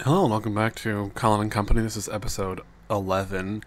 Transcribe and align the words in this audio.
Hello 0.00 0.22
and 0.22 0.32
welcome 0.32 0.54
back 0.54 0.74
to 0.74 1.12
Colin 1.14 1.42
and 1.42 1.52
Company. 1.52 1.80
This 1.80 1.96
is 1.96 2.08
episode 2.08 2.62
11. 2.90 3.62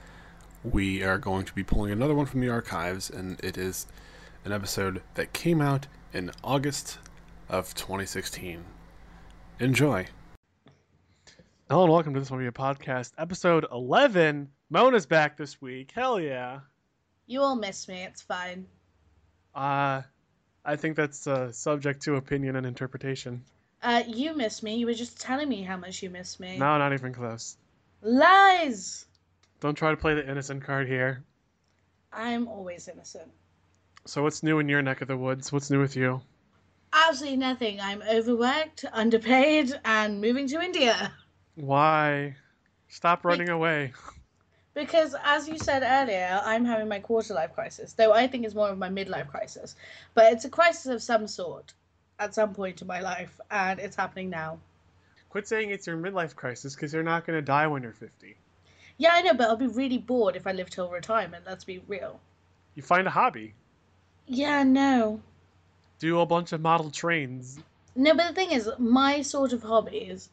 We 0.62 1.02
are 1.02 1.18
going 1.18 1.46
to 1.46 1.54
be 1.54 1.64
pulling 1.64 1.90
another 1.90 2.14
one 2.14 2.26
from 2.26 2.42
the 2.42 2.50
archives, 2.50 3.10
and 3.10 3.40
it 3.42 3.58
is 3.58 3.88
an 4.44 4.52
episode 4.52 5.02
that 5.14 5.32
came 5.32 5.62
out 5.62 5.88
in 6.12 6.32
August 6.44 6.98
of 7.48 7.74
2016. 7.76 8.62
Enjoy. 9.62 10.06
Hello 11.70 11.84
and 11.84 11.94
welcome 11.94 12.14
to 12.14 12.20
this 12.20 12.30
one 12.30 12.46
a 12.46 12.52
podcast, 12.52 13.14
episode 13.18 13.66
11. 13.72 14.50
Mona's 14.70 15.06
back 15.06 15.38
this 15.38 15.62
week. 15.62 15.94
Hell 15.96 16.20
yeah. 16.20 16.60
You 17.28 17.40
all 17.40 17.56
miss 17.56 17.88
me. 17.88 18.04
It's 18.04 18.22
fine. 18.22 18.68
Uh, 19.56 20.02
I 20.66 20.76
think 20.76 20.98
that's 20.98 21.26
uh, 21.26 21.54
subject 21.54 22.02
to 22.02 22.16
opinion 22.16 22.58
and 22.58 22.66
interpretation. 22.66 23.46
Uh, 23.82 24.04
you 24.08 24.36
miss 24.36 24.64
me. 24.64 24.76
You 24.76 24.88
were 24.88 24.94
just 24.94 25.20
telling 25.20 25.50
me 25.50 25.62
how 25.62 25.78
much 25.78 26.02
you 26.02 26.10
miss 26.10 26.40
me. 26.40 26.58
No, 26.58 26.78
not 26.78 26.94
even 26.94 27.14
close. 27.14 27.58
Lies! 28.02 29.06
Don't 29.60 29.76
try 29.76 29.92
to 29.92 29.98
play 29.98 30.14
the 30.16 30.30
innocent 30.30 30.64
card 30.64 30.88
here. 30.88 31.24
I'm 32.12 32.48
always 32.48 32.88
innocent. 32.88 33.32
So, 34.06 34.24
what's 34.24 34.42
new 34.42 34.60
in 34.60 34.70
your 34.70 34.82
neck 34.82 35.02
of 35.02 35.08
the 35.08 35.18
woods? 35.18 35.52
What's 35.52 35.70
new 35.70 35.80
with 35.80 35.96
you? 35.96 36.22
Absolutely 36.94 37.38
nothing. 37.38 37.80
I'm 37.82 38.02
overworked, 38.02 38.86
underpaid, 38.92 39.80
and 39.84 40.22
moving 40.22 40.48
to 40.48 40.62
India. 40.62 41.14
Why? 41.56 42.36
Stop 42.88 43.26
running 43.26 43.50
away. 43.50 43.94
Because, 44.74 45.16
as 45.24 45.48
you 45.48 45.58
said 45.58 45.84
earlier, 45.84 46.40
I'm 46.46 46.64
having 46.64 46.88
my 46.88 47.00
quarter 47.00 47.34
life 47.34 47.54
crisis, 47.54 47.94
though 47.94 48.14
I 48.14 48.28
think 48.28 48.46
it's 48.46 48.56
more 48.56 48.70
of 48.70 48.78
my 48.78 48.90
midlife 48.90 49.28
crisis. 49.28 49.76
But 50.14 50.34
it's 50.34 50.46
a 50.46 50.50
crisis 50.50 50.86
of 50.86 51.02
some 51.02 51.28
sort 51.28 51.74
at 52.20 52.34
some 52.34 52.54
point 52.54 52.82
in 52.82 52.88
my 52.88 53.00
life, 53.00 53.40
and 53.52 53.80
it's 53.80 53.96
happening 53.96 54.30
now. 54.30 54.60
Quit 55.30 55.48
saying 55.48 55.70
it's 55.70 55.88
your 55.88 55.98
midlife 55.98 56.36
crisis 56.36 56.76
because 56.76 56.94
you're 56.94 57.04
not 57.04 57.26
going 57.26 57.38
to 57.38 57.42
die 57.42 57.68
when 57.68 57.84
you're 57.84 57.92
50. 57.94 58.36
Yeah, 58.98 59.12
I 59.14 59.22
know, 59.22 59.34
but 59.34 59.48
I'll 59.48 59.58
be 59.58 59.68
really 59.68 59.98
bored 59.98 60.36
if 60.36 60.48
I 60.48 60.52
live 60.52 60.70
till 60.70 60.90
retirement. 60.90 61.44
Let's 61.46 61.64
be 61.64 61.82
real. 61.88 62.20
You 62.76 62.82
find 62.82 63.08
a 63.08 63.12
hobby. 63.12 63.54
Yeah, 64.26 64.64
no. 64.64 65.22
Do 66.00 66.20
a 66.20 66.26
bunch 66.26 66.54
of 66.54 66.62
model 66.62 66.90
trains. 66.90 67.60
No, 67.96 68.14
but 68.16 68.28
the 68.30 68.34
thing 68.34 68.52
is, 68.52 68.70
my 68.78 69.22
sort 69.22 69.54
of 69.54 69.64
hobbies 69.64 70.30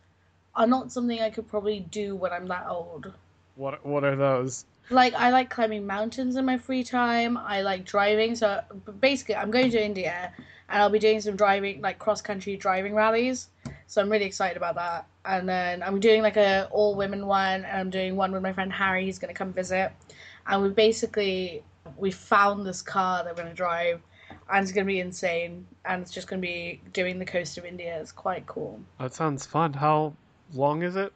are 0.54 0.66
not 0.66 0.92
something 0.92 1.20
I 1.20 1.30
could 1.30 1.48
probably 1.48 1.80
do 1.80 2.14
when 2.16 2.32
I'm 2.32 2.46
that 2.48 2.66
old. 2.68 3.12
What 3.56 3.84
What 3.84 4.04
are 4.04 4.16
those? 4.16 4.64
Like, 4.90 5.14
I 5.14 5.30
like 5.30 5.48
climbing 5.48 5.86
mountains 5.86 6.36
in 6.36 6.44
my 6.44 6.58
free 6.58 6.84
time. 6.84 7.36
I 7.38 7.62
like 7.62 7.84
driving. 7.84 8.36
So, 8.36 8.60
basically, 9.00 9.36
I'm 9.36 9.50
going 9.50 9.70
to 9.70 9.82
India 9.82 10.32
and 10.74 10.82
I'll 10.82 10.90
be 10.90 10.98
doing 10.98 11.20
some 11.20 11.36
driving, 11.36 11.80
like 11.80 12.00
cross 12.00 12.20
country 12.20 12.56
driving 12.56 12.96
rallies. 12.96 13.48
So 13.86 14.02
I'm 14.02 14.10
really 14.10 14.24
excited 14.24 14.56
about 14.56 14.74
that. 14.74 15.06
And 15.24 15.48
then 15.48 15.84
I'm 15.84 16.00
doing 16.00 16.20
like 16.20 16.36
a 16.36 16.66
all 16.72 16.96
women 16.96 17.28
one, 17.28 17.64
and 17.64 17.80
I'm 17.80 17.90
doing 17.90 18.16
one 18.16 18.32
with 18.32 18.42
my 18.42 18.52
friend 18.52 18.72
Harry. 18.72 19.04
He's 19.04 19.20
gonna 19.20 19.34
come 19.34 19.52
visit, 19.52 19.92
and 20.48 20.62
we 20.62 20.70
basically 20.70 21.62
we 21.96 22.10
found 22.10 22.66
this 22.66 22.82
car 22.82 23.22
that 23.22 23.36
we're 23.36 23.44
gonna 23.44 23.54
drive, 23.54 24.02
and 24.52 24.64
it's 24.64 24.72
gonna 24.72 24.84
be 24.84 24.98
insane. 24.98 25.64
And 25.84 26.02
it's 26.02 26.10
just 26.10 26.26
gonna 26.26 26.42
be 26.42 26.82
doing 26.92 27.20
the 27.20 27.24
coast 27.24 27.56
of 27.56 27.64
India. 27.64 27.96
It's 28.00 28.10
quite 28.10 28.44
cool. 28.46 28.80
That 28.98 29.14
sounds 29.14 29.46
fun. 29.46 29.74
How 29.74 30.12
long 30.54 30.82
is 30.82 30.96
it? 30.96 31.12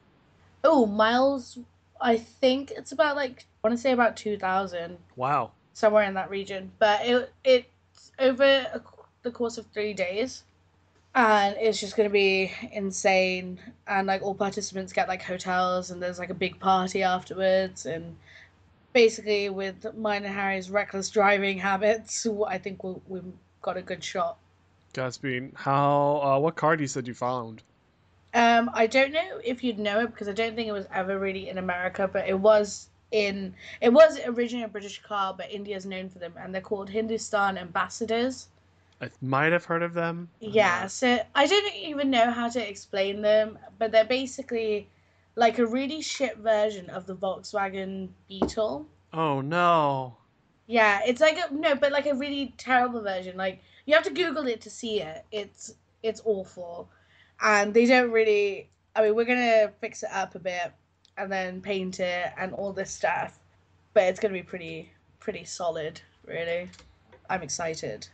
Oh, 0.63 0.85
miles. 0.85 1.59
I 1.99 2.15
think 2.15 2.71
it's 2.71 2.93
about 2.93 3.17
like 3.17 3.45
I 3.61 3.67
want 3.67 3.77
to 3.77 3.81
say 3.81 3.91
about 3.91 4.15
two 4.15 4.37
thousand. 4.37 4.99
Wow. 5.17 5.51
Somewhere 5.73 6.03
in 6.03 6.13
that 6.13 6.29
region, 6.29 6.71
but 6.79 7.05
it 7.05 7.33
it's 7.43 8.11
over 8.19 8.65
a 8.73 8.81
the 9.23 9.31
course 9.31 9.57
of 9.57 9.65
three 9.67 9.93
days. 9.93 10.43
And 11.15 11.55
it's 11.59 11.79
just 11.79 11.95
going 11.95 12.07
to 12.07 12.13
be 12.13 12.51
insane. 12.71 13.59
And 13.87 14.07
like 14.07 14.21
all 14.21 14.35
participants 14.35 14.93
get 14.93 15.07
like 15.07 15.23
hotels 15.23 15.91
and 15.91 16.01
there's 16.01 16.19
like 16.19 16.29
a 16.29 16.35
big 16.35 16.59
party 16.59 17.03
afterwards. 17.03 17.85
And 17.85 18.15
basically 18.93 19.49
with 19.49 19.85
mine 19.95 20.25
and 20.25 20.33
harry's 20.33 20.69
reckless 20.69 21.09
driving 21.09 21.57
habits 21.57 22.25
i 22.47 22.57
think 22.57 22.83
we 22.83 22.95
we've 23.07 23.33
got 23.61 23.77
a 23.77 23.81
good 23.81 24.03
shot. 24.03 24.37
Godspeed 24.93 25.51
how 25.55 26.21
uh, 26.23 26.39
what 26.39 26.55
card 26.55 26.79
you 26.79 26.87
said 26.87 27.07
you 27.07 27.13
found? 27.13 27.61
Um 28.33 28.69
i 28.73 28.87
don't 28.87 29.11
know 29.11 29.39
if 29.43 29.63
you'd 29.63 29.79
know 29.79 29.99
it 30.01 30.07
because 30.07 30.27
i 30.27 30.33
don't 30.33 30.55
think 30.55 30.67
it 30.67 30.71
was 30.71 30.87
ever 30.93 31.19
really 31.19 31.49
in 31.49 31.57
america 31.57 32.09
but 32.11 32.27
it 32.27 32.39
was 32.39 32.87
in 33.11 33.53
it 33.81 33.91
was 33.91 34.19
originally 34.25 34.65
a 34.65 34.67
british 34.67 35.01
car 35.01 35.33
but 35.35 35.51
india's 35.51 35.85
known 35.85 36.09
for 36.09 36.19
them. 36.19 36.33
And 36.39 36.53
they're 36.53 36.61
called 36.61 36.89
hindustan 36.89 37.57
ambassadors 37.57 38.47
I 39.01 39.09
might 39.21 39.51
have 39.53 39.65
heard 39.65 39.83
of 39.83 39.93
them. 39.93 40.29
Yeah, 40.39 40.87
so 40.87 41.19
I 41.33 41.45
don't 41.47 41.75
even 41.75 42.09
know 42.09 42.31
how 42.31 42.49
to 42.49 42.69
explain 42.69 43.21
them, 43.21 43.57
but 43.77 43.91
they're 43.91 44.05
basically 44.05 44.89
like 45.35 45.57
a 45.57 45.65
really 45.65 46.01
shit 46.01 46.37
version 46.37 46.89
of 46.89 47.05
the 47.05 47.15
Volkswagen 47.15 48.09
Beetle. 48.27 48.85
Oh 49.13 49.41
no. 49.41 50.17
Yeah, 50.67 50.99
it's 51.05 51.21
like 51.21 51.37
a 51.37 51.53
no, 51.53 51.75
but 51.75 51.91
like 51.91 52.07
a 52.07 52.13
really 52.13 52.53
terrible 52.57 53.01
version. 53.01 53.37
Like 53.37 53.61
you 53.85 53.95
have 53.95 54.03
to 54.03 54.11
Google 54.11 54.47
it 54.47 54.61
to 54.61 54.69
see 54.69 55.01
it. 55.01 55.25
It's 55.31 55.73
it's 56.03 56.21
awful, 56.25 56.89
and 57.41 57.73
they 57.73 57.85
don't 57.85 58.11
really. 58.11 58.69
I 58.95 59.03
mean, 59.03 59.15
we're 59.15 59.25
gonna 59.25 59.71
fix 59.79 60.03
it 60.03 60.09
up 60.11 60.35
a 60.35 60.39
bit 60.39 60.73
and 61.17 61.31
then 61.31 61.61
paint 61.61 61.99
it 61.99 62.31
and 62.37 62.53
all 62.53 62.73
this 62.73 62.91
stuff, 62.91 63.39
but 63.93 64.03
it's 64.03 64.19
gonna 64.19 64.33
be 64.33 64.43
pretty 64.43 64.91
pretty 65.19 65.45
solid. 65.45 66.01
Really, 66.25 66.69
I'm 67.29 67.41
excited. 67.41 68.07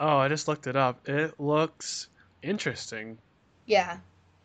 Oh, 0.00 0.16
I 0.16 0.28
just 0.28 0.48
looked 0.48 0.66
it 0.66 0.76
up. 0.76 1.06
It 1.06 1.38
looks 1.38 2.08
interesting. 2.42 3.18
Yeah. 3.66 3.98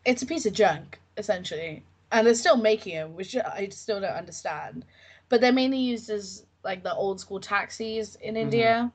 It's 0.04 0.22
a 0.22 0.26
piece 0.26 0.44
of 0.44 0.52
junk, 0.52 1.00
essentially. 1.16 1.82
And 2.12 2.26
they're 2.26 2.34
still 2.34 2.58
making 2.58 2.94
them, 2.94 3.16
which 3.16 3.34
I 3.34 3.68
still 3.70 4.00
don't 4.00 4.10
understand. 4.10 4.84
But 5.30 5.40
they're 5.40 5.52
mainly 5.52 5.78
used 5.78 6.10
as 6.10 6.44
like 6.62 6.82
the 6.82 6.94
old 6.94 7.20
school 7.20 7.40
taxis 7.40 8.16
in 8.16 8.34
mm-hmm. 8.34 8.42
India. 8.42 8.92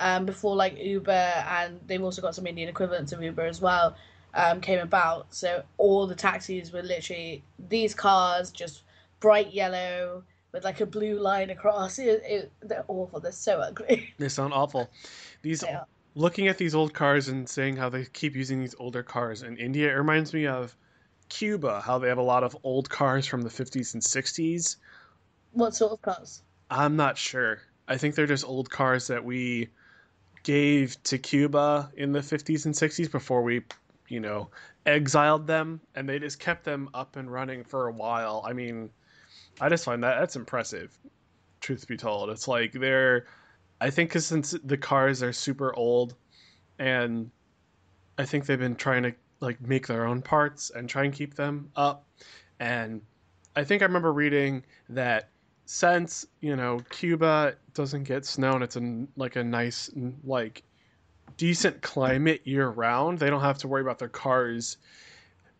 Um, 0.00 0.26
before 0.26 0.54
like 0.54 0.78
Uber 0.78 1.10
and 1.10 1.80
they've 1.88 2.02
also 2.02 2.22
got 2.22 2.32
some 2.32 2.46
Indian 2.46 2.68
equivalents 2.68 3.10
of 3.12 3.20
Uber 3.20 3.44
as 3.44 3.60
well, 3.60 3.96
um, 4.32 4.60
came 4.60 4.78
about. 4.78 5.34
So 5.34 5.64
all 5.76 6.06
the 6.06 6.14
taxis 6.14 6.72
were 6.72 6.82
literally 6.82 7.42
these 7.68 7.94
cars, 7.94 8.52
just 8.52 8.82
bright 9.18 9.52
yellow 9.52 10.22
with 10.52 10.64
like 10.64 10.80
a 10.80 10.86
blue 10.86 11.18
line 11.18 11.50
across. 11.50 11.98
It, 12.08 12.22
it, 12.24 12.52
they're 12.60 12.84
awful. 12.88 13.20
They're 13.20 13.32
so 13.32 13.58
ugly. 13.58 14.14
They 14.18 14.28
sound 14.28 14.54
awful. 14.54 14.88
These 15.42 15.64
looking 16.18 16.48
at 16.48 16.58
these 16.58 16.74
old 16.74 16.92
cars 16.92 17.28
and 17.28 17.48
saying 17.48 17.76
how 17.76 17.88
they 17.88 18.04
keep 18.04 18.34
using 18.34 18.58
these 18.58 18.74
older 18.80 19.04
cars 19.04 19.42
in 19.42 19.56
India, 19.56 19.88
it 19.88 19.94
reminds 19.94 20.34
me 20.34 20.48
of 20.48 20.76
Cuba, 21.28 21.80
how 21.80 21.96
they 21.98 22.08
have 22.08 22.18
a 22.18 22.22
lot 22.22 22.42
of 22.42 22.56
old 22.64 22.90
cars 22.90 23.24
from 23.24 23.42
the 23.42 23.48
50s 23.48 23.94
and 23.94 24.02
60s. 24.02 24.76
What 25.52 25.76
sort 25.76 25.92
of 25.92 26.02
cars? 26.02 26.42
I'm 26.70 26.96
not 26.96 27.16
sure. 27.16 27.60
I 27.86 27.98
think 27.98 28.16
they're 28.16 28.26
just 28.26 28.44
old 28.44 28.68
cars 28.68 29.06
that 29.06 29.24
we 29.24 29.68
gave 30.42 31.00
to 31.04 31.18
Cuba 31.18 31.88
in 31.96 32.10
the 32.10 32.18
50s 32.18 32.66
and 32.66 32.74
60s 32.74 33.10
before 33.12 33.42
we, 33.42 33.62
you 34.08 34.18
know, 34.18 34.48
exiled 34.86 35.46
them 35.46 35.80
and 35.94 36.08
they 36.08 36.18
just 36.18 36.40
kept 36.40 36.64
them 36.64 36.90
up 36.94 37.14
and 37.14 37.30
running 37.30 37.62
for 37.62 37.86
a 37.86 37.92
while. 37.92 38.42
I 38.44 38.54
mean, 38.54 38.90
I 39.60 39.68
just 39.68 39.84
find 39.84 40.02
that 40.02 40.18
that's 40.18 40.34
impressive. 40.34 40.98
Truth 41.60 41.86
be 41.86 41.96
told, 41.96 42.30
it's 42.30 42.48
like 42.48 42.72
they're 42.72 43.26
I 43.80 43.90
think 43.90 44.10
cause 44.10 44.26
since 44.26 44.56
the 44.64 44.76
cars 44.76 45.22
are 45.22 45.32
super 45.32 45.74
old, 45.74 46.14
and 46.78 47.30
I 48.18 48.24
think 48.24 48.46
they've 48.46 48.58
been 48.58 48.76
trying 48.76 49.04
to 49.04 49.14
like 49.40 49.60
make 49.60 49.86
their 49.86 50.06
own 50.06 50.22
parts 50.22 50.70
and 50.70 50.88
try 50.88 51.04
and 51.04 51.12
keep 51.12 51.34
them 51.34 51.70
up. 51.76 52.04
And 52.58 53.00
I 53.54 53.64
think 53.64 53.82
I 53.82 53.84
remember 53.84 54.12
reading 54.12 54.64
that 54.88 55.28
since 55.66 56.26
you 56.40 56.56
know 56.56 56.80
Cuba 56.90 57.54
doesn't 57.74 58.04
get 58.04 58.24
snow 58.24 58.54
and 58.54 58.64
it's 58.64 58.76
a, 58.76 59.06
like 59.16 59.36
a 59.36 59.44
nice 59.44 59.90
like 60.24 60.62
decent 61.36 61.80
climate 61.82 62.40
year 62.44 62.68
round, 62.68 63.18
they 63.18 63.30
don't 63.30 63.40
have 63.40 63.58
to 63.58 63.68
worry 63.68 63.82
about 63.82 63.98
their 63.98 64.08
cars 64.08 64.78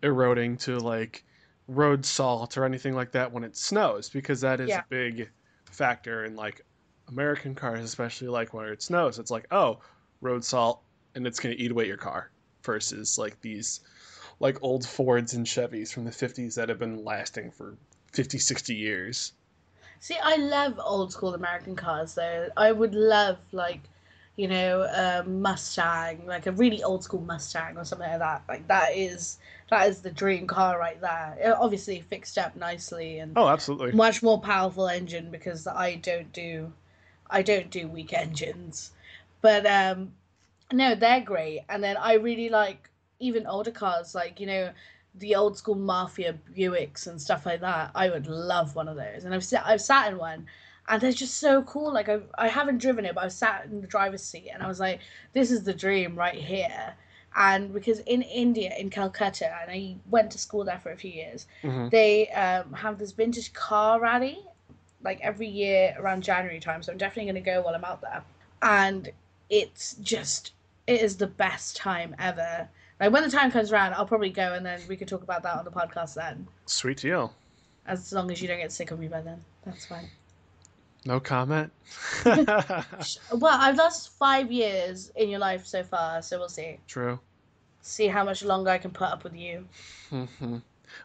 eroding 0.03 0.57
to 0.57 0.79
like 0.79 1.25
road 1.69 2.05
salt 2.05 2.57
or 2.57 2.65
anything 2.65 2.95
like 2.95 3.13
that 3.13 3.31
when 3.31 3.45
it 3.45 3.57
snows 3.57 4.09
because 4.09 4.41
that 4.41 4.61
is 4.61 4.69
yeah. 4.71 4.81
a 4.81 4.85
big 4.89 5.31
factor 5.71 6.25
in 6.25 6.35
like 6.35 6.65
American 7.09 7.55
cars, 7.55 7.85
especially 7.85 8.29
like 8.29 8.55
when 8.55 8.67
it 8.67 8.83
snows, 8.83 9.19
it's 9.19 9.31
like, 9.31 9.47
oh, 9.51 9.79
road 10.21 10.45
salt, 10.45 10.83
and 11.15 11.27
it's 11.27 11.41
going 11.41 11.57
to 11.57 11.63
eat 11.63 11.71
away 11.71 11.87
your 11.87 11.97
car 11.97 12.31
versus 12.63 13.19
like 13.19 13.41
these 13.41 13.81
like 14.41 14.59
old 14.63 14.87
Fords 14.87 15.35
and 15.35 15.47
Chevys 15.47 15.93
from 15.93 16.05
the 16.05 16.11
50s 16.11 16.55
that 16.55 16.69
have 16.69 16.79
been 16.79 17.05
lasting 17.05 17.51
for 17.51 17.77
50, 18.13 18.39
60 18.39 18.75
years. 18.75 19.33
See, 20.01 20.17
I 20.23 20.37
love 20.37 20.79
old 20.83 21.13
school 21.13 21.35
American 21.35 21.75
cars 21.75 22.15
though. 22.15 22.49
I 22.57 22.71
would 22.71 22.95
love 22.95 23.39
like, 23.51 23.81
you 24.37 24.47
know, 24.47 24.83
a 24.83 25.25
Mustang, 25.25 26.25
like 26.27 26.47
a 26.47 26.53
really 26.53 26.83
old 26.85 27.03
school 27.03 27.21
Mustang 27.23 27.77
or 27.77 27.85
something 27.85 28.09
like 28.09 28.21
that. 28.21 28.43
Like 28.49 28.69
that 28.69 28.97
is 28.97 29.39
that 29.71 29.89
is 29.89 30.01
the 30.01 30.11
dream 30.11 30.47
car 30.47 30.79
right 30.79 31.01
there. 31.01 31.37
It 31.41 31.51
obviously 31.51 32.01
fixed 32.03 32.39
up 32.39 32.55
nicely 32.55 33.19
and 33.19 33.33
oh, 33.37 33.49
absolutely, 33.49 33.93
much 33.93 34.23
more 34.23 34.41
powerful 34.41 34.89
engine 34.89 35.31
because 35.33 35.67
I 35.67 35.97
don't 35.97 36.33
do 36.33 36.73
I 37.31 37.43
don't 37.43 37.71
do 37.71 37.89
weak 37.89 38.13
engines, 38.13 38.93
but 39.41 39.67
um, 39.67 40.13
no, 40.73 40.95
they're 40.95 41.21
great. 41.21 41.63
And 41.69 41.83
then 41.83 41.97
I 41.97 42.15
really 42.15 42.49
like 42.49 42.91
even 43.21 43.47
older 43.47 43.71
cars, 43.71 44.15
like 44.15 44.41
you 44.41 44.47
know 44.47 44.71
the 45.15 45.35
old 45.35 45.57
school 45.57 45.75
mafia 45.75 46.35
Buicks 46.57 47.07
and 47.07 47.21
stuff 47.21 47.45
like 47.47 47.61
that. 47.61 47.91
I 47.95 48.11
would 48.11 48.27
love 48.27 48.75
one 48.77 48.89
of 48.89 48.97
those. 48.97 49.25
And 49.25 49.35
I've 49.35 49.45
sat, 49.45 49.65
I've 49.67 49.81
sat 49.81 50.13
in 50.13 50.19
one, 50.19 50.47
and 50.89 51.01
they're 51.03 51.13
just 51.13 51.39
so 51.39 51.63
cool. 51.63 51.93
Like 51.93 52.09
I 52.09 52.21
I 52.37 52.49
haven't 52.49 52.79
driven 52.79 53.05
it, 53.05 53.15
but 53.15 53.25
I've 53.25 53.33
sat 53.33 53.65
in 53.67 53.81
the 53.81 53.87
driver's 53.87 54.23
seat, 54.23 54.51
and 54.53 54.63
I 54.63 54.69
was 54.69 54.81
like, 54.81 55.01
this 55.33 55.51
is 55.51 55.65
the 55.65 55.75
dream 55.75 56.17
right 56.17 56.35
here. 56.35 56.95
And 57.37 57.73
because 57.73 58.01
in 58.01 58.23
India, 58.23 58.73
in 58.79 58.91
Calcutta, 58.91 59.55
and 59.63 59.71
I 59.71 59.97
went 60.11 60.31
to 60.33 60.39
school 60.39 60.65
there 60.65 60.79
for 60.79 60.91
a 60.91 60.97
few 60.97 61.11
years, 61.11 61.47
Mhm. 61.63 61.91
they 61.91 62.29
um, 62.31 62.73
have 62.73 62.99
this 62.99 63.13
vintage 63.13 63.53
car 63.53 64.01
rally, 64.01 64.43
like 65.03 65.21
every 65.21 65.49
year 65.49 65.95
around 65.99 66.23
January 66.23 66.61
time. 66.61 66.83
So 66.83 66.93
I'm 66.93 66.99
definitely 66.99 67.31
going 67.33 67.43
to 67.45 67.51
go 67.51 67.63
while 67.63 67.75
I'm 67.75 67.85
out 67.85 68.01
there. 68.01 68.23
And 68.63 69.11
it's 69.51 69.95
just, 70.03 70.53
it 70.87 71.01
is 71.01 71.17
the 71.17 71.27
best 71.27 71.77
time 71.77 72.15
ever. 72.19 72.69
Like 73.01 73.13
when 73.13 73.23
the 73.23 73.31
time 73.31 73.51
comes 73.51 73.73
around, 73.73 73.95
I'll 73.95 74.07
probably 74.07 74.31
go 74.31 74.55
and 74.55 74.67
then 74.67 74.81
we 74.89 74.97
can 74.97 75.07
talk 75.07 75.23
about 75.23 75.43
that 75.45 75.57
on 75.57 75.65
the 75.65 75.71
podcast 75.71 76.15
then. 76.15 76.47
Sweet 76.67 76.99
deal. 76.99 77.33
As 77.87 78.13
long 78.13 78.31
as 78.31 78.43
you 78.43 78.49
don't 78.49 78.59
get 78.59 78.73
sick 78.73 78.91
of 78.91 78.99
me 78.99 79.09
by 79.09 79.21
then. 79.21 79.43
That's 79.65 79.87
fine. 79.87 80.09
No 81.05 81.21
comment. 81.21 81.73
Well, 82.25 83.57
I've 83.59 83.77
lost 83.77 84.11
five 84.19 84.51
years 84.51 85.11
in 85.17 85.31
your 85.31 85.39
life 85.39 85.65
so 85.65 85.83
far, 85.85 86.21
so 86.23 86.39
we'll 86.39 86.49
see. 86.49 86.79
True. 86.87 87.19
See 87.83 88.09
how 88.09 88.25
much 88.25 88.43
longer 88.43 88.71
I 88.71 88.79
can 88.79 88.91
put 88.91 89.09
up 89.09 89.25
with 89.25 89.35
you. 89.37 89.65
hmm 90.11 90.59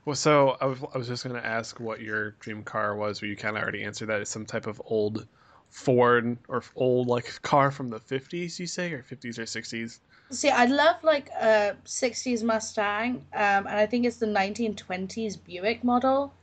Well, 0.06 0.16
so 0.16 0.58
I 0.62 0.66
was, 0.66 0.80
I 0.94 0.98
was 0.98 1.08
just 1.08 1.24
going 1.24 1.36
to 1.36 1.46
ask 1.46 1.80
what 1.80 2.02
your 2.02 2.32
dream 2.40 2.64
car 2.64 2.96
was, 2.96 3.20
but 3.20 3.30
you 3.30 3.36
kind 3.36 3.58
of 3.58 3.64
already 3.64 3.84
answered 3.84 4.10
that. 4.10 4.22
It's 4.22 4.32
some 4.32 4.46
type 4.46 4.68
of 4.68 4.82
old 4.86 5.28
Ford 5.70 6.38
or 6.48 6.64
old 6.76 7.08
like 7.08 7.42
car 7.42 7.72
from 7.72 7.90
the 7.90 8.00
50s, 8.00 8.60
you 8.60 8.68
say, 8.68 8.94
or 8.94 9.04
50s 9.04 9.40
or 9.40 9.44
60s. 9.44 10.00
See, 10.30 10.50
I 10.50 10.66
love 10.66 11.04
like 11.04 11.30
a 11.30 11.76
'60s 11.86 12.44
Mustang, 12.44 13.26
um, 13.34 13.68
and 13.68 13.70
I 13.70 13.86
think 13.86 14.06
it's 14.06 14.18
the 14.18 14.26
1920s 14.26 15.44
Buick 15.44 15.84
model. 15.84 16.34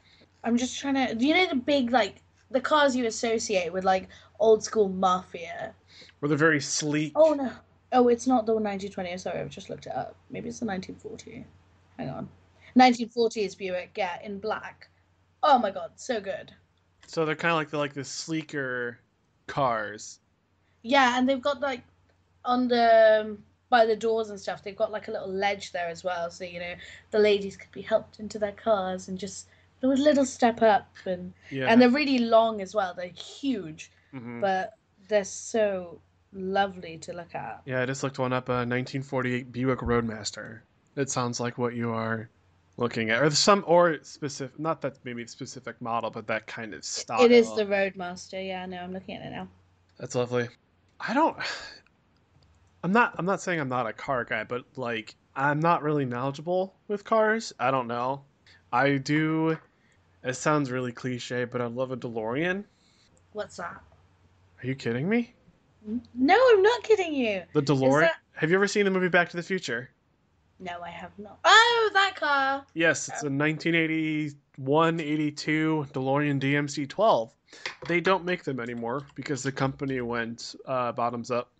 I'm 0.44 0.56
just 0.56 0.78
trying 0.78 0.94
to. 0.94 1.14
Do 1.14 1.26
you 1.26 1.34
know 1.34 1.48
the 1.48 1.56
big 1.56 1.90
like 1.90 2.16
the 2.50 2.60
cars 2.60 2.94
you 2.94 3.06
associate 3.06 3.72
with 3.72 3.84
like 3.84 4.08
old 4.38 4.62
school 4.62 4.88
mafia? 4.88 5.74
Where 6.18 6.28
they're 6.28 6.38
very 6.38 6.60
sleek. 6.60 7.12
Oh 7.16 7.34
no! 7.34 7.52
Oh, 7.92 8.08
it's 8.08 8.26
not 8.26 8.46
the 8.46 8.52
1920. 8.52 9.16
Sorry, 9.18 9.40
I've 9.40 9.48
just 9.48 9.70
looked 9.70 9.86
it 9.86 9.94
up. 9.94 10.14
Maybe 10.30 10.48
it's 10.48 10.60
the 10.60 10.66
1940. 10.66 11.46
Hang 11.98 12.10
on. 12.10 12.28
1940s 12.76 13.56
Buick, 13.56 13.92
yeah, 13.96 14.18
in 14.22 14.38
black. 14.38 14.88
Oh 15.42 15.58
my 15.58 15.70
god, 15.70 15.92
so 15.96 16.20
good. 16.20 16.52
So 17.06 17.24
they're 17.24 17.34
kind 17.34 17.52
of 17.52 17.58
like 17.58 17.70
the 17.70 17.78
like 17.78 17.94
the 17.94 18.04
sleeker 18.04 18.98
cars. 19.46 20.20
Yeah, 20.82 21.18
and 21.18 21.28
they've 21.28 21.40
got 21.42 21.60
like 21.60 21.82
on 22.44 22.68
the 22.68 23.20
um, 23.22 23.38
by 23.68 23.86
the 23.86 23.96
doors 23.96 24.30
and 24.30 24.38
stuff. 24.38 24.62
They've 24.62 24.76
got 24.76 24.92
like 24.92 25.08
a 25.08 25.10
little 25.10 25.32
ledge 25.32 25.72
there 25.72 25.88
as 25.88 26.04
well, 26.04 26.30
so 26.30 26.44
you 26.44 26.60
know 26.60 26.74
the 27.10 27.18
ladies 27.18 27.56
could 27.56 27.72
be 27.72 27.82
helped 27.82 28.20
into 28.20 28.38
their 28.38 28.52
cars 28.52 29.08
and 29.08 29.18
just 29.18 29.48
a 29.82 29.86
little 29.86 30.24
step 30.26 30.62
up. 30.62 30.88
And 31.04 31.32
Yeah. 31.50 31.66
and 31.66 31.80
they're 31.80 31.90
really 31.90 32.18
long 32.18 32.60
as 32.60 32.74
well. 32.74 32.94
They're 32.94 33.06
huge, 33.08 33.90
Mhm. 34.14 34.40
but 34.40 34.74
they're 35.08 35.24
so 35.24 36.00
lovely 36.32 36.98
to 36.98 37.12
look 37.12 37.34
at. 37.34 37.62
Yeah, 37.64 37.82
I 37.82 37.86
just 37.86 38.02
looked 38.02 38.18
one 38.18 38.32
up. 38.32 38.48
A 38.48 38.64
1948 38.64 39.50
Buick 39.52 39.80
Roadmaster. 39.82 40.62
It 40.96 41.10
sounds 41.10 41.40
like 41.40 41.58
what 41.58 41.74
you 41.74 41.90
are 41.92 42.28
looking 42.80 43.10
at, 43.10 43.22
or 43.22 43.30
some 43.30 43.62
or 43.66 43.98
specific. 44.02 44.58
Not 44.58 44.80
that 44.80 44.96
maybe 45.04 45.24
specific 45.26 45.80
model, 45.80 46.10
but 46.10 46.26
that 46.26 46.46
kind 46.48 46.74
of 46.74 46.84
style. 46.84 47.22
It 47.22 47.30
is 47.30 47.54
the 47.54 47.66
Roadmaster. 47.66 48.40
Yeah, 48.44 48.66
no, 48.66 48.78
I'm 48.78 48.92
looking 48.92 49.14
at 49.16 49.26
it 49.26 49.30
now. 49.30 49.46
That's 49.98 50.16
lovely. 50.16 50.48
I 50.98 51.14
don't. 51.14 51.36
I'm 52.82 52.92
not. 52.92 53.14
I'm 53.18 53.26
not 53.26 53.40
saying 53.40 53.60
I'm 53.60 53.68
not 53.68 53.86
a 53.86 53.92
car 53.92 54.24
guy, 54.24 54.42
but 54.44 54.64
like 54.76 55.14
I'm 55.36 55.60
not 55.60 55.82
really 55.82 56.04
knowledgeable 56.06 56.74
with 56.88 57.04
cars. 57.04 57.52
I 57.60 57.70
don't 57.70 57.86
know. 57.86 58.22
I 58.72 58.96
do. 58.96 59.56
It 60.24 60.34
sounds 60.34 60.70
really 60.70 60.92
cliche, 60.92 61.44
but 61.44 61.60
I 61.60 61.66
love 61.66 61.92
a 61.92 61.96
DeLorean. 61.96 62.64
What's 63.32 63.56
that? 63.56 63.80
Are 64.62 64.66
you 64.66 64.74
kidding 64.74 65.08
me? 65.08 65.34
Mm-hmm. 65.88 65.98
No, 66.14 66.34
I'm 66.52 66.62
not 66.62 66.82
kidding 66.82 67.14
you. 67.14 67.42
The 67.54 67.62
DeLorean. 67.62 68.00
that- 68.00 68.16
Have 68.34 68.50
you 68.50 68.56
ever 68.56 68.66
seen 68.68 68.84
the 68.84 68.90
movie 68.90 69.08
Back 69.08 69.30
to 69.30 69.36
the 69.36 69.42
Future? 69.42 69.88
No, 70.60 70.82
I 70.84 70.90
have 70.90 71.18
not. 71.18 71.38
Oh, 71.44 71.90
that 71.94 72.16
car. 72.16 72.64
Yes, 72.74 73.08
it's 73.08 73.22
a 73.22 73.30
1981 73.30 75.00
82 75.00 75.86
DeLorean 75.92 76.38
DMC 76.38 76.86
12. 76.86 77.32
They 77.88 78.00
don't 78.00 78.24
make 78.26 78.44
them 78.44 78.60
anymore 78.60 79.06
because 79.14 79.42
the 79.42 79.52
company 79.52 80.00
went 80.02 80.54
uh, 80.66 80.92
bottoms 80.92 81.30
up. 81.30 81.50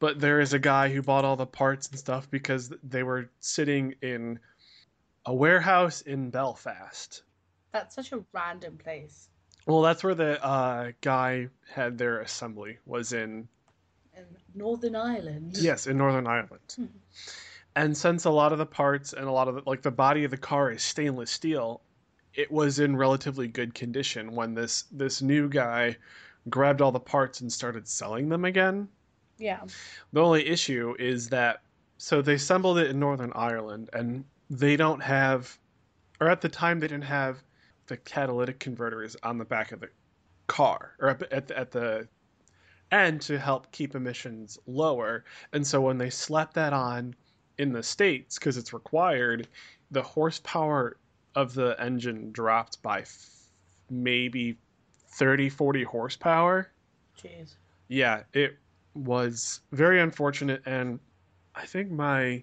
But 0.00 0.18
there 0.18 0.40
is 0.40 0.52
a 0.52 0.58
guy 0.58 0.88
who 0.88 1.00
bought 1.02 1.24
all 1.24 1.36
the 1.36 1.46
parts 1.46 1.88
and 1.88 1.98
stuff 1.98 2.28
because 2.30 2.72
they 2.82 3.04
were 3.04 3.30
sitting 3.38 3.94
in 4.02 4.40
a 5.26 5.34
warehouse 5.34 6.00
in 6.00 6.30
Belfast. 6.30 7.22
That's 7.72 7.94
such 7.94 8.10
a 8.12 8.24
random 8.32 8.78
place. 8.78 9.28
Well, 9.66 9.82
that's 9.82 10.02
where 10.02 10.14
the 10.14 10.44
uh, 10.44 10.92
guy 11.02 11.48
had 11.72 11.98
their 11.98 12.20
assembly 12.20 12.78
was 12.84 13.12
in 13.12 13.46
In 14.16 14.24
Northern 14.54 14.96
Ireland. 14.96 15.56
Yes, 15.58 15.86
in 15.86 15.98
Northern 15.98 16.26
Ireland. 16.26 16.88
And 17.76 17.96
since 17.96 18.24
a 18.24 18.30
lot 18.30 18.52
of 18.52 18.58
the 18.58 18.66
parts 18.66 19.12
and 19.12 19.26
a 19.26 19.32
lot 19.32 19.48
of 19.48 19.54
the, 19.54 19.62
like 19.66 19.82
the 19.82 19.90
body 19.90 20.24
of 20.24 20.30
the 20.30 20.36
car 20.36 20.70
is 20.72 20.82
stainless 20.82 21.30
steel, 21.30 21.82
it 22.34 22.50
was 22.50 22.78
in 22.78 22.96
relatively 22.96 23.48
good 23.48 23.74
condition 23.74 24.34
when 24.34 24.54
this 24.54 24.82
this 24.90 25.22
new 25.22 25.48
guy 25.48 25.96
grabbed 26.48 26.80
all 26.80 26.92
the 26.92 27.00
parts 27.00 27.40
and 27.40 27.52
started 27.52 27.86
selling 27.86 28.28
them 28.28 28.44
again. 28.44 28.88
Yeah. 29.38 29.60
The 30.12 30.22
only 30.22 30.46
issue 30.46 30.94
is 30.98 31.28
that 31.30 31.62
so 31.98 32.22
they 32.22 32.34
assembled 32.34 32.78
it 32.78 32.90
in 32.90 32.98
Northern 32.98 33.32
Ireland 33.34 33.90
and 33.92 34.24
they 34.48 34.76
don't 34.76 35.02
have 35.02 35.58
or 36.20 36.28
at 36.28 36.40
the 36.40 36.48
time 36.48 36.80
they 36.80 36.88
didn't 36.88 37.04
have 37.04 37.42
the 37.86 37.96
catalytic 37.96 38.58
converters 38.58 39.16
on 39.22 39.38
the 39.38 39.44
back 39.44 39.72
of 39.72 39.80
the 39.80 39.88
car 40.46 40.94
or 40.98 41.08
at, 41.10 41.22
at, 41.32 41.46
the- 41.48 41.58
at 41.58 41.70
the 41.70 42.08
end 42.92 43.20
to 43.22 43.38
help 43.38 43.70
keep 43.72 43.94
emissions 43.94 44.58
lower. 44.66 45.24
And 45.52 45.66
so 45.66 45.80
when 45.80 45.98
they 45.98 46.10
slapped 46.10 46.54
that 46.54 46.72
on 46.72 47.14
in 47.60 47.72
the 47.72 47.82
states 47.82 48.38
because 48.38 48.56
it's 48.56 48.72
required, 48.72 49.46
the 49.90 50.02
horsepower 50.02 50.96
of 51.34 51.52
the 51.52 51.76
engine 51.78 52.32
dropped 52.32 52.82
by 52.82 53.00
f- 53.00 53.50
maybe 53.90 54.56
30 55.10 55.50
40 55.50 55.84
horsepower. 55.84 56.70
Jeez. 57.20 57.54
Yeah, 57.88 58.22
it 58.32 58.56
was 58.94 59.60
very 59.72 60.00
unfortunate, 60.00 60.62
and 60.64 60.98
I 61.54 61.66
think 61.66 61.90
my 61.90 62.42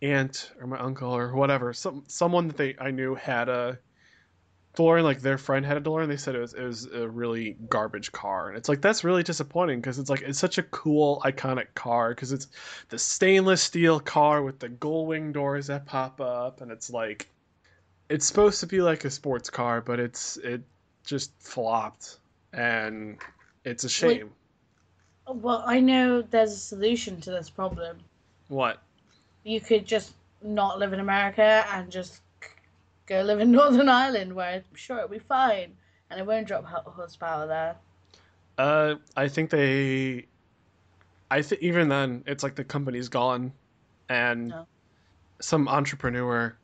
aunt 0.00 0.52
or 0.60 0.68
my 0.68 0.78
uncle 0.78 1.10
or 1.10 1.34
whatever, 1.34 1.72
some 1.72 2.04
someone 2.06 2.46
that 2.46 2.56
they 2.56 2.76
I 2.78 2.92
knew 2.92 3.16
had 3.16 3.48
a 3.48 3.78
DeLorean, 4.76 5.04
like 5.04 5.20
their 5.20 5.38
friend 5.38 5.64
had 5.64 5.76
a 5.76 5.80
DeLorean. 5.80 6.08
They 6.08 6.16
said 6.16 6.34
it 6.34 6.40
was 6.40 6.54
it 6.54 6.62
was 6.62 6.84
a 6.86 7.08
really 7.08 7.56
garbage 7.68 8.12
car, 8.12 8.48
and 8.48 8.58
it's 8.58 8.68
like 8.68 8.80
that's 8.80 9.04
really 9.04 9.22
disappointing 9.22 9.80
because 9.80 9.98
it's 9.98 10.10
like 10.10 10.22
it's 10.22 10.38
such 10.38 10.58
a 10.58 10.62
cool 10.64 11.20
iconic 11.24 11.74
car 11.74 12.10
because 12.10 12.32
it's 12.32 12.48
the 12.90 12.98
stainless 12.98 13.62
steel 13.62 13.98
car 13.98 14.42
with 14.42 14.58
the 14.58 14.68
gull 14.68 15.06
wing 15.06 15.32
doors 15.32 15.66
that 15.68 15.86
pop 15.86 16.20
up, 16.20 16.60
and 16.60 16.70
it's 16.70 16.90
like 16.90 17.28
it's 18.08 18.26
supposed 18.26 18.60
to 18.60 18.66
be 18.66 18.82
like 18.82 19.04
a 19.04 19.10
sports 19.10 19.50
car, 19.50 19.80
but 19.80 19.98
it's 19.98 20.36
it 20.38 20.62
just 21.04 21.32
flopped, 21.38 22.18
and 22.52 23.18
it's 23.64 23.84
a 23.84 23.88
shame. 23.88 24.30
Well, 25.26 25.64
I 25.66 25.80
know 25.80 26.22
there's 26.22 26.52
a 26.52 26.58
solution 26.58 27.20
to 27.22 27.30
this 27.30 27.50
problem. 27.50 27.98
What? 28.48 28.82
You 29.42 29.60
could 29.60 29.86
just 29.86 30.12
not 30.42 30.78
live 30.78 30.92
in 30.92 31.00
America 31.00 31.66
and 31.72 31.90
just 31.90 32.20
go 33.06 33.22
live 33.22 33.40
in 33.40 33.50
Northern 33.52 33.88
Ireland, 33.88 34.34
where 34.34 34.46
I'm 34.56 34.64
sure 34.74 34.98
it'll 34.98 35.08
be 35.08 35.18
fine, 35.18 35.72
and 36.10 36.20
it 36.20 36.26
won't 36.26 36.46
drop 36.46 36.64
horsepower 36.64 37.46
there. 37.46 37.76
Uh, 38.58 38.96
I 39.16 39.28
think 39.28 39.50
they. 39.50 40.26
I 41.30 41.42
think 41.42 41.60
even 41.62 41.88
then, 41.88 42.22
it's 42.26 42.42
like 42.42 42.54
the 42.54 42.64
company's 42.64 43.08
gone, 43.08 43.52
and 44.08 44.48
No. 44.48 44.66
some 45.40 45.66
entrepreneur, 45.68 46.56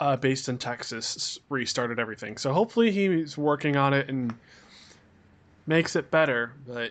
uh, 0.00 0.16
based 0.16 0.48
in 0.48 0.58
Texas, 0.58 1.38
restarted 1.48 1.98
everything. 1.98 2.36
So 2.38 2.52
hopefully 2.52 2.90
he's 2.90 3.38
working 3.38 3.76
on 3.76 3.94
it 3.94 4.08
and 4.08 4.34
makes 5.66 5.94
it 5.96 6.10
better. 6.10 6.52
But 6.66 6.90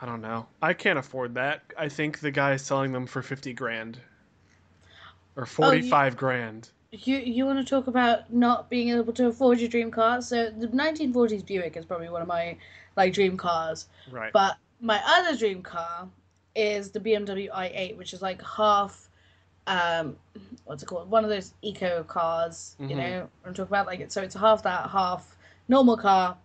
I 0.00 0.06
don't 0.06 0.20
know. 0.20 0.46
I 0.60 0.74
can't 0.74 0.98
afford 0.98 1.34
that. 1.34 1.62
I 1.78 1.88
think 1.88 2.18
the 2.18 2.30
guy 2.32 2.54
is 2.54 2.62
selling 2.62 2.92
them 2.92 3.06
for 3.06 3.22
fifty 3.22 3.52
grand, 3.52 4.00
or 5.36 5.46
forty-five 5.46 6.16
grand. 6.16 6.70
You 7.02 7.16
you 7.18 7.46
want 7.46 7.58
to 7.58 7.64
talk 7.64 7.86
about 7.88 8.32
not 8.32 8.70
being 8.70 8.90
able 8.90 9.12
to 9.14 9.26
afford 9.26 9.58
your 9.60 9.68
dream 9.68 9.90
car? 9.90 10.22
So 10.22 10.50
the 10.50 10.68
1940s 10.68 11.42
Buick 11.42 11.76
is 11.76 11.84
probably 11.84 12.08
one 12.08 12.22
of 12.22 12.28
my 12.28 12.56
like 12.96 13.12
dream 13.12 13.36
cars. 13.36 13.88
Right. 14.10 14.32
But 14.32 14.56
my 14.80 15.00
other 15.04 15.36
dream 15.36 15.62
car 15.62 16.08
is 16.54 16.90
the 16.90 17.00
BMW 17.00 17.50
i8, 17.50 17.96
which 17.96 18.12
is 18.12 18.22
like 18.22 18.40
half, 18.42 19.08
um, 19.66 20.16
what's 20.64 20.82
it 20.82 20.86
called? 20.86 21.10
One 21.10 21.24
of 21.24 21.30
those 21.30 21.54
eco 21.62 22.04
cars. 22.04 22.76
You 22.78 22.94
Mhm. 22.94 22.98
know 22.98 23.28
I'm 23.44 23.54
talking 23.54 23.70
about? 23.70 23.86
Like 23.86 24.00
it 24.00 24.12
so, 24.12 24.22
it's 24.22 24.34
half 24.34 24.62
that, 24.62 24.90
half 24.90 25.36
normal 25.68 25.96
car, 25.96 26.36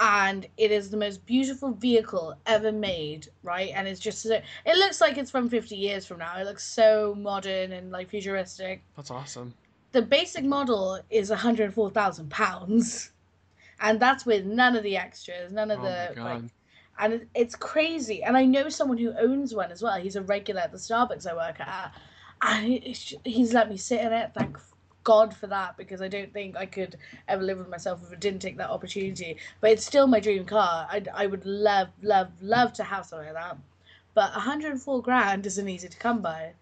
and 0.00 0.46
it 0.56 0.72
is 0.72 0.90
the 0.90 0.96
most 0.96 1.24
beautiful 1.26 1.70
vehicle 1.72 2.34
ever 2.46 2.72
made. 2.72 3.28
Right? 3.44 3.70
And 3.74 3.86
it's 3.86 4.00
just 4.00 4.22
so, 4.22 4.40
it 4.64 4.76
looks 4.78 5.00
like 5.00 5.16
it's 5.16 5.30
from 5.30 5.48
50 5.48 5.76
years 5.76 6.06
from 6.06 6.18
now. 6.18 6.36
It 6.38 6.44
looks 6.44 6.64
so 6.64 7.14
modern 7.16 7.72
and 7.72 7.92
like 7.92 8.08
futuristic. 8.10 8.82
That's 8.96 9.10
awesome. 9.10 9.54
The 9.96 10.02
basic 10.02 10.44
model 10.44 11.00
is 11.08 11.30
104,000 11.30 12.28
pounds, 12.30 13.12
and 13.80 13.98
that's 13.98 14.26
with 14.26 14.44
none 14.44 14.76
of 14.76 14.82
the 14.82 14.94
extras, 14.98 15.52
none 15.52 15.70
of 15.70 15.80
Oh 15.80 15.84
the 15.84 16.16
like, 16.22 16.42
and 16.98 17.26
it's 17.34 17.56
crazy. 17.56 18.22
And 18.22 18.36
I 18.36 18.44
know 18.44 18.68
someone 18.68 18.98
who 18.98 19.14
owns 19.18 19.54
one 19.54 19.72
as 19.72 19.82
well. 19.82 19.98
He's 19.98 20.16
a 20.16 20.20
regular 20.20 20.60
at 20.60 20.70
the 20.72 20.76
Starbucks 20.76 21.26
I 21.26 21.34
work 21.34 21.60
at, 21.60 21.94
and 22.42 22.66
he- 22.66 22.76
it's 22.90 23.04
ju- 23.04 23.20
he's 23.24 23.54
let 23.54 23.70
me 23.70 23.78
sit 23.78 24.02
in 24.02 24.12
it. 24.12 24.32
Thank 24.34 24.58
God 25.02 25.34
for 25.34 25.46
that 25.46 25.78
because 25.78 26.02
I 26.02 26.08
don't 26.08 26.30
think 26.34 26.56
I 26.58 26.66
could 26.66 26.98
ever 27.26 27.42
live 27.42 27.56
with 27.56 27.70
myself 27.70 28.02
if 28.04 28.12
I 28.12 28.16
didn't 28.16 28.40
take 28.42 28.58
that 28.58 28.68
opportunity. 28.68 29.38
But 29.62 29.70
it's 29.70 29.86
still 29.86 30.06
my 30.06 30.20
dream 30.20 30.44
car. 30.44 30.86
I 30.90 31.02
I 31.14 31.26
would 31.26 31.46
love 31.46 31.88
love 32.02 32.32
love 32.42 32.74
to 32.74 32.84
have 32.84 33.06
something 33.06 33.32
like 33.32 33.42
that. 33.42 33.56
But 34.12 34.34
104 34.34 35.00
grand 35.00 35.46
isn't 35.46 35.68
easy 35.70 35.88
to 35.88 35.96
come 35.96 36.20
by. 36.20 36.52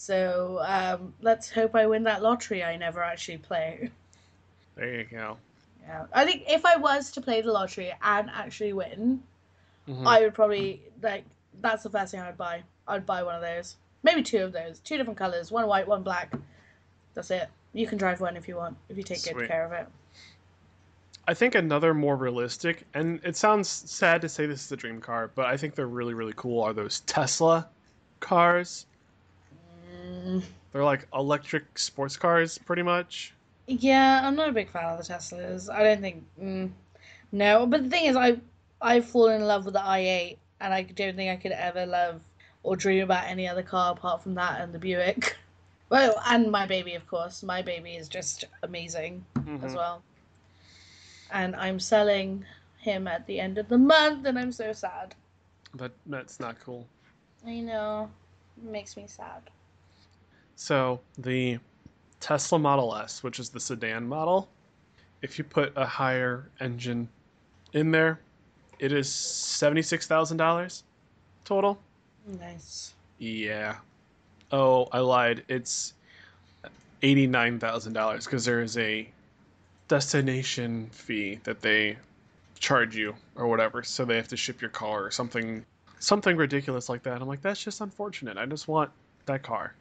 So 0.00 0.60
um, 0.64 1.12
let's 1.22 1.50
hope 1.50 1.74
I 1.74 1.84
win 1.88 2.04
that 2.04 2.22
lottery 2.22 2.62
I 2.62 2.76
never 2.76 3.02
actually 3.02 3.38
play. 3.38 3.90
There 4.76 4.94
you 4.94 5.04
go. 5.04 5.38
Yeah. 5.84 6.04
I 6.12 6.24
think 6.24 6.44
if 6.46 6.64
I 6.64 6.76
was 6.76 7.10
to 7.10 7.20
play 7.20 7.40
the 7.40 7.50
lottery 7.50 7.92
and 8.00 8.30
actually 8.30 8.72
win, 8.72 9.20
Mhm. 9.88 10.06
I 10.06 10.20
would 10.20 10.34
probably 10.34 10.80
like 11.02 11.24
that's 11.60 11.82
the 11.82 11.90
first 11.90 12.12
thing 12.12 12.20
I 12.20 12.26
would 12.26 12.36
buy. 12.36 12.62
I'd 12.86 13.06
buy 13.06 13.24
one 13.24 13.34
of 13.34 13.40
those. 13.42 13.74
Maybe 14.04 14.22
two 14.22 14.44
of 14.44 14.52
those. 14.52 14.78
Two 14.78 14.98
different 14.98 15.18
colours. 15.18 15.50
One 15.50 15.66
white, 15.66 15.88
one 15.88 16.04
black. 16.04 16.32
That's 17.14 17.32
it. 17.32 17.48
You 17.72 17.88
can 17.88 17.98
drive 17.98 18.20
one 18.20 18.36
if 18.36 18.46
you 18.46 18.54
want, 18.54 18.76
if 18.88 18.96
you 18.96 19.02
take 19.02 19.24
good 19.24 19.48
care 19.48 19.64
of 19.64 19.72
it. 19.72 19.88
I 21.26 21.34
think 21.34 21.56
another 21.56 21.92
more 21.92 22.14
realistic, 22.14 22.86
and 22.94 23.20
it 23.24 23.36
sounds 23.36 23.68
sad 23.68 24.20
to 24.20 24.28
say 24.28 24.46
this 24.46 24.64
is 24.64 24.70
a 24.70 24.76
dream 24.76 25.00
car, 25.00 25.32
but 25.34 25.46
I 25.46 25.56
think 25.56 25.74
they're 25.74 25.88
really, 25.88 26.14
really 26.14 26.34
cool, 26.36 26.62
are 26.62 26.72
those 26.72 27.00
Tesla 27.00 27.68
cars. 28.20 28.86
Mm, 30.28 30.42
They're 30.72 30.84
like 30.84 31.08
electric 31.14 31.78
sports 31.78 32.16
cars, 32.16 32.58
pretty 32.58 32.82
much. 32.82 33.34
yeah, 33.66 34.26
I'm 34.26 34.36
not 34.36 34.48
a 34.50 34.52
big 34.52 34.70
fan 34.70 34.84
of 34.84 34.98
the 35.06 35.12
Teslas. 35.12 35.72
I 35.72 35.82
don't 35.82 36.00
think. 36.00 36.24
Mm, 36.40 36.70
no, 37.32 37.66
but 37.66 37.84
the 37.84 37.90
thing 37.90 38.06
is, 38.06 38.16
I 38.16 38.38
I've 38.80 39.06
fallen 39.06 39.40
in 39.40 39.46
love 39.46 39.64
with 39.64 39.74
the 39.74 39.80
i8, 39.80 40.38
and 40.60 40.74
I 40.74 40.82
don't 40.82 41.16
think 41.16 41.30
I 41.30 41.36
could 41.36 41.52
ever 41.52 41.86
love 41.86 42.20
or 42.62 42.76
dream 42.76 43.02
about 43.04 43.24
any 43.26 43.48
other 43.48 43.62
car 43.62 43.92
apart 43.92 44.22
from 44.22 44.34
that 44.34 44.60
and 44.60 44.72
the 44.74 44.78
Buick. 44.78 45.36
Well, 45.90 46.20
and 46.26 46.50
my 46.52 46.66
baby, 46.66 46.94
of 46.96 47.06
course. 47.06 47.42
My 47.42 47.62
baby 47.62 47.94
is 47.96 48.08
just 48.10 48.44
amazing. 48.62 49.24
as 49.62 49.72
Mhm. 49.72 49.74
well. 49.74 50.02
And 51.30 51.56
I'm 51.56 51.80
selling 51.80 52.44
him 52.78 53.08
at 53.08 53.26
the 53.26 53.40
end 53.40 53.58
of 53.58 53.68
the 53.68 53.78
month, 53.78 54.26
and 54.26 54.38
I'm 54.38 54.52
so 54.52 54.72
sad. 54.74 55.14
That 55.74 55.92
that's 56.06 56.40
not 56.40 56.60
cool. 56.60 56.86
I 57.46 57.60
know. 57.60 58.10
It 58.58 58.64
makes 58.70 58.96
me 58.98 59.06
sad. 59.06 59.50
So 60.58 60.98
the 61.16 61.60
Tesla 62.18 62.58
Model 62.58 62.92
S, 62.96 63.22
which 63.22 63.38
is 63.38 63.48
the 63.48 63.60
sedan 63.60 64.08
model, 64.08 64.48
if 65.22 65.38
you 65.38 65.44
put 65.44 65.72
a 65.76 65.86
higher 65.86 66.48
engine 66.60 67.08
in 67.74 67.92
there, 67.92 68.18
it 68.80 68.92
is 68.92 69.10
seventy-six 69.10 70.08
thousand 70.08 70.36
dollars 70.36 70.82
total. 71.44 71.78
Nice. 72.40 72.94
Yeah. 73.18 73.76
Oh, 74.50 74.88
I 74.90 74.98
lied. 74.98 75.44
It's 75.46 75.94
eighty-nine 77.02 77.60
thousand 77.60 77.92
dollars 77.92 78.24
because 78.24 78.44
there 78.44 78.60
is 78.60 78.76
a 78.78 79.08
destination 79.86 80.88
fee 80.90 81.38
that 81.44 81.62
they 81.62 81.96
charge 82.58 82.96
you 82.96 83.14
or 83.36 83.46
whatever, 83.46 83.84
so 83.84 84.04
they 84.04 84.16
have 84.16 84.28
to 84.28 84.36
ship 84.36 84.60
your 84.60 84.70
car 84.70 85.04
or 85.04 85.12
something, 85.12 85.64
something 86.00 86.36
ridiculous 86.36 86.88
like 86.88 87.04
that. 87.04 87.22
I'm 87.22 87.28
like, 87.28 87.42
that's 87.42 87.62
just 87.62 87.80
unfortunate. 87.80 88.36
I 88.36 88.44
just 88.44 88.66
want 88.66 88.90
that 89.26 89.44
car 89.44 89.74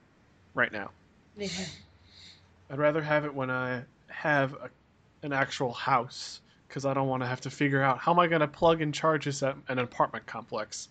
right 0.58 0.72
now. 0.72 0.90
Yeah. 1.38 1.50
I'd 2.70 2.80
rather 2.80 3.02
have 3.02 3.24
it 3.24 3.34
when 3.34 3.50
I 3.50 3.84
have 4.08 4.54
a, 4.54 4.70
an 5.24 5.32
actual 5.32 5.72
house 5.72 6.42
because 6.68 6.86
I 6.86 6.94
don't 6.94 7.08
want 7.08 7.24
to 7.24 7.28
have 7.28 7.42
to 7.42 7.50
figure 7.50 7.82
out 7.82 8.00
how 8.00 8.12
am 8.12 8.20
I 8.20 8.28
going 8.28 8.42
to 8.42 8.48
plug 8.48 8.82
in 8.82 8.92
charges 8.92 9.42
at 9.44 9.56
an 9.70 9.80
apartment 9.80 10.26
complex. 10.26 10.90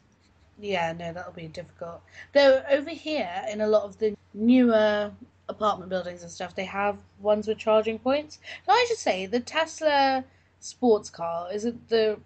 Yeah, 0.58 0.92
no, 0.92 1.12
that'll 1.12 1.32
be 1.32 1.48
difficult. 1.48 2.00
Though 2.32 2.62
over 2.70 2.90
here, 2.90 3.44
in 3.50 3.60
a 3.60 3.66
lot 3.66 3.82
of 3.82 3.98
the 3.98 4.16
newer 4.32 5.12
apartment 5.48 5.90
buildings 5.90 6.22
and 6.22 6.30
stuff, 6.30 6.54
they 6.54 6.64
have 6.64 6.96
ones 7.20 7.46
with 7.46 7.58
charging 7.58 7.98
points. 7.98 8.38
Can 8.64 8.74
I 8.74 8.86
just 8.88 9.02
say 9.02 9.26
the 9.26 9.40
Tesla 9.40 10.24
sports 10.60 11.10
car 11.10 11.52
isn't 11.52 11.88
the 11.88 12.18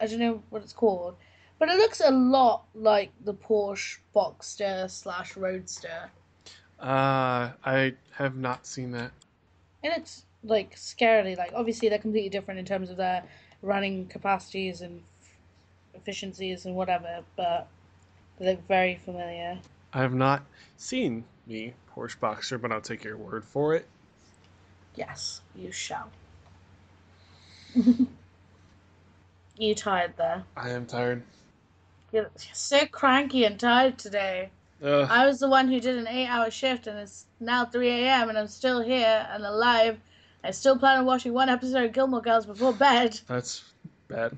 I 0.00 0.06
don't 0.06 0.18
know 0.18 0.42
what 0.50 0.62
it's 0.62 0.72
called, 0.72 1.16
but 1.58 1.68
it 1.68 1.76
looks 1.76 2.00
a 2.04 2.10
lot 2.10 2.64
like 2.74 3.12
the 3.24 3.32
Porsche 3.32 3.98
Boxster 4.14 4.90
slash 4.90 5.36
Roadster. 5.36 6.10
Uh, 6.80 7.52
I 7.64 7.94
have 8.12 8.36
not 8.36 8.66
seen 8.66 8.92
that. 8.92 9.12
And 9.82 9.92
it's 9.96 10.24
like 10.44 10.76
scarily 10.76 11.36
like 11.36 11.52
obviously 11.54 11.88
they're 11.88 11.98
completely 11.98 12.28
different 12.28 12.60
in 12.60 12.66
terms 12.66 12.90
of 12.90 12.96
their 12.96 13.24
running 13.62 14.06
capacities 14.06 14.80
and 14.80 15.02
efficiencies 15.94 16.66
and 16.66 16.74
whatever, 16.76 17.22
but 17.36 17.66
they 18.38 18.46
look 18.46 18.66
very 18.68 18.96
familiar. 19.04 19.58
I 19.92 20.00
have 20.00 20.14
not 20.14 20.44
seen 20.76 21.24
the 21.46 21.72
Porsche 21.90 22.20
Boxer, 22.20 22.58
but 22.58 22.70
I'll 22.70 22.80
take 22.80 23.04
your 23.04 23.16
word 23.16 23.44
for 23.44 23.74
it. 23.74 23.86
Yes, 24.94 25.40
you 25.54 25.72
shall. 25.72 26.10
you 29.58 29.74
tired 29.74 30.14
there? 30.16 30.44
I 30.56 30.70
am 30.70 30.86
tired. 30.86 31.22
You're 32.12 32.30
so 32.52 32.86
cranky 32.86 33.44
and 33.44 33.58
tired 33.58 33.98
today. 33.98 34.50
Ugh. 34.82 35.08
I 35.10 35.26
was 35.26 35.38
the 35.38 35.48
one 35.48 35.68
who 35.68 35.80
did 35.80 35.96
an 35.96 36.06
eight-hour 36.06 36.50
shift, 36.50 36.86
and 36.86 36.98
it's 36.98 37.26
now 37.40 37.64
3 37.64 37.88
a.m. 37.88 38.28
and 38.28 38.38
I'm 38.38 38.48
still 38.48 38.80
here 38.80 39.26
and 39.30 39.44
alive. 39.44 39.98
I 40.44 40.50
still 40.50 40.78
plan 40.78 40.98
on 40.98 41.06
watching 41.06 41.32
one 41.32 41.48
episode 41.48 41.84
of 41.84 41.92
Gilmore 41.92 42.20
Girls 42.20 42.46
before 42.46 42.72
bed. 42.72 43.18
That's 43.26 43.64
bad. 44.08 44.36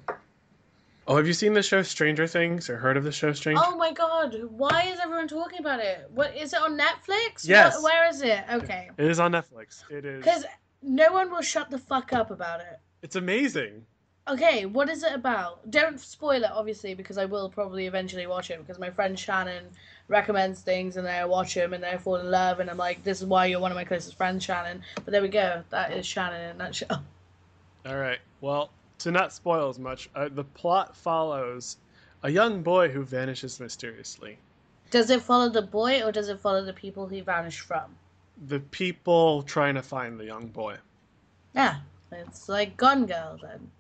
Oh, 1.07 1.17
have 1.17 1.27
you 1.27 1.33
seen 1.33 1.55
the 1.55 1.63
show 1.63 1.83
Stranger 1.83 2.27
Things 2.27 2.69
or 2.69 2.77
heard 2.77 2.97
of 2.97 3.05
the 3.05 3.13
show 3.13 3.33
Stranger? 3.33 3.63
Oh 3.65 3.77
my 3.77 3.93
god, 3.93 4.43
why 4.51 4.83
is 4.93 5.01
everyone 5.01 5.27
talking 5.27 5.59
about 5.59 5.81
it? 5.81 6.09
What 6.15 6.37
is 6.37 6.53
it 6.53 6.61
on 6.61 6.79
Netflix? 6.79 7.49
Yes. 7.49 7.77
What, 7.77 7.85
where 7.85 8.09
is 8.09 8.21
it? 8.21 8.45
Okay. 8.53 8.91
It 8.99 9.07
is 9.07 9.19
on 9.19 9.33
Netflix. 9.33 9.91
It 9.91 10.05
is. 10.05 10.23
Because 10.23 10.45
no 10.83 11.13
one 11.13 11.31
will 11.31 11.41
shut 11.41 11.71
the 11.71 11.79
fuck 11.79 12.13
up 12.13 12.31
about 12.31 12.61
it. 12.61 12.79
It's 13.03 13.17
amazing. 13.17 13.87
Okay, 14.29 14.67
what 14.67 14.91
is 14.91 15.03
it 15.03 15.15
about? 15.15 15.71
Don't 15.71 15.99
spoil 15.99 16.45
it, 16.45 16.51
obviously, 16.53 16.93
because 16.95 17.17
I 17.17 17.25
will 17.25 17.49
probably 17.49 17.87
eventually 17.87 18.27
watch 18.27 18.51
it 18.51 18.59
because 18.59 18.79
my 18.79 18.91
friend 18.91 19.19
Shannon 19.19 19.65
recommends 20.09 20.61
things 20.61 20.97
and 20.97 21.07
then 21.07 21.15
I 21.15 21.25
watch 21.27 21.55
them 21.55 21.73
and 21.75 21.83
then 21.85 21.95
I 21.95 21.99
fall 21.99 22.17
in 22.17 22.31
love 22.31 22.61
and 22.61 22.69
I'm 22.71 22.77
like, 22.79 23.05
this 23.05 23.21
is 23.21 23.27
why 23.27 23.47
you're 23.47 23.61
one 23.61 23.71
of 23.71 23.77
my 23.77 23.85
closest 23.85 24.17
friends, 24.17 24.43
Shannon. 24.45 24.83
But 24.97 25.07
there 25.13 25.23
we 25.23 25.29
go. 25.29 25.63
That 25.71 25.93
is 25.93 26.07
Shannon 26.07 26.41
in 26.41 26.51
a 26.51 26.55
nutshell. 26.55 27.03
All 27.87 27.97
right. 27.97 28.19
Well, 28.41 28.71
to 29.01 29.11
not 29.11 29.33
spoil 29.33 29.69
as 29.69 29.79
much, 29.79 30.09
uh, 30.15 30.29
the 30.33 30.45
plot 30.45 30.97
follows 30.97 31.77
a 32.23 32.31
young 32.31 32.63
boy 32.63 32.89
who 32.89 33.05
vanishes 33.05 33.61
mysteriously. 33.61 34.39
Does 34.91 35.11
it 35.11 35.23
follow 35.23 35.51
the 35.51 35.63
boy 35.63 36.03
or 36.03 36.11
does 36.11 36.29
it 36.29 36.41
follow 36.41 36.65
the 36.65 36.73
people 36.73 37.07
he 37.07 37.21
vanished 37.21 37.61
from? 37.61 37.95
The 38.47 38.61
people 38.61 39.43
trying 39.43 39.75
to 39.75 39.83
find 39.83 40.19
the 40.19 40.25
young 40.25 40.47
boy. 40.47 40.77
Yeah, 41.55 41.77
it's 42.13 42.49
like 42.49 42.77
Gone 42.77 43.07
Girl 43.07 43.39
then, 43.43 43.71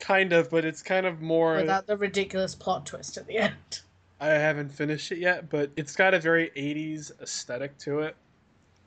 Kind 0.00 0.32
of, 0.32 0.50
but 0.50 0.64
it's 0.64 0.82
kind 0.82 1.04
of 1.06 1.20
more. 1.20 1.56
without 1.56 1.86
the 1.86 1.96
ridiculous 1.96 2.54
plot 2.54 2.86
twist 2.86 3.16
at 3.16 3.26
the 3.26 3.38
end. 3.38 3.80
I 4.20 4.28
haven't 4.28 4.70
finished 4.70 5.12
it 5.12 5.18
yet, 5.18 5.48
but 5.48 5.70
it's 5.76 5.94
got 5.94 6.14
a 6.14 6.18
very 6.20 6.50
80s 6.56 7.12
aesthetic 7.22 7.78
to 7.78 8.00
it. 8.00 8.16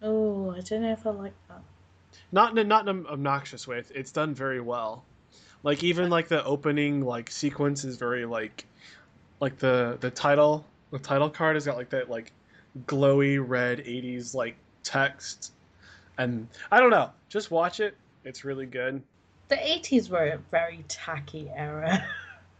Oh, 0.01 0.51
I 0.51 0.59
don't 0.61 0.81
know 0.81 0.91
if 0.91 1.05
I 1.05 1.11
like 1.11 1.33
that. 1.47 1.61
Not 2.31 2.51
in 2.51 2.57
a, 2.57 2.63
not 2.63 2.87
in 2.87 2.89
an 2.89 3.07
obnoxious 3.07 3.67
way. 3.67 3.77
It's- 3.79 3.91
It's 3.95 4.11
done 4.11 4.33
very 4.33 4.59
well. 4.59 5.05
Like 5.63 5.83
even 5.83 6.09
like 6.09 6.27
the 6.27 6.43
opening 6.43 7.01
like 7.05 7.29
sequence 7.29 7.83
is 7.83 7.97
very 7.97 8.25
like 8.25 8.65
like 9.39 9.57
the 9.57 9.97
the 10.01 10.09
title 10.09 10.65
the 10.91 10.97
title 10.99 11.29
card 11.29 11.55
has 11.55 11.65
got 11.65 11.77
like 11.77 11.89
that 11.91 12.09
like 12.09 12.31
glowy 12.87 13.37
red 13.45 13.79
80s 13.79 14.33
like 14.33 14.55
text 14.83 15.53
and 16.17 16.47
I 16.71 16.79
don't 16.79 16.89
know. 16.89 17.11
Just 17.29 17.51
watch 17.51 17.79
it. 17.79 17.95
It's 18.23 18.43
really 18.43 18.65
good. 18.65 19.01
The 19.49 19.55
80s 19.55 20.09
were 20.09 20.25
a 20.29 20.37
very 20.49 20.83
tacky 20.87 21.49
era. 21.55 22.03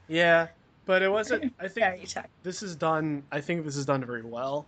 Yeah, 0.08 0.48
but 0.92 1.02
it 1.02 1.10
wasn't 1.10 1.54
I 1.60 1.70
think 1.70 2.06
tacky. 2.10 2.28
this 2.44 2.62
is 2.62 2.76
done 2.76 3.24
i 3.32 3.40
think 3.40 3.64
this 3.64 3.78
is 3.78 3.86
done 3.86 4.04
very 4.04 4.24
well 4.24 4.66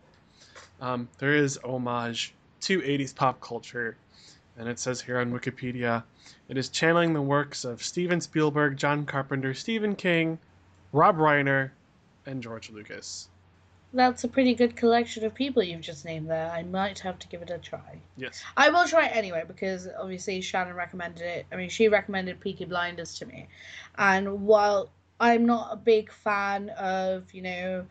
um, 0.80 1.10
there 1.18 1.36
is 1.36 1.60
homage 1.66 2.34
to 2.62 2.80
80s 2.80 3.14
pop 3.14 3.42
culture 3.42 3.98
and 4.58 4.70
it 4.70 4.80
says 4.80 5.02
here 5.02 5.20
on 5.20 5.34
wikipedia 5.34 6.02
it 6.48 6.58
is 6.58 6.70
channeling 6.70 7.12
the 7.12 7.22
works 7.22 7.66
of 7.66 7.84
steven 7.84 8.22
spielberg 8.22 8.78
john 8.78 9.06
carpenter 9.06 9.54
stephen 9.54 9.96
king 9.98 10.40
rob 10.94 11.18
reiner 11.18 11.72
and 12.26 12.42
george 12.42 12.70
lucas 12.70 13.28
That's 13.94 14.24
a 14.24 14.30
pretty 14.30 14.56
good 14.56 14.78
collection 14.78 15.26
of 15.26 15.36
people 15.36 15.62
you've 15.62 15.82
just 15.92 16.06
named 16.06 16.28
there. 16.30 16.50
I 16.50 16.64
might 16.64 17.00
have 17.00 17.20
to 17.20 17.28
give 17.28 17.42
it 17.42 17.52
a 17.52 17.58
try. 17.58 18.00
yes 18.16 18.42
I 18.56 18.70
will 18.70 18.88
try 18.88 19.08
it 19.08 19.16
anyway 19.16 19.44
because 19.46 19.88
obviously 20.00 20.42
Shannon 20.42 20.74
recommended 20.74 21.22
it. 21.22 21.46
I 21.52 21.58
mean, 21.58 21.70
she 21.70 21.90
recommended 21.90 22.40
Peaky 22.40 22.66
Blinders 22.66 23.20
to 23.20 23.26
me. 23.28 23.50
And 23.98 24.48
while 24.48 24.90
I'm 25.20 25.46
not 25.46 25.70
a 25.72 25.76
big 25.76 26.12
fan 26.12 26.70
of, 26.72 27.34
you 27.34 27.42
know, 27.42 27.86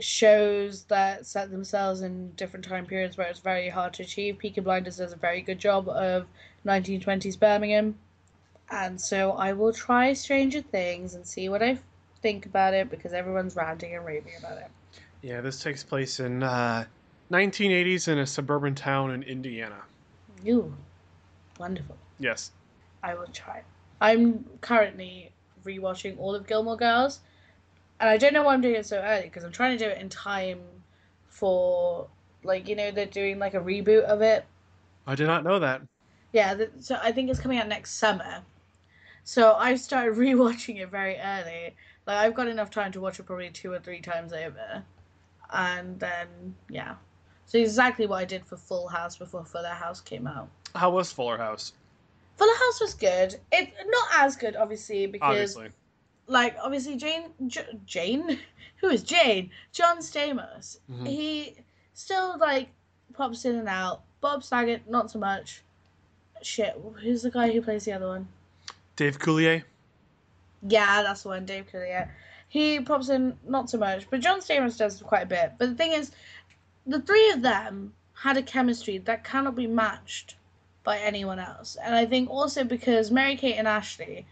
shows 0.00 0.84
that 0.84 1.26
set 1.26 1.50
themselves 1.50 2.00
in 2.00 2.30
different 2.32 2.64
time 2.64 2.86
periods 2.86 3.16
where 3.16 3.28
it's 3.28 3.40
very 3.40 3.68
hard 3.68 3.92
to 3.94 4.02
achieve. 4.02 4.38
Peaky 4.38 4.60
Blinders 4.60 4.96
does 4.96 5.12
a 5.12 5.16
very 5.16 5.40
good 5.40 5.58
job 5.58 5.88
of 5.88 6.26
1920s 6.66 7.38
Birmingham. 7.38 7.96
And 8.70 9.00
so 9.00 9.32
I 9.32 9.52
will 9.52 9.72
try 9.72 10.12
Stranger 10.14 10.62
Things 10.62 11.14
and 11.14 11.26
see 11.26 11.48
what 11.48 11.62
I 11.62 11.78
think 12.22 12.46
about 12.46 12.74
it 12.74 12.90
because 12.90 13.12
everyone's 13.12 13.54
ranting 13.54 13.94
and 13.94 14.04
raving 14.04 14.32
about 14.38 14.58
it. 14.58 14.70
Yeah, 15.22 15.40
this 15.40 15.62
takes 15.62 15.84
place 15.84 16.20
in 16.20 16.42
uh, 16.42 16.86
1980s 17.30 18.08
in 18.08 18.18
a 18.18 18.26
suburban 18.26 18.74
town 18.74 19.10
in 19.10 19.22
Indiana. 19.22 19.82
Ooh, 20.46 20.74
wonderful. 21.58 21.96
Yes. 22.18 22.50
I 23.02 23.14
will 23.14 23.26
try. 23.28 23.62
I'm 24.00 24.44
currently 24.60 25.30
rewatching 25.64 26.18
all 26.18 26.34
of 26.34 26.46
Gilmore 26.46 26.76
Girls, 26.76 27.20
and 28.00 28.08
I 28.08 28.16
don't 28.16 28.32
know 28.32 28.42
why 28.42 28.54
I'm 28.54 28.60
doing 28.60 28.76
it 28.76 28.86
so 28.86 28.98
early 28.98 29.24
because 29.24 29.44
I'm 29.44 29.52
trying 29.52 29.76
to 29.76 29.84
do 29.84 29.90
it 29.90 30.00
in 30.00 30.08
time 30.08 30.60
for 31.26 32.08
like 32.42 32.68
you 32.68 32.76
know 32.76 32.90
they're 32.90 33.06
doing 33.06 33.38
like 33.38 33.54
a 33.54 33.60
reboot 33.60 34.02
of 34.04 34.22
it. 34.22 34.44
I 35.06 35.14
did 35.14 35.26
not 35.26 35.44
know 35.44 35.58
that. 35.58 35.82
Yeah, 36.32 36.54
th- 36.54 36.70
so 36.80 36.98
I 37.02 37.12
think 37.12 37.30
it's 37.30 37.40
coming 37.40 37.58
out 37.58 37.68
next 37.68 37.94
summer. 37.94 38.42
So 39.22 39.54
I 39.54 39.76
started 39.76 40.14
rewatching 40.18 40.80
it 40.80 40.90
very 40.90 41.16
early. 41.16 41.74
Like 42.06 42.16
I've 42.18 42.34
got 42.34 42.48
enough 42.48 42.70
time 42.70 42.92
to 42.92 43.00
watch 43.00 43.18
it 43.18 43.24
probably 43.24 43.50
two 43.50 43.72
or 43.72 43.78
three 43.78 44.00
times 44.00 44.32
over, 44.32 44.82
and 45.52 45.98
then 45.98 46.54
yeah. 46.68 46.96
So 47.46 47.58
exactly 47.58 48.06
what 48.06 48.16
I 48.16 48.24
did 48.24 48.44
for 48.44 48.56
Full 48.56 48.88
House 48.88 49.16
before 49.16 49.44
Fuller 49.44 49.68
House 49.68 50.00
came 50.00 50.26
out. 50.26 50.48
How 50.74 50.90
was 50.90 51.12
Fuller 51.12 51.38
House? 51.38 51.72
Fuller 52.36 52.56
House 52.56 52.80
was 52.80 52.94
good. 52.94 53.36
It 53.52 53.72
not 53.86 54.08
as 54.24 54.36
good, 54.36 54.56
obviously, 54.56 55.06
because 55.06 55.56
Obviously. 55.56 55.68
like 56.26 56.56
obviously 56.62 56.96
Jane 56.96 57.30
J- 57.46 57.78
Jane, 57.86 58.38
who 58.76 58.88
is 58.90 59.02
Jane? 59.02 59.50
John 59.72 59.98
Stamos. 59.98 60.78
Mhm. 60.90 61.06
He 61.06 61.56
still 61.94 62.36
like 62.38 62.68
pops 63.12 63.44
in 63.44 63.56
and 63.56 63.68
out. 63.68 64.02
Bob 64.20 64.42
Saget, 64.42 64.88
not 64.88 65.10
so 65.10 65.18
much. 65.18 65.62
Shit, 66.42 66.74
who's 67.02 67.22
the 67.22 67.30
guy 67.30 67.50
who 67.50 67.62
plays 67.62 67.84
the 67.84 67.92
other 67.92 68.08
one? 68.08 68.26
Dave 68.96 69.18
Coulier? 69.18 69.62
Yeah, 70.66 71.02
that's 71.02 71.22
the 71.22 71.28
one, 71.28 71.44
Dave 71.44 71.66
Coulier. 71.70 72.08
He 72.48 72.80
pops 72.80 73.08
in 73.10 73.36
not 73.46 73.68
so 73.68 73.78
much, 73.78 74.08
but 74.10 74.20
John 74.20 74.40
Stamos 74.40 74.78
does 74.78 75.02
quite 75.02 75.22
a 75.24 75.26
bit. 75.26 75.52
But 75.58 75.70
the 75.70 75.74
thing 75.74 75.92
is, 75.92 76.12
the 76.86 77.00
three 77.00 77.30
of 77.30 77.42
them 77.42 77.92
had 78.14 78.36
a 78.36 78.42
chemistry 78.42 78.98
that 78.98 79.24
cannot 79.24 79.54
be 79.56 79.66
matched 79.66 80.36
by 80.84 80.98
anyone 80.98 81.38
else. 81.40 81.76
And 81.82 81.94
I 81.94 82.06
think 82.06 82.30
also 82.30 82.62
because 82.62 83.10
Mary 83.10 83.36
Kate 83.36 83.56
and 83.56 83.66
Ashley 83.66 84.26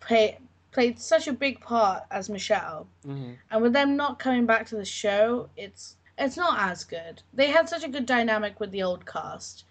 play, 0.00 0.38
played 0.72 0.98
such 0.98 1.28
a 1.28 1.32
big 1.32 1.60
part 1.60 2.02
as 2.10 2.28
Michelle, 2.28 2.88
Mm-hmm. 3.06 3.32
and 3.50 3.62
with 3.62 3.72
them 3.72 3.96
not 3.96 4.18
coming 4.18 4.46
back 4.46 4.66
to 4.68 4.76
the 4.76 4.84
show, 4.84 5.48
it's 5.56 5.94
it's 6.18 6.36
not 6.36 6.58
as 6.58 6.82
good. 6.82 7.22
They 7.32 7.46
had 7.46 7.68
such 7.68 7.84
a 7.84 7.88
good 7.88 8.04
dynamic 8.04 8.58
with 8.58 8.72
the 8.72 8.82
old 8.82 9.06
cast, 9.06 9.64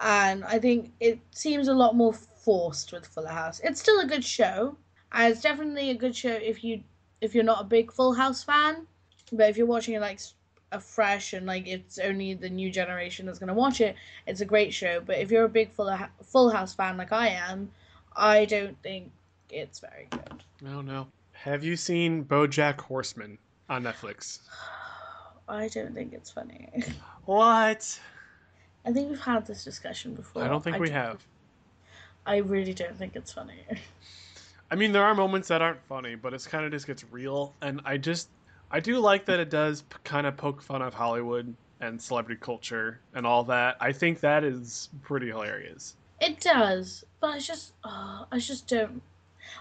and 0.00 0.44
I 0.44 0.58
think 0.58 0.92
it 1.00 1.18
seems 1.30 1.68
a 1.68 1.72
lot 1.74 1.96
more 1.96 2.12
forced 2.12 2.92
with 2.92 3.06
Fuller 3.06 3.28
House. 3.28 3.60
It's 3.64 3.80
still 3.80 4.00
a 4.00 4.06
good 4.06 4.22
show, 4.24 4.76
and 5.12 5.32
it's 5.32 5.40
definitely 5.40 5.88
a 5.90 5.94
good 5.94 6.14
show 6.14 6.28
if 6.32 6.62
you 6.62 6.82
if 7.22 7.34
you're 7.34 7.42
not 7.44 7.62
a 7.62 7.64
big 7.64 7.90
Full 7.90 8.12
House 8.12 8.42
fan, 8.44 8.86
but 9.32 9.48
if 9.48 9.56
you're 9.56 9.66
watching 9.66 9.94
it 9.94 10.00
like 10.00 10.20
s- 10.74 10.76
a 10.76 10.80
fresh 10.80 11.32
and 11.32 11.46
like 11.46 11.66
it's 11.66 11.98
only 11.98 12.34
the 12.34 12.48
new 12.50 12.70
generation 12.70 13.26
that's 13.26 13.38
gonna 13.38 13.54
watch 13.54 13.80
it, 13.80 13.96
it's 14.26 14.40
a 14.40 14.44
great 14.44 14.72
show. 14.74 15.00
But 15.00 15.18
if 15.18 15.30
you're 15.30 15.44
a 15.44 15.48
big 15.48 15.72
Full 15.72 15.96
Full 16.22 16.50
House 16.50 16.74
fan 16.74 16.96
like 16.96 17.12
I 17.12 17.28
am, 17.28 17.70
I 18.16 18.44
don't 18.44 18.80
think 18.82 19.10
it's 19.50 19.78
very 19.80 20.06
good. 20.10 20.42
I 20.66 20.70
don't 20.70 20.86
know. 20.86 21.08
Have 21.32 21.62
you 21.64 21.76
seen 21.76 22.24
BoJack 22.24 22.80
Horseman 22.80 23.38
on 23.68 23.82
Netflix? 23.84 24.40
I 25.48 25.68
don't 25.68 25.94
think 25.94 26.12
it's 26.12 26.30
funny. 26.30 26.68
What? 27.26 27.98
I 28.86 28.92
think 28.92 29.08
we've 29.08 29.20
had 29.20 29.46
this 29.46 29.64
discussion 29.64 30.14
before. 30.14 30.42
I 30.42 30.48
don't 30.48 30.62
think 30.62 30.78
we 30.78 30.88
don't- 30.88 30.96
have. 30.96 31.24
I 32.26 32.36
really 32.38 32.74
don't 32.74 32.96
think 32.98 33.16
it's 33.16 33.32
funny. 33.32 33.64
I 34.70 34.76
mean, 34.76 34.92
there 34.92 35.04
are 35.04 35.14
moments 35.14 35.48
that 35.48 35.62
aren't 35.62 35.80
funny, 35.88 36.14
but 36.16 36.34
it's 36.34 36.46
kind 36.46 36.64
of 36.66 36.70
just 36.72 36.86
gets 36.86 37.04
real, 37.10 37.54
and 37.62 37.80
I 37.84 37.96
just 37.98 38.28
I 38.74 38.80
do 38.80 38.98
like 38.98 39.26
that 39.26 39.38
it 39.38 39.50
does 39.50 39.82
p- 39.82 39.98
kind 40.02 40.26
of 40.26 40.36
poke 40.36 40.60
fun 40.60 40.82
of 40.82 40.94
Hollywood 40.94 41.54
and 41.80 42.02
celebrity 42.02 42.40
culture 42.40 42.98
and 43.14 43.24
all 43.24 43.44
that. 43.44 43.76
I 43.80 43.92
think 43.92 44.18
that 44.18 44.42
is 44.42 44.88
pretty 45.02 45.28
hilarious. 45.28 45.94
it 46.20 46.40
does, 46.40 47.04
but 47.20 47.30
I 47.30 47.38
just, 47.38 47.72
oh, 47.84 48.26
I 48.32 48.40
just 48.40 48.66
don't. 48.66 49.00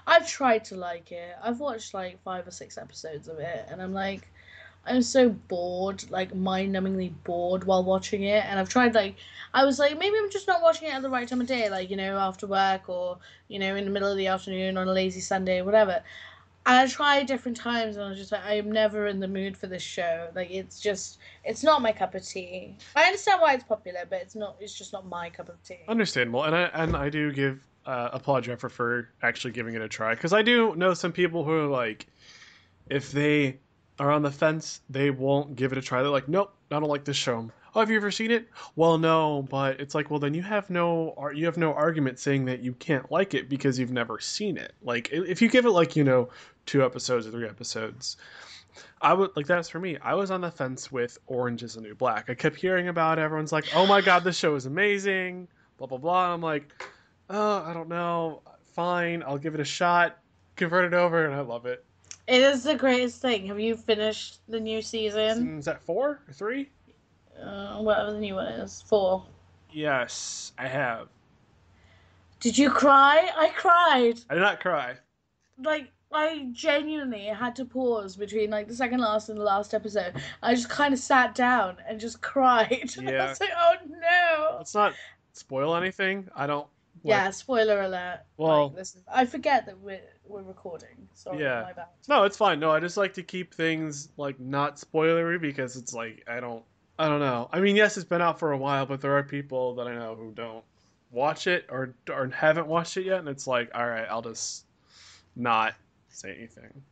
I've 0.08 0.28
tried 0.28 0.66
to 0.66 0.76
like 0.76 1.12
it. 1.12 1.36
I've 1.44 1.60
watched 1.60 1.94
like 1.94 2.24
five 2.24 2.48
or 2.48 2.52
six 2.52 2.76
episodes 2.76 3.28
of 3.28 3.38
it, 3.38 3.68
and 3.70 3.84
I'm 3.84 3.94
like, 3.94 4.28
I'm 4.84 5.04
so 5.04 5.30
bored, 5.30 6.10
like 6.10 6.34
mind-numbingly 6.34 7.14
bored 7.24 7.66
while 7.66 7.84
watching 7.84 8.24
it. 8.24 8.44
And 8.46 8.60
I've 8.60 8.70
tried 8.70 8.96
like, 8.96 9.16
I 9.54 9.64
was 9.64 9.78
like, 9.78 10.00
maybe 10.00 10.16
I'm 10.18 10.32
just 10.32 10.48
not 10.48 10.64
watching 10.64 10.88
it 10.88 10.94
at 10.96 11.04
the 11.04 11.10
right 11.12 11.28
time 11.28 11.40
of 11.42 11.46
day, 11.46 11.70
like 11.70 11.92
you 11.92 11.98
know 11.98 12.18
after 12.18 12.48
work 12.48 12.90
or 12.90 13.20
you 13.48 13.60
know 13.60 13.76
in 13.76 13.86
the 13.86 13.92
middle 13.92 14.10
of 14.10 14.18
the 14.18 14.26
afternoon 14.26 14.76
on 14.76 14.88
a 14.88 14.92
lazy 14.92 15.22
Sunday, 15.22 15.62
whatever. 15.62 16.02
And 16.66 16.78
I 16.78 16.88
tried 16.88 17.28
different 17.28 17.58
times, 17.58 17.98
and 17.98 18.06
I 18.06 18.10
was 18.10 18.18
just 18.18 18.32
like, 18.32 18.46
I 18.46 18.54
am 18.54 18.72
never 18.72 19.08
in 19.08 19.20
the 19.20 19.28
mood 19.28 19.58
for 19.58 19.68
this 19.68 19.82
show. 19.82 20.30
Like 20.34 20.50
it's 20.50 20.80
just, 20.80 21.20
it's 21.44 21.62
not 21.64 21.82
my 21.82 21.92
cup 21.92 22.16
of 22.16 22.26
tea. 22.26 22.78
I 22.96 23.04
understand 23.04 23.42
why 23.42 23.54
it's 23.54 23.66
popular, 23.66 24.02
but 24.10 24.22
it's 24.22 24.36
not. 24.36 24.56
It's 24.60 24.74
just 24.74 24.94
not 24.94 25.06
my 25.06 25.30
cup 25.30 25.50
of 25.50 25.62
tea. 25.64 25.80
Understandable, 25.88 26.44
and 26.44 26.56
I 26.56 26.64
and 26.74 26.96
I 26.96 27.10
do 27.10 27.32
give 27.34 27.66
uh, 27.86 28.10
applaud 28.14 28.46
Jeffrey 28.46 28.70
for 28.70 29.10
actually 29.22 29.52
giving 29.52 29.76
it 29.76 29.82
a 29.82 29.90
try 29.90 30.16
because 30.16 30.32
I 30.34 30.42
do 30.42 30.74
know 30.76 30.94
some 30.94 31.12
people 31.12 31.44
who 31.44 31.52
are 31.52 31.68
like, 31.68 32.08
if 32.90 33.12
they 33.12 33.58
are 34.00 34.12
on 34.12 34.22
the 34.22 34.32
fence, 34.32 34.82
they 34.90 35.10
won't 35.10 35.56
give 35.56 35.72
it 35.72 35.78
a 35.78 35.82
try. 35.82 36.02
They're 36.02 36.12
like, 36.12 36.30
nope, 36.30 36.54
I 36.72 36.80
don't 36.80 36.90
like 36.90 37.04
this 37.04 37.18
show. 37.18 37.52
Oh, 37.76 37.80
have 37.80 37.90
you 37.90 37.98
ever 37.98 38.12
seen 38.12 38.30
it? 38.30 38.48
Well, 38.76 38.98
no, 39.00 39.48
but 39.50 39.80
it's 39.80 39.96
like, 39.96 40.12
well, 40.12 40.20
then 40.20 40.36
you 40.36 40.44
have 40.44 40.70
no, 40.70 41.16
you 41.34 41.46
have 41.46 41.58
no 41.58 41.74
argument 41.74 42.20
saying 42.20 42.46
that 42.46 42.60
you 42.60 42.74
can't 42.74 43.12
like 43.12 43.34
it 43.34 43.50
because 43.50 43.80
you've 43.80 43.92
never 43.92 44.20
seen 44.20 44.58
it. 44.58 44.74
Like, 44.84 45.10
if 45.12 45.42
you 45.42 45.50
give 45.50 45.66
it 45.66 45.72
like 45.72 45.96
you 45.96 46.04
know 46.04 46.30
two 46.66 46.84
episodes 46.84 47.26
or 47.26 47.32
three 47.32 47.48
episodes, 47.48 48.18
I 49.02 49.14
would 49.14 49.32
like 49.36 49.48
that's 49.48 49.70
for 49.70 49.80
me. 49.80 49.98
I 50.02 50.14
was 50.14 50.30
on 50.30 50.42
the 50.42 50.52
fence 50.52 50.92
with 50.92 51.18
Orange 51.28 51.64
is 51.64 51.74
the 51.74 51.82
New 51.82 51.96
Black. 51.96 52.30
I 52.30 52.36
kept 52.36 52.56
hearing 52.56 52.90
about 52.90 53.18
it. 53.18 53.24
Everyone's 53.24 53.52
like, 53.52 53.66
oh 53.76 53.88
my 53.88 54.02
god, 54.02 54.24
this 54.24 54.38
show 54.38 54.56
is 54.56 54.66
amazing. 54.66 55.48
Blah 55.78 55.88
blah 55.88 55.98
blah. 55.98 56.34
I'm 56.34 56.42
like, 56.42 56.72
oh, 57.30 57.64
I 57.64 57.74
don't 57.74 57.90
know. 57.90 58.42
Fine, 58.74 59.24
I'll 59.26 59.38
give 59.38 59.56
it 59.56 59.60
a 59.60 59.66
shot. 59.66 60.20
Convert 60.56 60.86
it 60.86 60.94
over, 60.94 61.26
and 61.26 61.34
I 61.34 61.42
love 61.42 61.66
it. 61.66 61.84
It 62.28 62.42
is 62.42 62.64
the 62.64 62.76
greatest 62.76 63.22
thing. 63.22 63.48
Have 63.48 63.60
you 63.60 63.76
finished 63.76 64.40
the 64.48 64.60
new 64.60 64.82
season? 64.82 65.58
Is 65.58 65.66
that 65.66 65.82
four 65.82 66.22
or 66.28 66.34
three? 66.34 66.70
Uh, 67.42 67.78
whatever 67.82 68.12
the 68.12 68.20
new 68.20 68.36
one 68.36 68.48
is. 68.48 68.82
Four. 68.88 69.26
Yes, 69.72 70.52
I 70.58 70.68
have. 70.68 71.08
Did 72.40 72.58
you 72.58 72.70
cry? 72.70 73.30
I 73.38 73.50
cried. 73.50 74.20
I 74.30 74.34
did 74.36 74.42
not 74.42 74.60
cry. 74.60 74.96
Like, 75.62 75.90
I 76.12 76.48
genuinely 76.52 77.26
had 77.26 77.56
to 77.56 77.66
pause 77.66 78.16
between 78.16 78.50
like 78.50 78.68
the 78.68 78.76
second 78.76 79.00
last 79.00 79.30
and 79.30 79.40
the 79.40 79.44
last 79.44 79.74
episode. 79.74 80.14
I 80.44 80.54
just 80.54 80.70
kind 80.70 80.94
of 80.94 81.00
sat 81.00 81.34
down 81.36 81.78
and 81.88 82.00
just 82.00 82.22
cried. 82.22 82.92
I 83.00 83.02
Yeah. 83.02 83.30
was 83.30 83.40
like, 83.40 83.50
oh 83.58 83.74
no. 83.88 84.56
Let's 84.58 84.76
not 84.76 84.94
spoil 85.32 85.76
anything. 85.76 86.28
I 86.36 86.46
don't. 86.46 86.68
like- 87.04 87.10
Yeah, 87.12 87.30
spoiler 87.32 87.82
alert. 87.82 88.20
Well- 88.38 88.68
like, 88.68 88.76
this 88.76 88.96
is, 88.96 89.04
I 89.12 89.26
forget 89.26 89.66
that 89.66 89.80
we're 89.80 90.02
we're 90.26 90.42
recording. 90.44 91.08
Sorry, 91.14 91.42
Yeah. 91.44 91.64
my 91.64 91.74
bad. 91.74 91.88
No, 92.08 92.24
it's 92.24 92.38
fine. 92.38 92.60
No, 92.60 92.72
I 92.72 92.80
just 92.80 92.96
like 92.98 93.14
to 93.16 93.24
keep 93.24 93.54
things 93.54 94.10
like 94.18 94.40
not 94.40 94.76
spoilery 94.78 95.40
because 95.42 95.76
it's 95.76 95.94
like 95.94 96.24
I 96.28 96.40
don't 96.40 96.64
I 97.00 97.08
don't 97.08 97.20
know. 97.20 97.50
I 97.52 97.60
mean, 97.60 97.76
yes, 97.76 97.98
it's 97.98 98.06
been 98.06 98.22
out 98.22 98.40
for 98.40 98.52
a 98.52 98.58
while, 98.58 98.86
but 98.86 99.02
there 99.02 99.18
are 99.18 99.24
people 99.24 99.76
that 99.76 99.88
I 99.88 99.96
know 99.96 100.16
who 100.16 100.32
don't 100.32 100.64
watch 101.12 101.48
it 101.48 101.66
or 101.70 101.94
or 102.10 102.28
haven't 102.30 102.68
watched 102.68 102.98
it 102.98 103.06
yet, 103.06 103.20
and 103.20 103.28
it's 103.28 103.48
like, 103.48 103.72
all 103.74 103.88
right, 103.88 104.08
I'll 104.10 104.22
just 104.22 104.66
not 105.36 105.74
say 106.10 106.36
anything. 106.38 106.84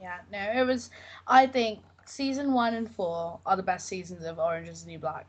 Yeah, 0.00 0.18
no, 0.30 0.38
it 0.38 0.64
was. 0.64 0.90
I 1.26 1.46
think 1.46 1.80
season 2.06 2.52
one 2.52 2.74
and 2.74 2.90
four 2.90 3.40
are 3.44 3.56
the 3.56 3.62
best 3.62 3.88
seasons 3.88 4.24
of 4.24 4.38
Orange 4.38 4.68
is 4.68 4.84
the 4.84 4.90
New 4.90 4.98
Black. 4.98 5.26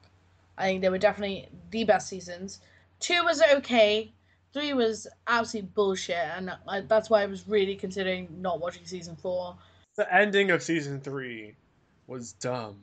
I 0.58 0.64
think 0.66 0.82
they 0.82 0.90
were 0.90 0.98
definitely 0.98 1.48
the 1.72 1.84
best 1.84 2.08
seasons. 2.08 2.62
Two 3.00 3.24
was 3.24 3.42
okay. 3.56 4.12
Three 4.54 4.74
was 4.74 5.08
absolute 5.28 5.74
bullshit, 5.74 6.18
and 6.18 6.52
I, 6.68 6.82
that's 6.82 7.10
why 7.10 7.24
I 7.24 7.26
was 7.28 7.48
really 7.48 7.76
considering 7.76 8.28
not 8.42 8.60
watching 8.60 8.86
season 8.86 9.16
four. 9.16 9.56
The 9.96 10.14
ending 10.14 10.52
of 10.52 10.62
season 10.62 11.00
three 11.00 11.56
was 12.08 12.34
dumb. 12.34 12.78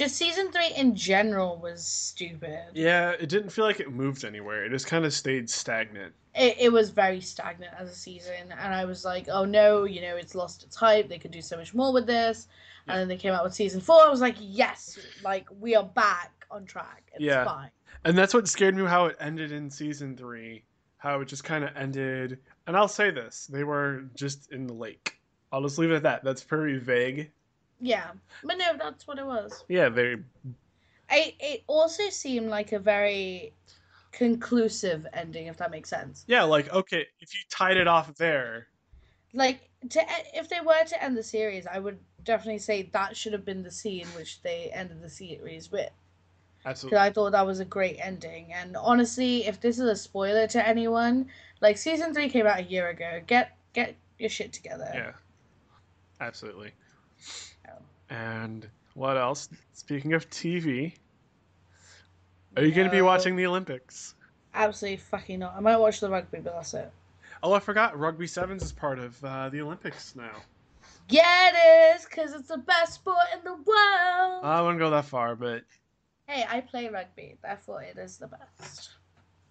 Just 0.00 0.16
season 0.16 0.50
three 0.50 0.72
in 0.78 0.96
general 0.96 1.58
was 1.58 1.86
stupid. 1.86 2.58
Yeah, 2.72 3.10
it 3.10 3.28
didn't 3.28 3.50
feel 3.50 3.66
like 3.66 3.80
it 3.80 3.92
moved 3.92 4.24
anywhere. 4.24 4.64
It 4.64 4.70
just 4.70 4.86
kind 4.86 5.04
of 5.04 5.12
stayed 5.12 5.50
stagnant. 5.50 6.14
It, 6.34 6.56
it 6.58 6.72
was 6.72 6.88
very 6.88 7.20
stagnant 7.20 7.74
as 7.78 7.90
a 7.90 7.94
season, 7.94 8.50
and 8.58 8.72
I 8.74 8.86
was 8.86 9.04
like, 9.04 9.28
oh 9.30 9.44
no, 9.44 9.84
you 9.84 10.00
know, 10.00 10.16
it's 10.16 10.34
lost 10.34 10.62
its 10.62 10.74
hype. 10.74 11.10
They 11.10 11.18
could 11.18 11.32
do 11.32 11.42
so 11.42 11.58
much 11.58 11.74
more 11.74 11.92
with 11.92 12.06
this. 12.06 12.48
Yeah. 12.86 12.94
And 12.94 13.00
then 13.02 13.08
they 13.08 13.18
came 13.18 13.34
out 13.34 13.44
with 13.44 13.52
season 13.52 13.82
four. 13.82 14.00
I 14.00 14.08
was 14.08 14.22
like, 14.22 14.36
yes, 14.40 14.98
like 15.22 15.46
we 15.60 15.74
are 15.74 15.84
back 15.84 16.46
on 16.50 16.64
track. 16.64 17.10
It's 17.12 17.22
Yeah. 17.22 17.44
fine. 17.44 17.70
And 18.06 18.16
that's 18.16 18.32
what 18.32 18.48
scared 18.48 18.74
me 18.76 18.86
how 18.86 19.04
it 19.04 19.18
ended 19.20 19.52
in 19.52 19.68
season 19.68 20.16
three. 20.16 20.64
How 20.96 21.20
it 21.20 21.28
just 21.28 21.44
kind 21.44 21.62
of 21.62 21.76
ended. 21.76 22.38
And 22.66 22.74
I'll 22.74 22.88
say 22.88 23.10
this 23.10 23.48
they 23.52 23.64
were 23.64 24.04
just 24.14 24.50
in 24.50 24.66
the 24.66 24.72
lake. 24.72 25.20
I'll 25.52 25.60
just 25.60 25.76
leave 25.76 25.90
it 25.90 25.96
at 25.96 26.02
that. 26.04 26.24
That's 26.24 26.42
pretty 26.42 26.78
vague. 26.78 27.32
Yeah, 27.80 28.12
but 28.44 28.58
no, 28.58 28.76
that's 28.78 29.06
what 29.06 29.18
it 29.18 29.26
was. 29.26 29.64
Yeah, 29.68 29.88
very. 29.88 30.22
It 31.10 31.34
it 31.40 31.64
also 31.66 32.08
seemed 32.10 32.48
like 32.48 32.72
a 32.72 32.78
very 32.78 33.54
conclusive 34.12 35.06
ending, 35.12 35.46
if 35.46 35.56
that 35.58 35.70
makes 35.70 35.88
sense. 35.90 36.26
yeah, 36.26 36.42
like 36.44 36.72
okay, 36.72 37.06
if 37.20 37.34
you 37.34 37.40
tied 37.50 37.76
it 37.76 37.88
off 37.88 38.14
there, 38.16 38.68
Like 39.32 39.70
to 39.90 40.00
if 40.34 40.48
they 40.48 40.60
were 40.60 40.84
to 40.84 41.02
end 41.02 41.16
the 41.16 41.22
series, 41.22 41.66
I 41.66 41.78
would 41.78 41.98
definitely 42.24 42.58
say 42.58 42.82
that 42.92 43.16
should 43.16 43.32
have 43.32 43.44
been 43.44 43.62
the 43.62 43.70
scene 43.70 44.12
which 44.14 44.42
they 44.42 44.70
ended 44.72 45.00
the 45.02 45.10
series 45.10 45.70
with. 45.70 45.90
Because 46.62 46.70
absolutely. 46.70 46.98
I 46.98 47.10
thought 47.12 47.32
that 47.32 47.46
was 47.46 47.60
a 47.60 47.64
great 47.64 47.98
ending. 48.00 48.52
And 48.52 48.76
honestly, 48.76 49.46
if 49.46 49.60
this 49.60 49.78
is 49.78 49.86
a 49.88 49.96
spoiler 49.96 50.46
to 50.48 50.66
anyone, 50.66 51.28
like 51.60 51.78
season 51.78 52.12
three 52.14 52.28
came 52.28 52.46
out 52.46 52.60
a 52.60 52.64
year 52.64 52.88
ago. 52.88 53.22
Get 53.26 53.56
get 53.72 53.96
your 54.18 54.30
shit 54.30 54.52
together. 54.52 54.90
Yeah. 54.94 55.12
Absolutely. 56.20 56.72
And 58.42 58.68
what 58.94 59.18
else? 59.18 59.48
Speaking 59.74 60.14
of 60.14 60.28
TV, 60.30 60.94
are 62.56 62.64
you 62.64 62.72
going 62.72 62.86
to 62.86 62.90
be 62.90 63.02
watching 63.02 63.36
the 63.36 63.46
Olympics? 63.46 64.14
Absolutely 64.54 64.96
fucking 64.96 65.40
not. 65.40 65.54
I 65.56 65.60
might 65.60 65.76
watch 65.76 66.00
the 66.00 66.08
rugby, 66.08 66.38
but 66.40 66.54
that's 66.54 66.74
it. 66.74 66.90
Oh, 67.42 67.52
I 67.52 67.60
forgot. 67.60 67.98
Rugby 67.98 68.26
sevens 68.26 68.62
is 68.62 68.72
part 68.72 68.98
of 68.98 69.22
uh, 69.24 69.50
the 69.50 69.60
Olympics 69.60 70.16
now. 70.16 70.36
Yeah, 71.10 71.50
it 71.52 71.96
is, 71.96 72.04
because 72.06 72.32
it's 72.32 72.48
the 72.48 72.58
best 72.58 72.94
sport 72.94 73.18
in 73.34 73.44
the 73.44 73.52
world. 73.54 74.44
I 74.44 74.60
wouldn't 74.62 74.78
go 74.78 74.90
that 74.90 75.04
far, 75.04 75.36
but 75.36 75.62
hey, 76.26 76.44
I 76.48 76.60
play 76.60 76.88
rugby, 76.88 77.36
therefore 77.42 77.82
it 77.82 77.98
is 77.98 78.16
the 78.16 78.28
best. 78.28 78.90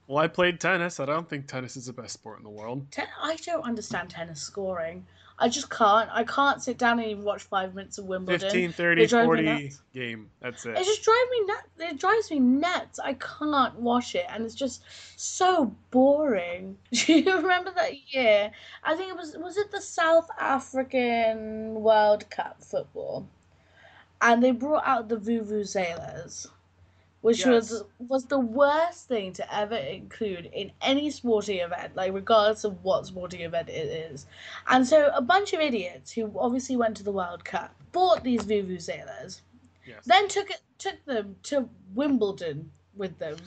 well, 0.08 0.18
I 0.18 0.28
played 0.28 0.60
tennis. 0.60 1.00
I 1.00 1.06
don't 1.06 1.30
think 1.30 1.48
tennis 1.48 1.78
is 1.78 1.86
the 1.86 1.94
best 1.94 2.14
sport 2.14 2.40
in 2.40 2.44
the 2.44 2.50
world. 2.50 2.90
Ten- 2.92 3.08
I 3.22 3.36
don't 3.38 3.64
understand 3.64 4.10
tennis 4.10 4.42
scoring. 4.42 5.06
I 5.42 5.48
just 5.48 5.70
can't. 5.70 6.10
I 6.12 6.26
can't 6.26 6.62
sit 6.62 6.78
down 6.78 7.00
and 7.00 7.10
even 7.10 7.24
watch 7.24 7.44
five 7.44 7.74
minutes 7.74 7.98
of 7.98 8.06
Wimbledon. 8.06 8.42
15, 8.42 8.74
30, 8.74 9.08
40 9.08 9.72
game. 9.94 10.30
That's 10.42 10.66
it. 10.66 10.78
It 10.78 10.84
just 10.84 11.02
drives 11.04 11.30
me 11.32 11.46
nuts. 11.46 11.68
It 11.80 12.00
drives 12.00 12.32
me 12.32 12.40
nuts. 12.40 13.00
I 13.00 13.14
can't 13.14 13.76
watch 13.76 14.16
it, 14.16 14.26
and 14.30 14.44
it's 14.44 14.54
just 14.54 14.84
so 15.16 15.74
boring. 15.92 16.78
Do 16.94 17.14
you 17.14 17.38
remember 17.38 17.72
that 17.72 18.14
year? 18.14 18.52
I 18.84 18.96
think 18.96 19.12
it 19.12 19.18
was 19.18 19.38
was 19.38 19.58
it 19.58 19.72
the 19.72 19.82
South 19.82 20.30
African 20.38 21.76
World 21.76 22.30
Cup 22.30 22.62
football, 22.62 23.28
and 24.22 24.44
they 24.44 24.52
brought 24.52 24.86
out 24.86 25.08
the 25.08 25.18
vuvuzelas, 25.18 26.48
which 27.22 27.46
was 27.46 27.72
Yes. 27.72 27.84
was 28.00 28.26
the 28.26 28.40
worst 28.40 29.08
thing 29.08 29.34
to 29.34 29.56
ever 29.56 29.76
include 29.76 30.46
in 30.54 30.72
any 30.82 31.10
sporting 31.12 31.60
event, 31.60 31.96
like 31.96 32.14
regardless 32.14 32.64
of 32.64 32.84
what 32.84 33.06
sporting 33.08 33.42
event 33.42 33.70
it 33.70 33.88
is. 34.12 34.28
And 34.68 34.88
so 34.88 35.12
a 35.14 35.22
bunch 35.22 35.54
of 35.54 35.60
idiots 35.60 36.12
who 36.12 36.32
obviously 36.40 36.78
went 36.78 36.98
to 36.98 37.04
the 37.04 37.12
World 37.12 37.44
Cup 37.46 37.76
bought 37.92 38.24
these 38.24 38.44
vuvuzelas 38.46 39.42
Yes. 39.86 40.04
then 40.06 40.28
took 40.28 40.50
it 40.52 40.62
took 40.78 41.04
them 41.06 41.36
to 41.44 41.70
Wimbledon 41.94 42.72
with 42.96 43.18
them 43.20 43.38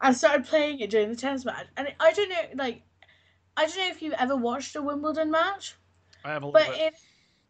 and 0.00 0.16
started 0.16 0.46
playing 0.46 0.80
it 0.80 0.90
during 0.90 1.10
the 1.10 1.16
tennis 1.16 1.44
match. 1.44 1.66
And 1.76 1.94
I 2.00 2.12
don't 2.12 2.28
know, 2.28 2.42
like, 2.64 2.82
I 3.56 3.66
don't 3.66 3.76
know 3.78 3.88
if 3.88 4.02
you've 4.02 4.14
ever 4.14 4.36
watched 4.36 4.74
a 4.76 4.82
Wimbledon 4.82 5.30
match, 5.30 5.76
I 6.24 6.30
have 6.32 6.42
a 6.42 6.46
little 6.46 6.60
but 6.60 6.66
bit. 6.72 6.94
it, 6.94 6.94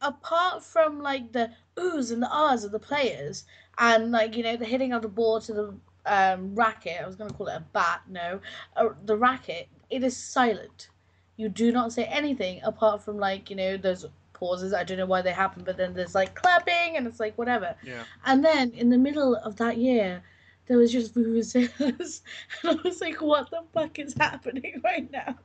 apart 0.03 0.63
from 0.63 1.01
like 1.01 1.33
the 1.33 1.51
oohs 1.77 2.13
and 2.13 2.23
the 2.23 2.31
ahs 2.31 2.65
of 2.65 2.73
the 2.73 2.79
players 2.79 3.45
and 3.79 4.11
like 4.13 4.37
you 4.37 4.43
know 4.43 4.57
the 4.57 4.65
hitting 4.65 4.93
of 4.93 5.03
the 5.03 5.09
ball 5.09 5.41
to 5.41 5.53
the 5.53 5.75
um, 6.07 6.55
racket, 6.55 7.01
I 7.01 7.07
was 7.07 7.17
going 7.17 7.31
to 7.31 7.37
call 7.37 7.49
it 7.49 7.55
a 7.55 7.65
bat, 7.73 8.03
no, 8.09 8.41
uh, 8.77 8.89
the 9.05 9.17
racket, 9.17 9.69
it 9.91 10.03
is 10.03 10.17
silent. 10.17 10.89
You 11.37 11.49
do 11.49 11.73
not 11.73 11.93
say 11.93 12.05
anything 12.05 12.61
apart 12.63 13.03
from 13.03 13.19
like 13.19 13.51
you 13.51 13.57
know 13.57 13.77
those 13.77 14.07
pauses. 14.33 14.75
I 14.75 14.85
don't 14.85 14.99
know 14.99 15.07
why 15.07 15.23
they 15.23 15.33
happen, 15.33 15.63
but 15.65 15.77
then 15.77 15.95
there's 15.95 16.15
like 16.15 16.35
clapping 16.35 16.97
and 16.97 17.07
it's 17.07 17.21
like 17.21 17.37
whatever. 17.39 17.75
yeah. 17.85 18.05
And 18.25 18.45
then 18.45 18.71
in 18.73 18.91
the 18.91 18.99
middle 18.99 19.37
of 19.37 19.57
that 19.57 19.79
year, 19.79 20.23
there 20.67 20.77
was 20.79 20.93
just 20.93 21.15
vuvuzelas, 21.15 22.21
and 22.63 22.79
I 22.79 22.83
was 22.83 23.01
like, 23.01 23.21
"What 23.21 23.51
the 23.51 23.63
fuck 23.73 23.99
is 23.99 24.15
happening 24.15 24.81
right 24.85 25.11
now?" 25.11 25.37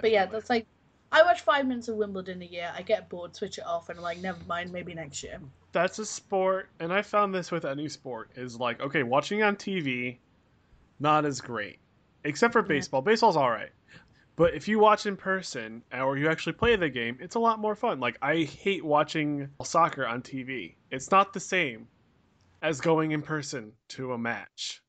But 0.00 0.10
yeah, 0.10 0.26
that's 0.26 0.50
like, 0.50 0.66
I 1.12 1.22
watch 1.22 1.42
five 1.42 1.66
minutes 1.66 1.88
of 1.88 1.96
Wimbledon 1.96 2.42
a 2.42 2.46
year. 2.46 2.72
I 2.76 2.82
get 2.82 3.08
bored, 3.08 3.36
switch 3.36 3.58
it 3.58 3.66
off, 3.66 3.88
and 3.88 3.98
I'm 3.98 4.02
like, 4.02 4.18
"Never 4.18 4.42
mind, 4.46 4.72
maybe 4.72 4.94
next 4.94 5.22
year." 5.22 5.40
that's 5.72 5.98
a 5.98 6.06
sport 6.06 6.68
and 6.78 6.92
i 6.92 7.02
found 7.02 7.34
this 7.34 7.50
with 7.50 7.64
any 7.64 7.88
sport 7.88 8.30
is 8.36 8.60
like 8.60 8.80
okay 8.80 9.02
watching 9.02 9.42
on 9.42 9.56
tv 9.56 10.18
not 11.00 11.24
as 11.24 11.40
great 11.40 11.80
except 12.22 12.52
for 12.52 12.60
Yeah. 12.62 12.68
baseball 12.68 13.02
baseball's 13.02 13.36
all 13.36 13.50
right 13.50 13.70
but 14.36 14.54
if 14.54 14.68
you 14.68 14.78
watch 14.78 15.04
in 15.04 15.16
person 15.16 15.82
or 15.92 16.16
you 16.16 16.28
actually 16.28 16.52
play 16.52 16.76
the 16.76 16.88
game 16.88 17.18
it's 17.20 17.34
a 17.34 17.40
lot 17.40 17.58
more 17.58 17.74
fun 17.74 17.98
like 17.98 18.16
i 18.22 18.44
hate 18.44 18.84
watching 18.84 19.48
soccer 19.64 20.06
on 20.06 20.22
tv 20.22 20.76
it's 20.92 21.10
not 21.10 21.32
the 21.32 21.40
same 21.40 21.88
as 22.62 22.80
going 22.80 23.10
in 23.10 23.20
person 23.20 23.72
to 23.88 24.12
a 24.12 24.18
match 24.18 24.80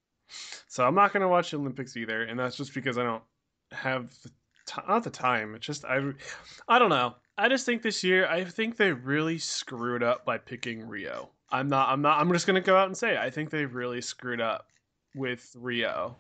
so 0.67 0.86
i'm 0.86 0.93
not 0.93 1.12
going 1.13 1.21
to 1.21 1.28
watch 1.28 1.49
the 1.49 1.58
olympics 1.58 1.97
either 1.97 2.21
and 2.21 2.38
that's 2.39 2.58
just 2.58 2.75
because 2.75 2.99
i 2.99 3.04
don't 3.04 3.23
have 3.71 4.13
not 4.88 5.04
the 5.04 5.10
time 5.10 5.56
it's 5.56 5.65
just 5.65 5.86
i 5.86 6.01
i 6.67 6.80
don't 6.80 6.89
know 6.89 7.15
I 7.38 7.49
just 7.49 7.65
think 7.65 7.82
this 7.82 8.04
year, 8.04 8.28
I 8.28 8.45
think 8.45 8.78
they 8.78 8.93
really 8.93 9.38
screwed 9.38 10.04
up 10.04 10.25
by 10.25 10.38
picking 10.38 10.88
Rio. 10.88 11.30
I'm 11.51 11.67
not. 11.67 11.89
I'm 11.89 12.01
not. 12.01 12.19
I'm 12.19 12.32
just 12.32 12.47
gonna 12.47 12.62
go 12.62 12.78
out 12.78 12.88
and 12.88 12.97
say 12.97 13.13
it. 13.13 13.17
I 13.17 13.30
think 13.30 13.49
they 13.49 13.65
really 13.65 14.01
screwed 14.01 14.41
up 14.41 14.67
with 15.15 15.54
Rio. 15.58 16.15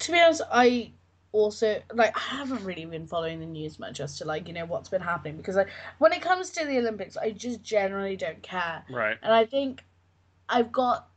To 0.00 0.12
be 0.12 0.18
honest, 0.20 0.42
I 0.50 0.92
also 1.32 1.80
like 1.94 2.16
I 2.16 2.36
haven't 2.36 2.64
really 2.64 2.84
been 2.84 3.06
following 3.06 3.38
the 3.38 3.46
news 3.46 3.78
much 3.78 4.00
as 4.00 4.18
to 4.18 4.24
like 4.24 4.48
you 4.48 4.54
know 4.54 4.64
what's 4.66 4.88
been 4.88 5.00
happening 5.00 5.36
because 5.36 5.56
like 5.56 5.68
when 5.98 6.12
it 6.12 6.20
comes 6.20 6.50
to 6.50 6.64
the 6.64 6.78
Olympics, 6.78 7.16
I 7.16 7.30
just 7.30 7.62
generally 7.62 8.16
don't 8.16 8.42
care. 8.42 8.84
Right. 8.90 9.16
and 9.22 9.32
I 9.32 9.44
think 9.46 9.84
I've 10.48 10.72
got 10.72 11.08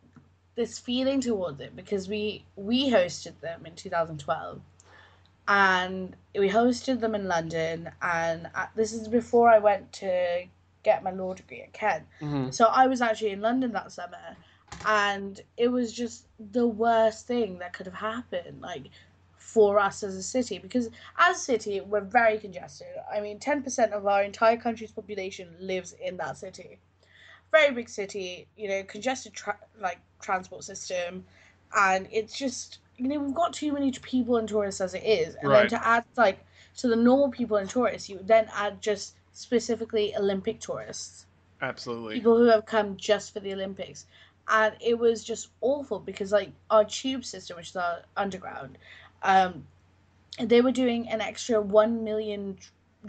this 0.55 0.77
feeling 0.77 1.21
towards 1.21 1.59
it 1.59 1.75
because 1.75 2.07
we 2.07 2.45
we 2.55 2.89
hosted 2.89 3.39
them 3.41 3.65
in 3.65 3.75
2012 3.75 4.61
and 5.51 6.15
we 6.33 6.47
hosted 6.47 7.01
them 7.01 7.13
in 7.13 7.27
London 7.27 7.91
and 8.01 8.49
uh 8.55 8.67
this 8.75 8.93
is 8.93 9.07
before 9.09 9.49
I 9.49 9.59
went 9.59 9.91
to 9.93 10.45
get 10.83 11.03
my 11.03 11.11
law 11.11 11.33
degree 11.33 11.61
at 11.61 11.73
Kent. 11.73 12.05
Hmm 12.19 12.49
so 12.51 12.65
I 12.65 12.87
was 12.87 13.01
actually 13.01 13.31
in 13.31 13.41
London 13.41 13.73
that 13.73 13.91
summer 13.91 14.27
and 14.85 15.41
it 15.57 15.67
was 15.67 15.91
just 15.91 16.27
the 16.39 16.65
worst 16.65 17.27
thing 17.27 17.59
that 17.59 17.73
could 17.73 17.85
have 17.85 18.01
happened 18.13 18.61
like 18.61 18.85
for 19.35 19.77
us 19.77 20.03
as 20.03 20.15
a 20.15 20.23
city 20.23 20.57
because 20.57 20.89
as 21.17 21.35
a 21.35 21.39
city 21.39 21.81
we're 21.81 21.99
very 22.21 22.37
congested. 22.37 22.93
I 23.13 23.19
mean 23.19 23.37
10% 23.37 23.91
of 23.91 24.07
our 24.07 24.23
entire 24.23 24.57
country's 24.57 24.91
population 24.91 25.49
lives 25.59 25.93
in 26.01 26.15
that 26.17 26.37
city. 26.37 26.79
Very 27.51 27.73
big 27.73 27.89
city 27.89 28.47
you 28.55 28.69
know 28.69 28.83
congested 28.83 29.33
tra- 29.33 29.65
like 29.81 29.99
transport 30.21 30.63
system 30.63 31.25
and 31.75 32.07
it's 32.11 32.37
just 32.37 32.79
you 33.01 33.07
know 33.09 33.19
we've 33.19 33.35
got 33.35 33.53
too 33.53 33.71
many 33.73 33.91
people 33.91 34.37
and 34.37 34.47
tourists 34.47 34.81
as 34.81 34.93
it 34.93 35.03
is 35.03 35.35
and 35.35 35.49
Right. 35.49 35.69
then 35.69 35.79
to 35.79 35.87
add 35.87 36.05
like 36.17 36.45
to 36.77 36.87
the 36.87 36.95
normal 36.95 37.29
people 37.31 37.57
and 37.57 37.69
tourists 37.69 38.09
you 38.09 38.19
then 38.23 38.47
add 38.55 38.81
just 38.81 39.15
specifically 39.33 40.15
olympic 40.15 40.59
tourists 40.59 41.25
Absolutely. 41.61 42.15
people 42.15 42.37
who 42.37 42.45
have 42.45 42.65
come 42.65 42.97
just 42.97 43.33
for 43.33 43.39
the 43.39 43.53
Olympics. 43.53 44.05
And 44.47 44.75
it 44.81 44.97
was 44.97 45.23
just 45.23 45.49
awful 45.61 45.99
because 45.99 46.31
like 46.31 46.51
our 46.69 46.83
tube 46.83 47.23
system, 47.23 47.57
which 47.57 47.69
is 47.69 47.75
our 47.75 48.01
underground, 48.17 48.77
um, 49.23 49.67
they 50.39 50.61
were 50.61 50.71
doing 50.71 51.09
an 51.09 51.21
extra 51.21 51.61
one 51.61 52.03
million 52.03 52.57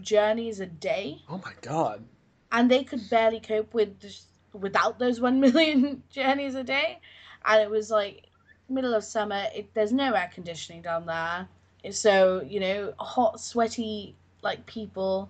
journeys 0.01 0.59
a 0.59 0.65
day, 0.67 1.21
Oh 1.29 1.37
my 1.43 1.53
god. 1.61 2.03
and 2.51 2.69
they 2.69 2.83
could 2.83 3.09
barely 3.09 3.39
cope 3.39 3.73
with 3.73 3.99
just, 3.99 4.27
without 4.53 4.99
those 4.99 5.19
one 5.19 5.39
million 5.45 6.03
journeys 6.11 6.55
a 6.55 6.63
day. 6.63 6.99
And 7.45 7.61
it 7.61 7.69
was 7.69 7.89
like 7.91 8.27
middle 8.69 8.93
of 8.93 9.03
summer. 9.03 9.45
It, 9.55 9.73
there's 9.73 9.91
no 9.91 10.13
air 10.13 10.29
conditioning 10.33 10.81
down 10.81 11.05
there, 11.05 11.47
so 11.91 12.41
you 12.41 12.59
know, 12.59 12.93
hot, 12.99 13.39
sweaty 13.39 14.15
like 14.41 14.65
people. 14.65 15.29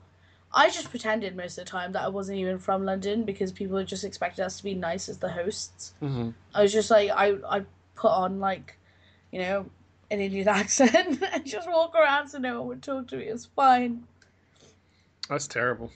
I 0.56 0.70
just 0.70 0.92
pretended 0.92 1.36
most 1.36 1.58
of 1.58 1.66
the 1.66 1.72
time 1.72 1.94
that 1.94 2.04
I 2.04 2.10
wasn't 2.10 2.38
even 2.38 2.60
from 2.60 2.86
London 2.86 3.24
because 3.24 3.52
people 3.52 3.84
just 3.84 4.04
expected 4.04 4.46
us 4.46 4.58
to 4.58 4.64
be 4.64 4.76
nice 4.76 5.10
as 5.10 5.18
the 5.18 5.30
hosts. 5.30 5.94
hmm 6.00 6.30
I 6.54 6.62
was 6.62 6.72
just 6.72 6.92
like 6.92 7.10
I 7.10 7.36
I 7.50 7.66
put 7.96 8.12
on 8.12 8.40
like, 8.40 8.78
you 9.32 9.40
know, 9.40 9.66
an 10.12 10.20
Indian 10.20 10.48
accent 10.60 11.20
and 11.34 11.46
just 11.46 11.68
walk 11.70 11.96
around 11.96 12.28
so 12.28 12.38
no 12.38 12.60
one 12.60 12.68
would 12.68 12.84
talk 12.84 13.08
to 13.08 13.18
me. 13.18 13.26
It's 13.26 13.46
fine. 13.46 14.04
That's 15.30 15.48
terrible. 15.48 15.92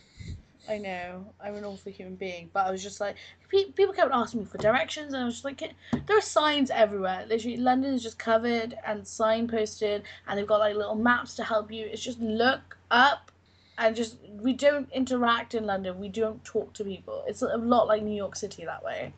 I 0.70 0.78
know 0.78 1.26
I'm 1.40 1.56
an 1.56 1.64
awful 1.64 1.92
human 1.92 2.16
being, 2.16 2.50
but 2.54 2.66
I 2.66 2.72
was 2.72 2.84
just 2.84 3.00
like 3.00 3.16
pe- 3.50 3.72
people 3.72 3.94
kept 3.94 4.12
asking 4.14 4.42
me 4.42 4.46
for 4.46 4.58
directions, 4.58 5.14
and 5.14 5.24
I 5.24 5.26
was 5.26 5.36
just 5.36 5.46
like, 5.46 5.60
there 5.60 6.18
are 6.18 6.22
signs 6.22 6.70
everywhere. 6.70 7.26
Literally, 7.28 7.58
London 7.58 7.94
is 7.94 8.04
just 8.04 8.20
covered 8.20 8.78
and 8.86 9.02
signposted, 9.02 10.04
and 10.28 10.38
they've 10.38 10.48
got 10.48 10.60
like 10.60 10.76
little 10.76 10.96
maps 10.96 11.36
to 11.36 11.44
help 11.44 11.72
you. 11.72 11.86
It's 11.86 12.04
just 12.04 12.20
look 12.20 12.78
up, 12.92 13.32
and 13.78 13.96
just 13.96 14.18
we 14.42 14.54
don't 14.54 14.92
interact 14.92 15.56
in 15.56 15.66
London. 15.66 16.00
We 16.00 16.10
don't 16.10 16.44
talk 16.44 16.74
to 16.74 16.84
people. 16.84 17.24
It's 17.28 17.42
a 17.42 17.58
lot 17.58 17.88
like 17.88 18.04
New 18.04 18.16
York 18.16 18.36
City 18.36 18.66
that 18.66 18.84
way. 18.84 19.14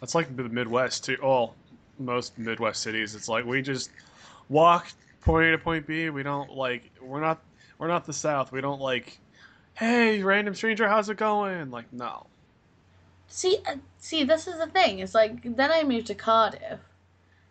That's 0.00 0.14
like 0.14 0.34
the 0.36 0.48
Midwest 0.48 1.04
too. 1.04 1.16
All 1.22 1.54
most 1.98 2.38
Midwest 2.38 2.82
cities. 2.82 3.14
It's 3.14 3.28
like 3.28 3.44
we 3.44 3.62
just 3.62 3.90
walk 4.48 4.92
point 5.20 5.46
A 5.46 5.50
to 5.52 5.58
point 5.58 5.86
B. 5.86 6.10
We 6.10 6.22
don't 6.22 6.50
like. 6.50 6.90
We're 7.00 7.20
not. 7.20 7.42
We're 7.78 7.88
not 7.88 8.06
the 8.06 8.12
South. 8.12 8.52
We 8.52 8.60
don't 8.60 8.80
like. 8.80 9.18
Hey, 9.74 10.22
random 10.22 10.54
stranger, 10.54 10.88
how's 10.88 11.08
it 11.08 11.16
going? 11.16 11.70
Like 11.70 11.92
no. 11.92 12.26
See, 13.28 13.58
uh, 13.66 13.76
see, 13.98 14.24
this 14.24 14.46
is 14.46 14.58
the 14.58 14.66
thing. 14.66 14.98
It's 15.00 15.14
like 15.14 15.56
then 15.56 15.70
I 15.72 15.82
moved 15.82 16.06
to 16.08 16.14
Cardiff, 16.14 16.80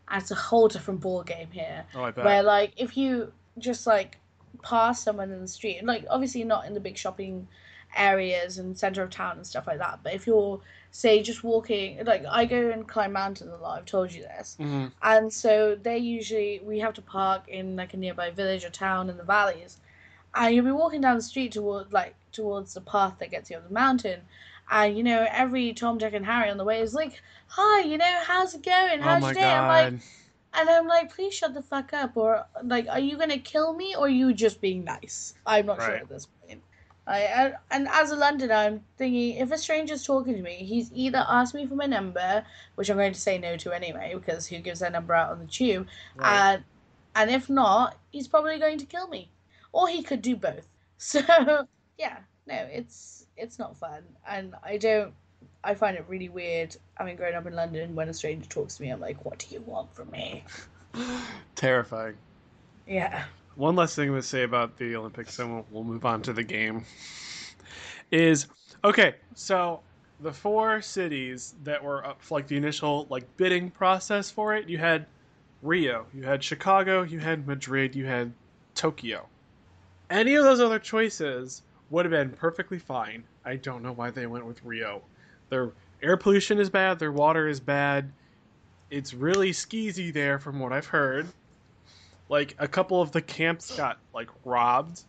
and 0.07 0.21
it's 0.21 0.31
a 0.31 0.35
whole 0.35 0.67
different 0.67 1.01
ball 1.01 1.23
game 1.23 1.51
here. 1.51 1.85
Oh, 1.95 2.03
I 2.03 2.11
bet. 2.11 2.25
Where 2.25 2.43
like 2.43 2.73
if 2.77 2.97
you 2.97 3.33
just 3.59 3.85
like 3.87 4.17
pass 4.63 5.03
someone 5.03 5.31
in 5.31 5.41
the 5.41 5.47
street, 5.47 5.83
like 5.83 6.05
obviously 6.09 6.43
not 6.43 6.65
in 6.65 6.73
the 6.73 6.79
big 6.79 6.97
shopping 6.97 7.47
areas 7.95 8.57
and 8.57 8.77
center 8.77 9.03
of 9.03 9.09
town 9.11 9.37
and 9.37 9.47
stuff 9.47 9.67
like 9.67 9.79
that, 9.79 9.99
but 10.03 10.13
if 10.13 10.25
you're 10.27 10.61
say 10.91 11.21
just 11.23 11.43
walking, 11.43 12.03
like 12.05 12.25
I 12.29 12.45
go 12.45 12.69
and 12.71 12.87
climb 12.87 13.13
mountains 13.13 13.51
a 13.51 13.57
lot. 13.57 13.79
I've 13.79 13.85
told 13.85 14.11
you 14.13 14.23
this, 14.23 14.59
Mhm. 14.59 14.91
and 15.01 15.31
so 15.33 15.75
they 15.75 15.97
usually 15.99 16.59
we 16.63 16.79
have 16.79 16.93
to 16.95 17.01
park 17.01 17.47
in 17.49 17.75
like 17.75 17.93
a 17.93 17.97
nearby 17.97 18.31
village 18.31 18.65
or 18.65 18.69
town 18.71 19.09
in 19.09 19.17
the 19.17 19.23
valleys, 19.23 19.77
and 20.35 20.55
you'll 20.55 20.65
be 20.65 20.71
walking 20.71 21.01
down 21.01 21.15
the 21.15 21.21
street 21.21 21.51
toward 21.53 21.91
like 21.93 22.15
towards 22.31 22.73
the 22.73 22.81
path 22.81 23.15
that 23.19 23.31
gets 23.31 23.49
you 23.49 23.57
up 23.57 23.67
the 23.67 23.73
mountain. 23.73 24.21
And 24.69 24.97
you 24.97 25.03
know, 25.03 25.27
every 25.29 25.73
Tom, 25.73 25.97
Dick, 25.97 26.13
and 26.13 26.25
Harry 26.25 26.49
on 26.49 26.57
the 26.57 26.63
way 26.63 26.79
is 26.81 26.93
like, 26.93 27.21
"Hi, 27.49 27.81
you 27.81 27.97
know, 27.97 28.19
how's 28.25 28.53
it 28.55 28.63
going? 28.63 28.99
Oh 29.01 29.03
How's 29.03 29.21
my 29.21 29.27
your 29.29 29.33
day?" 29.35 29.51
I'm 29.51 29.67
like, 29.67 29.93
and 30.53 30.69
I'm 30.69 30.87
like, 30.87 31.13
please 31.13 31.33
shut 31.33 31.53
the 31.53 31.61
fuck 31.61 31.93
up, 31.93 32.15
or 32.15 32.45
like, 32.63 32.87
are 32.89 32.99
you 32.99 33.17
gonna 33.17 33.37
kill 33.39 33.73
me, 33.73 33.95
or 33.95 34.05
are 34.05 34.09
you 34.09 34.33
just 34.33 34.61
being 34.61 34.83
nice? 34.83 35.33
I'm 35.45 35.65
not 35.65 35.81
sure 35.81 35.89
Right. 35.93 36.01
at 36.01 36.09
this 36.09 36.27
point. 36.41 36.61
I, 37.05 37.19
and, 37.21 37.55
and 37.69 37.87
as 37.89 38.11
a 38.11 38.15
Londoner, 38.15 38.53
I'm 38.53 38.85
thinking 38.97 39.35
if 39.35 39.51
a 39.51 39.57
stranger's 39.57 40.05
talking 40.05 40.35
to 40.35 40.41
me, 40.41 40.57
he's 40.63 40.89
either 40.93 41.25
asked 41.27 41.53
me 41.53 41.65
for 41.67 41.75
my 41.75 41.85
number, 41.85 42.45
which 42.75 42.89
I'm 42.89 42.95
going 42.97 43.11
to 43.13 43.19
say 43.19 43.37
no 43.37 43.57
to 43.57 43.73
anyway, 43.73 44.13
because 44.15 44.47
who 44.47 44.59
gives 44.59 44.79
their 44.79 44.89
number 44.89 45.13
out 45.13 45.31
on 45.31 45.39
the 45.39 45.45
tube, 45.47 45.87
Right. 46.15 46.53
and 46.55 46.63
and 47.15 47.29
if 47.29 47.49
not, 47.49 47.97
he's 48.11 48.27
probably 48.27 48.57
going 48.57 48.77
to 48.79 48.85
kill 48.85 49.07
me, 49.09 49.29
or 49.73 49.89
he 49.89 50.01
could 50.03 50.21
do 50.21 50.35
both. 50.35 50.67
So 50.99 51.67
yeah, 51.97 52.19
no, 52.47 52.55
it's 52.71 53.25
it's 53.35 53.59
not 53.59 53.75
fun, 53.75 54.03
and 54.25 54.55
I 54.63 54.77
don't. 54.77 55.13
I 55.65 55.75
find 55.75 55.97
it 55.97 56.05
really 56.07 56.29
weird 56.29 56.77
I 56.97 57.03
mean, 57.03 57.15
growing 57.15 57.35
up 57.35 57.45
in 57.45 57.55
London 57.55 57.95
when 57.95 58.09
a 58.09 58.13
stranger 58.13 58.47
talks 58.47 58.77
to 58.77 58.83
me. 58.83 58.89
I'm 58.89 58.99
like, 58.99 59.25
what 59.25 59.39
do 59.39 59.47
you 59.53 59.61
want 59.61 59.93
from 59.93 60.11
me? 60.11 60.43
Terrifying. 61.55 62.15
Yeah. 62.87 63.25
One 63.55 63.75
last 63.75 63.95
thing 63.95 64.13
to 64.13 64.21
say 64.21 64.43
about 64.43 64.77
the 64.77 64.95
Olympics, 64.95 65.37
and 65.39 65.53
we'll, 65.53 65.65
we'll 65.71 65.83
move 65.83 66.05
on 66.05 66.21
to 66.23 66.33
the 66.33 66.43
game. 66.43 66.85
Is 68.11 68.47
okay. 68.83 69.15
So 69.33 69.81
the 70.19 70.31
four 70.31 70.81
cities 70.81 71.55
that 71.63 71.83
were 71.83 72.05
up 72.05 72.21
for 72.21 72.37
like 72.37 72.47
the 72.47 72.57
initial 72.57 73.07
like 73.09 73.25
bidding 73.37 73.71
process 73.71 74.29
for 74.29 74.55
it, 74.55 74.69
you 74.69 74.77
had 74.77 75.07
Rio, 75.61 76.05
you 76.13 76.23
had 76.23 76.43
Chicago, 76.43 77.01
you 77.01 77.19
had 77.19 77.47
Madrid, 77.47 77.95
you 77.95 78.05
had 78.05 78.31
Tokyo. 78.75 79.27
Any 80.13 80.35
of 80.35 80.43
those 80.43 80.59
other 80.59 80.77
choices 80.77 81.63
would 81.89 82.05
have 82.05 82.11
been 82.11 82.29
perfectly 82.29 82.77
fine. 82.77 83.23
I 83.45 83.55
don't 83.55 83.81
know 83.81 83.93
why 83.93 84.11
they 84.11 84.27
went 84.27 84.45
with 84.45 84.63
Rio. 84.63 85.01
Their 85.49 85.71
air 86.03 86.17
pollution 86.17 86.59
is 86.59 86.69
bad, 86.69 86.99
their 86.99 87.11
water 87.11 87.47
is 87.47 87.59
bad. 87.59 88.11
It's 88.91 89.15
really 89.15 89.49
skeezy 89.49 90.13
there 90.13 90.37
from 90.37 90.59
what 90.59 90.71
I've 90.71 90.85
heard. 90.85 91.27
Like 92.29 92.55
a 92.59 92.67
couple 92.67 93.01
of 93.01 93.11
the 93.11 93.23
camps 93.23 93.75
got 93.75 93.97
like 94.13 94.29
robbed. 94.45 95.01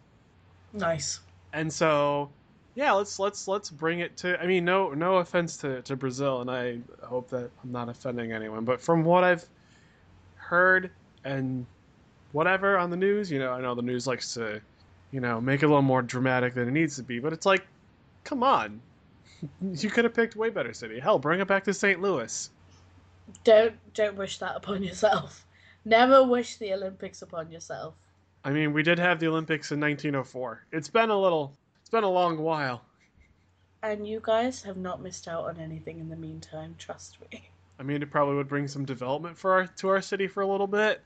Nice. 0.73 1.21
And 1.53 1.71
so 1.71 2.31
yeah, 2.75 2.93
let's 2.93 3.19
let's 3.19 3.47
let's 3.47 3.69
bring 3.69 4.01
it 4.01 4.17
to 4.19 4.43
I 4.43 4.47
mean 4.47 4.65
no 4.65 4.95
no 4.95 5.17
offense 5.19 5.59
to, 5.59 5.83
to 5.83 5.97
Brazil 5.97 6.41
and 6.41 6.51
I 6.51 6.79
hope 7.03 7.29
that 7.29 7.51
I'm 7.63 7.73
not 7.73 7.91
offending 7.91 8.33
anyone, 8.33 8.65
but 8.65 8.81
from 8.81 9.05
what 9.05 9.23
I've 9.23 9.45
heard 10.37 10.91
and 11.25 11.67
whatever 12.33 12.79
on 12.79 12.89
the 12.89 12.97
news, 12.97 13.31
you 13.31 13.39
know, 13.39 13.53
I 13.53 13.61
know 13.61 13.75
the 13.75 13.83
news 13.83 14.07
likes 14.07 14.33
to, 14.35 14.61
you 15.15 15.21
know, 15.21 15.41
make 15.41 15.63
it 15.63 15.67
a 15.67 15.69
little 15.69 15.81
more 15.81 16.03
dramatic 16.03 16.55
than 16.55 16.67
it 16.67 16.73
needs 16.73 16.97
to 16.97 17.05
be, 17.05 17.21
but 17.21 17.33
it's 17.33 17.47
like, 17.47 17.65
come 18.25 18.43
on. 18.43 18.81
You 19.61 19.91
could 19.91 20.05
have 20.05 20.15
picked 20.15 20.37
way 20.37 20.49
better 20.49 20.73
city. 20.73 20.99
Hell, 20.99 21.19
bring 21.19 21.39
it 21.39 21.47
back 21.47 21.65
to 21.65 21.75
St. 21.75 22.01
Louis. 22.01 22.49
Don't 23.45 23.75
don't 23.93 24.17
wish 24.17 24.39
that 24.39 24.57
upon 24.57 24.83
yourself. 24.83 25.45
Never 25.85 26.25
wish 26.25 26.57
the 26.57 26.73
Olympics 26.73 27.21
upon 27.21 27.51
yourself. 27.51 27.93
I 28.43 28.51
mean, 28.53 28.73
we 28.73 28.83
did 28.83 28.99
have 28.99 29.21
the 29.21 29.29
Olympics 29.29 29.71
in 29.71 29.81
1904. 29.81 30.65
It's 30.73 30.89
been 30.89 31.11
a 31.11 31.21
little 31.21 31.53
it's 31.83 31.91
been 31.91 32.05
a 32.05 32.11
long 32.11 32.39
while. 32.39 32.87
And 33.83 34.09
you 34.09 34.21
guys 34.23 34.63
have 34.63 34.79
not 34.79 35.03
missed 35.03 35.29
out 35.29 35.45
on 35.45 35.61
anything 35.61 36.01
in 36.01 36.09
the 36.09 36.17
meantime, 36.17 36.75
trust 36.79 37.19
me. 37.31 37.51
I 37.79 37.83
mean, 37.83 38.03
it 38.03 38.11
probably 38.11 38.37
would 38.37 38.49
bring 38.49 38.67
some 38.67 38.87
development 38.87 39.37
for 39.37 39.53
our 39.53 39.67
to 39.67 39.89
our 39.91 40.01
city 40.01 40.27
for 40.27 40.43
a 40.43 40.47
little 40.47 40.69
bit. 40.69 41.03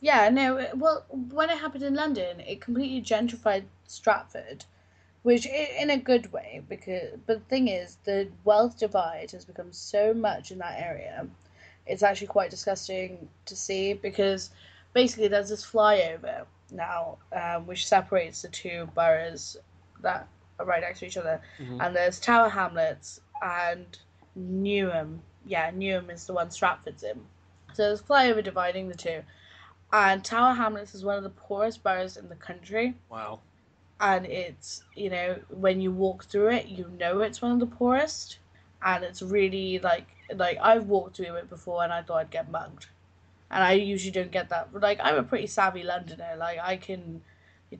Yeah, 0.00 0.28
no, 0.28 0.68
well, 0.74 1.04
when 1.10 1.50
it 1.50 1.58
happened 1.58 1.82
in 1.84 1.94
London, 1.94 2.40
it 2.40 2.60
completely 2.60 3.00
gentrified 3.02 3.64
Stratford, 3.86 4.64
which 5.22 5.46
in 5.46 5.90
a 5.90 5.96
good 5.96 6.32
way 6.32 6.62
because 6.68 7.18
but 7.26 7.38
the 7.38 7.44
thing 7.46 7.68
is, 7.68 7.96
the 8.04 8.28
wealth 8.44 8.78
divide 8.78 9.30
has 9.32 9.44
become 9.44 9.72
so 9.72 10.12
much 10.12 10.50
in 10.50 10.58
that 10.58 10.78
area. 10.80 11.26
It's 11.86 12.02
actually 12.02 12.26
quite 12.28 12.50
disgusting 12.50 13.28
to 13.46 13.56
see 13.56 13.94
because 13.94 14.50
basically 14.92 15.28
there's 15.28 15.48
this 15.48 15.64
flyover 15.64 16.44
now 16.72 17.18
um, 17.32 17.66
which 17.66 17.86
separates 17.86 18.42
the 18.42 18.48
two 18.48 18.88
boroughs 18.94 19.56
that 20.02 20.26
are 20.58 20.66
right 20.66 20.80
next 20.82 21.00
to 21.00 21.06
each 21.06 21.16
other, 21.16 21.40
Mhm. 21.58 21.84
and 21.84 21.94
there's 21.96 22.18
Tower 22.18 22.48
Hamlets 22.48 23.20
and 23.42 23.98
Newham. 24.38 25.20
Yeah, 25.46 25.70
Newham 25.70 26.10
is 26.10 26.26
the 26.26 26.32
one 26.32 26.50
Stratford's 26.50 27.02
in. 27.02 27.24
So 27.74 27.82
there's 27.84 28.02
flyover 28.02 28.42
dividing 28.42 28.88
the 28.88 28.94
two. 28.96 29.22
And 29.92 30.24
Tower 30.24 30.54
Hamlets 30.54 30.94
is 30.94 31.04
one 31.04 31.16
of 31.16 31.22
the 31.22 31.30
poorest 31.30 31.82
boroughs 31.82 32.16
in 32.16 32.28
the 32.28 32.34
country. 32.34 32.94
Wow. 33.08 33.40
And 34.00 34.26
it's, 34.26 34.82
you 34.94 35.10
know, 35.10 35.38
when 35.48 35.80
you 35.80 35.90
walk 35.90 36.24
through 36.24 36.50
it, 36.50 36.66
you 36.66 36.90
know 36.98 37.20
it's 37.20 37.40
one 37.40 37.52
of 37.52 37.60
the 37.60 37.66
poorest. 37.66 38.38
And 38.82 39.04
it's 39.04 39.22
really 39.22 39.78
like, 39.78 40.06
like 40.34 40.58
I've 40.60 40.86
walked 40.86 41.16
through 41.16 41.34
it 41.36 41.48
before 41.48 41.82
and 41.82 41.92
I 41.92 42.02
thought 42.02 42.18
I'd 42.18 42.30
get 42.30 42.50
mugged. 42.50 42.86
And 43.50 43.62
I 43.62 43.72
usually 43.72 44.10
don't 44.10 44.32
get 44.32 44.48
that. 44.48 44.68
Like, 44.74 44.98
I'm 45.02 45.16
a 45.16 45.22
pretty 45.22 45.46
savvy 45.46 45.84
Londoner. 45.84 46.34
Like, 46.36 46.58
I 46.60 46.76
can 46.76 47.22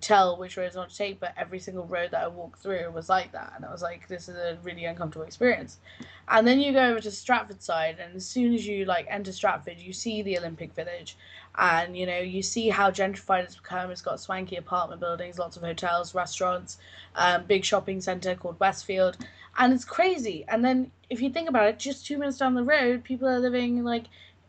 tell 0.01 0.37
which 0.37 0.57
roads 0.57 0.75
not 0.75 0.91
to 0.91 0.97
take, 0.97 1.21
but 1.21 1.33
every 1.37 1.61
single 1.61 1.85
road 1.85 2.11
that 2.11 2.25
I 2.25 2.27
walked 2.27 2.59
through 2.59 2.91
was 2.91 3.09
like 3.09 3.31
that. 3.33 3.53
And 3.55 3.65
I 3.65 3.71
was 3.71 3.83
like, 3.83 4.09
this 4.09 4.29
is 4.29 4.37
a 4.37 4.59
really 4.65 4.85
uncomfortable 4.85 5.25
experience. 5.25 5.79
And 6.29 6.47
then 6.47 6.59
you 6.59 6.73
go 6.73 6.83
over 6.91 7.01
to 7.01 7.11
Stratford 7.11 7.63
side, 7.63 7.99
and 8.01 8.17
as 8.17 8.27
soon 8.27 8.53
as 8.53 8.67
you 8.67 8.85
like 8.85 9.07
enter 9.09 9.31
Stratford, 9.31 9.79
you 9.79 9.93
see 9.93 10.23
the 10.23 10.37
Olympic 10.39 10.75
Village, 10.75 11.17
and 11.57 11.97
you 11.97 12.05
know 12.05 12.19
you 12.19 12.43
see 12.43 12.69
how 12.69 12.91
gentrified 12.91 13.45
it's 13.45 13.57
become. 13.57 13.91
It's 13.93 14.03
got 14.03 14.19
swanky 14.19 14.57
apartment 14.57 15.01
buildings, 15.01 15.39
lots 15.39 15.57
of 15.57 15.63
hotels, 15.63 16.15
restaurants, 16.15 16.79
um, 17.15 17.45
big 17.45 17.65
shopping 17.65 18.01
center 18.01 18.35
called 18.35 18.59
Westfield, 18.59 19.17
and 19.57 19.73
it's 19.73 19.85
crazy. 19.85 20.45
And 20.49 20.65
then 20.65 20.91
if 21.11 21.21
you 21.21 21.31
think 21.31 21.49
about 21.49 21.69
it, 21.69 21.79
just 21.79 22.05
two 22.05 22.19
minutes 22.19 22.39
down 22.39 22.55
the 22.55 22.65
road, 22.65 23.05
people 23.05 23.29
are 23.29 23.39
living 23.39 23.85
like 23.85 24.07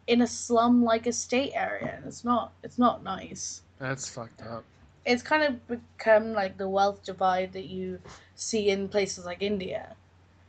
in 0.07 0.21
a 0.21 0.27
slum-like 0.27 1.05
estate 1.05 1.51
area, 1.53 1.93
and 1.95 2.05
it's 2.05 2.23
not 2.25 2.53
it's 2.63 2.79
not 2.79 3.03
nice 3.03 3.61
That's 3.77 4.09
fucked 4.09 4.41
up. 4.41 4.63
It's 5.07 5.23
kind 5.23 5.43
of 5.43 5.67
become 5.67 6.33
like 6.33 6.57
the 6.57 6.67
wealth 6.69 7.03
divide 7.03 7.53
that 7.53 7.65
you 7.65 7.99
see 8.35 8.69
in 8.69 8.87
places 8.89 9.25
like 9.25 9.41
India. 9.41 9.95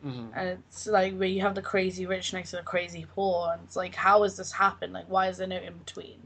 hmm 0.02 0.26
And 0.34 0.48
it's 0.50 0.86
like 0.86 1.14
where 1.16 1.28
you 1.28 1.40
have 1.40 1.54
the 1.54 1.62
crazy 1.62 2.04
rich 2.06 2.32
next 2.32 2.50
to 2.50 2.56
the 2.56 2.62
crazy 2.62 3.06
poor. 3.14 3.52
And 3.52 3.62
it's 3.64 3.76
like, 3.76 3.94
how 3.94 4.22
has 4.24 4.36
this 4.36 4.52
happened? 4.52 4.92
Like, 4.92 5.06
why 5.08 5.28
is 5.28 5.38
there 5.38 5.46
no 5.46 5.56
in 5.56 5.74
between? 5.78 6.18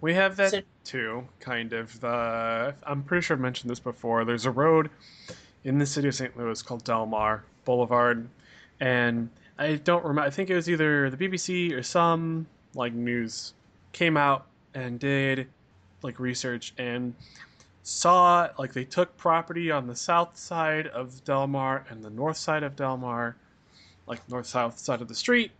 We 0.00 0.14
have 0.14 0.36
that 0.36 0.50
So- 0.52 0.60
too, 0.84 1.28
kind 1.40 1.72
of. 1.72 1.98
The 2.00 2.74
I'm 2.84 3.02
pretty 3.02 3.22
sure 3.24 3.36
I've 3.36 3.40
mentioned 3.40 3.68
this 3.70 3.80
before. 3.80 4.24
There's 4.24 4.46
a 4.46 4.50
road 4.52 4.88
in 5.64 5.78
the 5.78 5.86
city 5.86 6.06
of 6.08 6.14
St. 6.14 6.36
Louis 6.38 6.62
called 6.62 6.84
Delmar 6.84 7.42
Boulevard, 7.64 8.28
and 8.78 9.28
I 9.58 9.74
don't 9.74 10.02
remember. 10.04 10.22
I 10.22 10.30
think 10.30 10.50
it 10.50 10.54
was 10.54 10.70
either 10.70 11.10
the 11.10 11.16
BBC 11.16 11.72
or 11.72 11.82
some 11.82 12.46
like 12.74 12.92
news 12.92 13.54
came 13.92 14.16
out 14.16 14.46
and 14.74 15.00
did 15.00 15.48
like 16.02 16.20
research 16.20 16.72
and 16.78 17.12
saw 17.88 18.50
like 18.58 18.74
they 18.74 18.84
took 18.84 19.16
property 19.16 19.70
on 19.70 19.86
the 19.86 19.96
south 19.96 20.36
side 20.36 20.86
of 20.88 21.24
Delmar 21.24 21.86
and 21.88 22.04
the 22.04 22.10
north 22.10 22.36
side 22.36 22.62
of 22.62 22.76
Delmar, 22.76 23.34
like 24.06 24.28
north 24.28 24.46
south 24.46 24.78
side 24.78 25.00
of 25.00 25.08
the 25.08 25.14
street, 25.14 25.52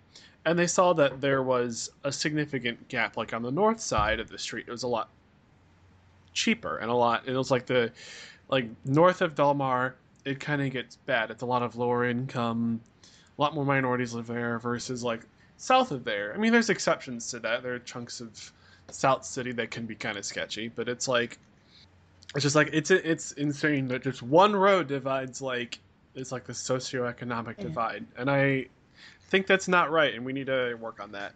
and 0.44 0.58
they 0.58 0.66
saw 0.66 0.92
that 0.92 1.22
there 1.22 1.42
was 1.42 1.90
a 2.04 2.12
significant 2.12 2.86
gap. 2.88 3.16
Like 3.16 3.32
on 3.32 3.42
the 3.42 3.50
north 3.50 3.80
side 3.80 4.20
of 4.20 4.28
the 4.28 4.38
street, 4.38 4.66
it 4.68 4.70
was 4.70 4.82
a 4.82 4.88
lot 4.88 5.08
cheaper 6.34 6.76
and 6.76 6.90
a 6.90 6.94
lot. 6.94 7.26
It 7.26 7.34
was 7.34 7.50
like 7.50 7.64
the 7.64 7.90
like 8.50 8.66
north 8.84 9.22
of 9.22 9.34
Delmar, 9.34 9.96
it 10.26 10.38
kind 10.38 10.60
of 10.60 10.70
gets 10.70 10.96
bad. 10.96 11.30
It's 11.30 11.42
a 11.42 11.46
lot 11.46 11.62
of 11.62 11.76
lower 11.76 12.04
income, 12.04 12.82
a 13.38 13.40
lot 13.40 13.54
more 13.54 13.64
minorities 13.64 14.12
live 14.12 14.26
there 14.26 14.58
versus 14.58 15.02
like 15.02 15.26
south 15.56 15.92
of 15.92 16.04
there. 16.04 16.34
I 16.34 16.36
mean, 16.36 16.52
there's 16.52 16.68
exceptions 16.68 17.30
to 17.30 17.38
that. 17.40 17.62
There 17.62 17.72
are 17.72 17.78
chunks 17.78 18.20
of 18.20 18.52
South 18.90 19.24
City 19.24 19.52
that 19.52 19.70
can 19.70 19.86
be 19.86 19.94
kind 19.94 20.18
of 20.18 20.26
sketchy, 20.26 20.68
but 20.68 20.90
it's 20.90 21.08
like 21.08 21.38
it's 22.34 22.42
just 22.42 22.54
like 22.56 22.70
it's 22.72 22.90
it's 22.90 23.32
insane 23.32 23.88
that 23.88 24.02
just 24.02 24.22
one 24.22 24.54
road 24.54 24.88
divides 24.88 25.40
like 25.40 25.78
it's 26.14 26.32
like 26.32 26.44
the 26.44 26.52
socioeconomic 26.52 27.56
Yeah. 27.58 27.64
divide, 27.64 28.06
and 28.16 28.30
I 28.30 28.66
think 29.30 29.46
that's 29.46 29.68
not 29.68 29.90
right, 29.90 30.14
and 30.14 30.24
we 30.24 30.32
need 30.32 30.46
to 30.46 30.74
work 30.74 31.00
on 31.00 31.12
that. 31.12 31.32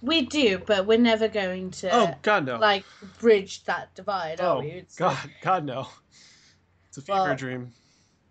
We 0.00 0.22
do, 0.22 0.58
but 0.58 0.86
we're 0.86 0.98
never 0.98 1.28
going 1.28 1.70
to 1.72 1.94
oh 1.94 2.14
God, 2.22 2.46
no! 2.46 2.58
like 2.58 2.84
bridge 3.20 3.62
that 3.64 3.94
divide, 3.94 4.40
are 4.40 4.56
oh 4.56 4.60
we? 4.60 4.68
It's 4.68 4.96
God, 4.96 5.16
like- 5.22 5.40
God, 5.42 5.64
no! 5.64 5.88
It's 6.88 6.98
a 6.98 7.02
fever 7.02 7.18
Well, 7.18 7.36
dream. 7.36 7.72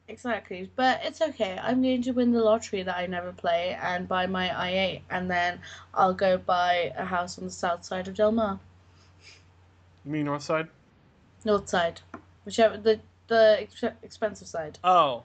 Exactly, 0.08 0.70
but 0.76 1.00
it's 1.04 1.22
okay. 1.22 1.58
I'm 1.64 1.82
going 1.82 2.02
to 2.02 2.12
win 2.12 2.34
the 2.34 2.42
lottery 2.42 2.84
that 2.84 2.98
I 2.98 3.06
never 3.06 3.32
play 3.32 3.78
and 3.82 4.08
buy 4.08 4.26
my 4.28 4.50
i8, 4.50 5.02
and 5.10 5.32
then 5.32 5.60
I'll 5.94 6.14
go 6.14 6.38
buy 6.38 6.92
a 6.98 7.06
house 7.06 7.38
on 7.40 7.46
the 7.46 7.52
south 7.52 7.86
side 7.86 8.10
of 8.10 8.16
Delmar, 8.16 8.60
You 10.04 10.12
mean 10.12 10.26
north 10.26 10.44
side? 10.44 10.68
North 11.46 11.70
side, 11.70 12.02
whichever 12.46 12.78
the 12.78 13.00
the 13.28 13.58
ex- 13.62 13.84
expensive 14.04 14.48
side. 14.48 14.78
Oh, 14.84 15.24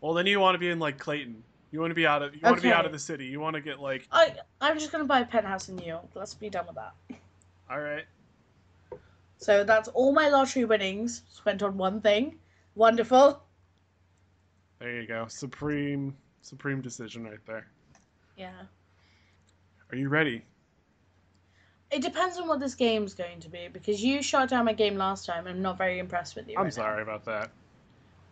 well 0.00 0.14
then 0.14 0.26
you 0.26 0.40
want 0.40 0.54
to 0.54 0.58
be 0.58 0.68
in 0.70 0.78
like 0.78 0.98
Clayton. 0.98 1.42
You 1.72 1.80
want 1.80 1.90
to 1.90 1.94
be 1.94 2.06
out 2.06 2.22
of 2.22 2.34
you 2.34 2.40
want 2.42 2.56
to 2.56 2.62
be 2.62 2.72
out 2.72 2.86
of 2.86 2.92
the 2.92 2.98
city. 2.98 3.26
You 3.26 3.40
want 3.40 3.54
to 3.54 3.60
get 3.60 3.80
like 3.80 4.06
I 4.12 4.34
I'm 4.60 4.78
just 4.78 4.92
gonna 4.92 5.04
buy 5.04 5.20
a 5.20 5.26
penthouse 5.26 5.68
in 5.68 5.76
New 5.76 5.86
York. 5.86 6.06
Let's 6.14 6.34
be 6.34 6.48
done 6.48 6.66
with 6.66 6.76
that. 6.76 6.94
all 7.70 7.80
right. 7.80 8.04
So 9.38 9.64
that's 9.64 9.88
all 9.88 10.12
my 10.12 10.28
lottery 10.28 10.64
winnings 10.64 11.22
spent 11.30 11.62
on 11.62 11.76
one 11.76 12.00
thing. 12.00 12.36
Wonderful. 12.74 13.42
There 14.78 15.00
you 15.00 15.06
go. 15.06 15.26
Supreme 15.28 16.16
supreme 16.42 16.80
decision 16.80 17.24
right 17.24 17.44
there. 17.46 17.66
Yeah. 18.36 18.52
Are 19.90 19.96
you 19.96 20.08
ready? 20.08 20.42
It 21.90 22.02
depends 22.02 22.36
on 22.38 22.48
what 22.48 22.58
this 22.60 22.74
game's 22.74 23.14
going 23.14 23.40
to 23.40 23.48
be 23.48 23.68
because 23.72 24.02
you 24.02 24.22
shot 24.22 24.48
down 24.48 24.64
my 24.64 24.72
game 24.72 24.96
last 24.96 25.24
time. 25.24 25.46
I'm 25.46 25.62
not 25.62 25.78
very 25.78 25.98
impressed 25.98 26.34
with 26.34 26.48
you. 26.48 26.56
I'm 26.56 26.64
right 26.64 26.76
now. 26.76 26.82
sorry 26.82 27.02
about 27.02 27.24
that. 27.26 27.50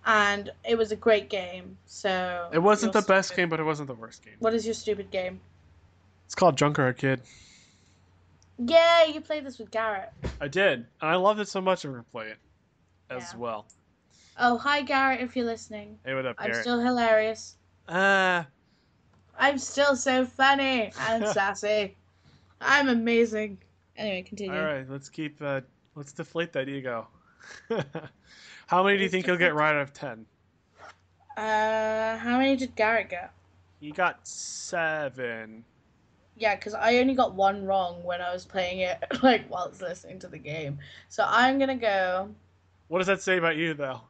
And 0.07 0.51
it 0.69 0.77
was 0.77 0.93
a 0.93 0.97
great 0.97 1.31
game. 1.31 1.79
So 1.87 2.49
It 2.53 2.59
wasn't 2.59 2.93
the 2.93 3.03
best 3.03 3.35
game, 3.35 3.49
but 3.49 3.61
it 3.61 3.65
wasn't 3.65 3.89
the 3.89 3.95
worst 3.95 4.25
game. 4.25 4.35
What 4.41 4.55
is 4.55 4.67
your 4.67 4.75
stupid 4.75 5.11
game? 5.11 5.41
It's 6.27 6.35
called 6.35 6.57
Drunk 6.57 6.79
or 6.79 6.89
a 6.89 6.95
Kid. 6.95 7.21
Yeah, 8.59 9.05
you 9.05 9.21
played 9.21 9.45
this 9.45 9.59
with 9.59 9.71
Garrett. 9.71 10.11
I 10.41 10.49
did, 10.49 10.81
and 11.01 11.11
I 11.11 11.17
loved 11.17 11.41
it 11.41 11.49
so 11.49 11.61
much. 11.61 11.85
I'm 11.85 11.93
gonna 11.93 12.05
play 12.13 12.29
it 12.29 12.39
as 13.11 13.33
Yeah. 13.33 13.39
well. 13.39 13.67
Oh, 14.39 14.59
hi 14.59 14.83
Garrett, 14.83 15.21
if 15.21 15.37
you're 15.37 15.47
listening. 15.47 15.99
Hey, 16.05 16.15
what 16.15 16.27
up, 16.27 16.37
I'm 16.39 16.53
still 16.55 16.81
hilarious. 16.81 17.57
Ah, 17.89 18.47
I'm 19.39 19.59
still 19.59 19.97
so 19.97 20.25
funny 20.25 20.93
and 21.09 21.27
sassy. 21.29 21.97
I'm 22.65 22.89
amazing. 22.89 23.59
Anyway, 23.97 24.23
continue. 24.23 24.59
all 24.59 24.65
right. 24.65 24.89
Let's 24.89 25.09
keep. 25.09 25.41
Uh, 25.41 25.61
let's 25.95 26.13
deflate 26.13 26.53
that 26.55 26.69
ego. 26.69 27.07
How 28.67 28.83
many 28.83 28.97
do 28.97 29.03
you 29.05 29.09
think 29.11 29.27
you'll 29.27 29.37
get 29.37 29.55
right 29.55 29.75
out 29.75 29.83
of 29.83 29.93
ten? 29.93 30.27
Uh, 31.37 32.17
how 32.17 32.39
many 32.39 32.57
did 32.57 32.75
Garrett 32.77 33.11
get? 33.11 33.33
He 33.81 33.91
got 33.91 34.27
seven. 34.27 35.65
Yeah, 36.37 36.55
because 36.57 36.75
I 36.75 36.97
only 36.99 37.15
got 37.15 37.35
one 37.35 37.65
wrong 37.67 38.03
when 38.05 38.21
I 38.23 38.33
was 38.33 38.45
playing 38.45 38.79
it, 38.81 39.03
like 39.23 39.51
whilst 39.51 39.83
listening 39.83 40.19
to 40.21 40.29
the 40.29 40.39
game. 40.39 40.79
So 41.09 41.25
I'm 41.27 41.59
gonna 41.59 41.75
go 41.77 42.31
What 42.89 42.99
does 42.99 43.09
that 43.09 43.21
say 43.21 43.37
about 43.39 43.57
you, 43.57 43.75
though? 43.75 44.01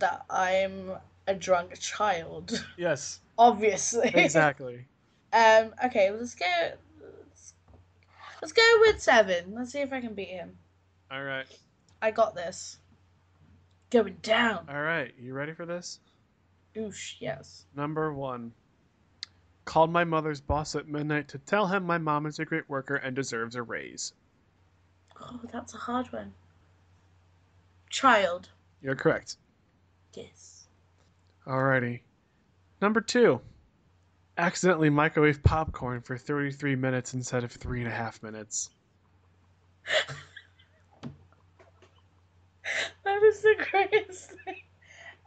that 0.00 0.24
I'm 0.28 0.90
a 1.28 1.34
drunk 1.34 1.78
child, 1.78 2.64
Yes, 2.76 3.20
obviously. 3.38 4.10
exactly. 4.14 4.84
Um. 5.32 5.74
Okay, 5.86 6.10
well, 6.10 6.20
let's 6.20 6.34
go. 6.34 6.72
Let's, 7.00 7.54
let's 8.40 8.52
go 8.52 8.76
with 8.80 9.00
seven. 9.00 9.54
Let's 9.54 9.72
see 9.72 9.80
if 9.80 9.92
I 9.92 10.00
can 10.00 10.14
beat 10.14 10.28
him. 10.28 10.56
all 11.10 11.22
right, 11.22 11.46
I 12.00 12.10
got 12.10 12.34
this. 12.34 12.78
Going 13.90 14.16
down. 14.22 14.64
all 14.70 14.80
right. 14.80 15.12
You 15.20 15.34
ready 15.34 15.52
for 15.52 15.66
this? 15.66 16.00
Oosh. 16.74 17.16
Yes. 17.20 17.66
Number 17.76 18.14
one. 18.14 18.52
Called 19.66 19.92
my 19.92 20.02
mother's 20.04 20.40
boss 20.40 20.74
at 20.74 20.88
midnight 20.88 21.28
to 21.28 21.38
tell 21.38 21.66
him 21.66 21.84
my 21.84 21.98
mom 21.98 22.24
is 22.24 22.38
a 22.38 22.46
great 22.46 22.68
worker 22.70 22.96
and 22.96 23.14
deserves 23.14 23.54
a 23.54 23.62
raise. 23.62 24.14
Oh, 25.20 25.40
that's 25.52 25.74
a 25.74 25.76
hard 25.76 26.10
one. 26.10 26.32
Child. 27.90 28.48
You're 28.80 28.96
correct. 28.96 29.36
Yes. 30.14 30.66
Alrighty. 31.46 32.00
Number 32.80 33.02
two. 33.02 33.42
Accidentally 34.38 34.90
microwave 34.90 35.42
popcorn 35.42 36.00
for 36.00 36.16
33 36.16 36.76
minutes 36.76 37.14
instead 37.14 37.44
of 37.44 37.52
three 37.52 37.80
and 37.80 37.88
a 37.88 37.94
half 37.94 38.22
minutes. 38.22 38.70
That 43.04 43.22
is 43.22 43.42
the 43.42 43.66
greatest 43.70 44.30
thing. 44.44 44.62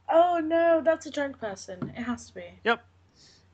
Oh 0.10 0.40
no, 0.44 0.82
that's 0.84 1.06
a 1.06 1.12
drunk 1.12 1.40
person. 1.40 1.94
It 1.96 2.04
has 2.04 2.28
to 2.28 2.34
be. 2.34 2.46
Yep. 2.64 2.84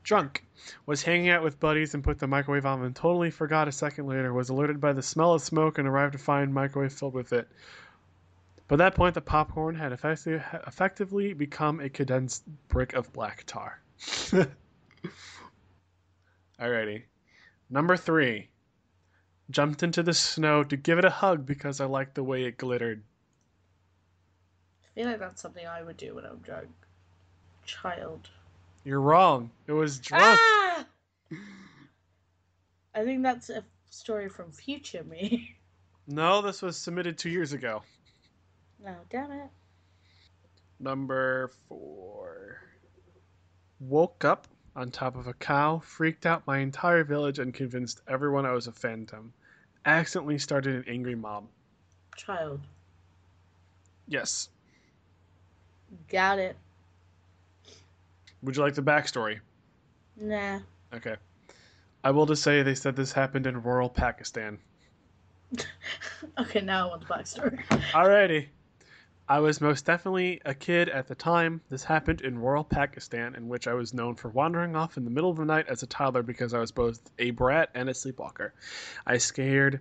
Drunk. 0.04 0.46
Was 0.86 1.04
hanging 1.04 1.30
out 1.30 1.44
with 1.44 1.60
buddies 1.60 1.94
and 1.94 2.04
put 2.04 2.20
the 2.20 2.28
microwave 2.28 2.66
on 2.66 2.84
and 2.84 2.96
totally 2.96 3.30
forgot 3.30 3.68
a 3.68 3.72
second 3.72 4.08
later. 4.08 4.34
Was 4.34 4.50
alerted 4.50 4.80
by 4.80 4.94
the 4.94 5.02
smell 5.02 5.34
of 5.34 5.42
smoke 5.42 5.78
and 5.78 5.88
arrived 5.88 6.14
to 6.14 6.18
find 6.18 6.54
microwave 6.54 6.94
filled 6.94 7.14
with 7.14 7.34
it. 7.34 7.48
By 8.68 8.78
that 8.78 8.96
point, 8.96 9.16
the 9.16 9.22
popcorn 9.22 9.76
had 9.76 9.92
effectively, 9.92 10.42
effectively 10.66 11.34
become 11.34 11.80
a 11.80 11.90
condensed 11.90 12.44
brick 12.68 12.94
of 12.94 13.12
black 13.12 13.44
tar. 13.46 13.82
Alrighty. 16.62 17.04
Number 17.70 17.98
three. 17.98 18.50
Jumped 19.50 19.84
into 19.84 20.04
the 20.04 20.14
snow 20.14 20.64
to 20.64 20.78
give 20.78 21.00
it 21.00 21.06
a 21.06 21.10
hug 21.10 21.46
because 21.46 21.82
I 21.82 21.86
liked 21.86 22.16
the 22.16 22.24
way 22.24 22.44
it 22.44 22.58
glittered. 22.58 23.02
I 24.84 24.88
feel 24.94 25.08
like 25.10 25.20
that's 25.20 25.42
something 25.42 25.66
I 25.66 25.82
would 25.82 25.98
do 25.98 26.16
when 26.16 26.26
I'm 26.26 26.38
drunk. 26.38 26.70
Child. 27.66 28.30
You're 28.84 29.02
wrong. 29.02 29.50
It 29.68 29.72
was 29.74 30.00
drunk. 30.00 30.40
Ah! 30.42 30.86
I 32.94 33.04
think 33.04 33.24
that's 33.24 33.50
a 33.50 33.64
story 33.90 34.30
from 34.30 34.52
future 34.52 35.04
me. 35.04 35.56
No, 36.08 36.42
this 36.42 36.62
was 36.64 36.76
submitted 36.76 37.18
two 37.18 37.30
years 37.30 37.54
ago. 37.54 37.84
no, 38.84 38.96
damn 39.12 39.32
it. 39.32 39.50
Number 40.80 41.52
four. 41.70 42.58
Woke 43.80 44.26
up 44.26 44.48
on 44.76 44.92
top 44.92 45.16
of 45.16 45.28
a 45.28 45.34
cow, 45.34 45.80
freaked 45.80 46.26
out 46.26 46.48
my 46.48 46.60
entire 46.60 47.04
village, 47.04 47.40
and 47.40 47.54
convinced 47.54 48.02
everyone 48.08 48.46
I 48.46 48.52
was 48.52 48.68
a 48.68 48.72
phantom. 48.72 49.34
Accidentally 49.86 50.38
started 50.38 50.76
an 50.76 50.86
angry 50.88 51.16
mob. 51.16 51.46
Child. 52.16 52.62
Yes. 54.08 54.50
Got 56.10 56.40
it. 56.40 56.56
Would 58.44 58.56
you 58.56 58.64
like 58.64 58.76
the 58.76 58.82
backstory? 58.82 59.40
Nah. 60.18 60.60
Okay. 60.94 61.16
I 62.04 62.12
will 62.12 62.26
just 62.26 62.44
say 62.44 62.64
they 62.64 62.76
said 62.76 62.96
this 62.96 63.12
happened 63.12 63.46
in 63.46 63.62
rural 63.62 63.90
Pakistan. 63.90 64.58
okay, 66.40 66.62
now 66.62 66.88
I 66.88 66.90
want 66.90 67.08
the 67.08 67.14
backstory. 67.14 67.64
Alrighty. 67.92 68.48
I 69.32 69.40
was 69.40 69.62
most 69.62 69.86
definitely 69.86 70.42
a 70.44 70.54
kid 70.54 70.90
at 70.90 71.08
the 71.08 71.16
time. 71.16 71.62
This 71.70 71.86
happened 71.86 72.20
in 72.20 72.38
rural 72.38 72.66
Pakistan, 72.66 73.34
in 73.34 73.48
which 73.48 73.66
I 73.66 73.74
was 73.74 73.94
known 73.94 74.16
for 74.16 74.28
wandering 74.28 74.76
off 74.76 74.98
in 74.98 75.06
the 75.06 75.10
middle 75.10 75.30
of 75.30 75.38
the 75.38 75.46
night 75.46 75.68
as 75.70 75.82
a 75.84 75.88
toddler 75.88 76.22
because 76.22 76.54
I 76.54 76.60
was 76.60 76.74
both 76.74 77.00
a 77.18 77.32
brat 77.32 77.70
and 77.74 77.88
a 77.88 77.94
sleepwalker. 77.94 78.54
I 79.08 79.20
scared 79.20 79.80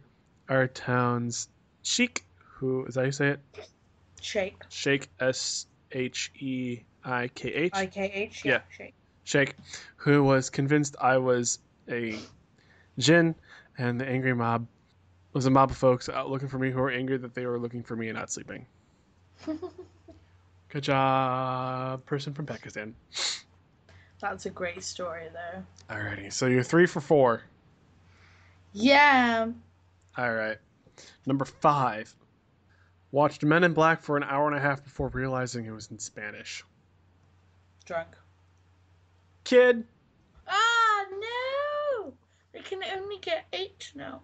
our 0.48 0.68
town's 0.68 1.48
sheik, 1.82 2.24
who 2.38 2.84
is 2.84 2.94
that 2.94 3.00
how 3.00 3.06
you 3.06 3.10
say 3.10 3.28
it? 3.30 3.40
Shake. 4.20 4.62
Sheikh 4.68 5.08
S 5.18 5.66
H 5.90 6.30
E 6.38 6.82
I 7.04 7.26
K 7.26 7.48
H. 7.52 7.72
I 7.74 7.86
K 7.86 8.04
H. 8.04 8.44
Yeah. 8.44 8.60
Shake. 8.68 8.94
Sheikh, 9.24 9.56
who 9.96 10.22
was 10.22 10.48
convinced 10.48 10.94
I 11.00 11.18
was 11.18 11.58
a 11.88 12.16
jinn, 12.98 13.34
and 13.78 14.00
the 14.00 14.08
angry 14.08 14.32
mob 14.32 14.68
was 15.32 15.46
a 15.46 15.50
mob 15.50 15.72
of 15.72 15.76
folks 15.76 16.08
out 16.08 16.30
looking 16.30 16.46
for 16.46 16.60
me 16.60 16.70
who 16.70 16.78
were 16.78 16.92
angry 16.92 17.16
that 17.16 17.34
they 17.34 17.46
were 17.46 17.58
looking 17.58 17.82
for 17.82 17.96
me 17.96 18.10
and 18.10 18.16
not 18.16 18.30
sleeping. 18.30 18.64
Good 20.68 20.83
job, 20.85 22.05
person 22.07 22.33
from 22.33 22.46
Pakistan. 22.46 22.94
That's 24.20 24.46
a 24.46 24.50
great 24.50 24.83
story, 24.85 25.24
though. 25.33 25.94
Alrighty, 25.94 26.33
so 26.33 26.46
you're 26.46 26.62
three 26.62 26.87
for 26.87 27.00
four. 27.00 27.42
Yeah. 28.72 29.48
All 30.16 30.33
right. 30.33 30.59
Number 31.26 31.44
five. 31.44 32.14
Watched 33.12 33.42
Men 33.42 33.64
in 33.64 33.72
Black 33.72 34.03
for 34.03 34.16
an 34.16 34.22
hour 34.22 34.46
and 34.46 34.57
a 34.57 34.61
half 34.61 34.85
before 34.85 35.09
realizing 35.09 35.64
it 35.64 35.72
was 35.72 35.90
in 35.90 35.98
Spanish. 35.98 36.62
Drunk. 37.85 38.09
Kid, 39.42 39.85
Ah, 40.47 41.05
no! 41.18 42.12
They 42.53 42.61
can 42.61 42.80
only 42.95 43.18
get 43.18 43.47
eight 43.53 43.91
now. 43.95 44.20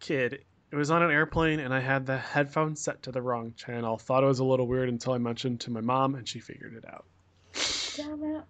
kid. 0.00 0.44
It 0.74 0.76
was 0.76 0.90
on 0.90 1.04
an 1.04 1.10
airplane 1.12 1.60
and 1.60 1.72
I 1.72 1.78
had 1.78 2.04
the 2.04 2.18
headphones 2.18 2.80
set 2.80 3.00
to 3.04 3.12
the 3.12 3.22
wrong 3.22 3.54
channel. 3.56 3.96
Thought 3.96 4.24
it 4.24 4.26
was 4.26 4.40
a 4.40 4.44
little 4.44 4.66
weird 4.66 4.88
until 4.88 5.12
I 5.12 5.18
mentioned 5.18 5.60
to 5.60 5.70
my 5.70 5.80
mom 5.80 6.16
and 6.16 6.28
she 6.28 6.40
figured 6.40 6.74
it 6.74 6.84
out. 6.84 7.04
Damn 7.96 8.42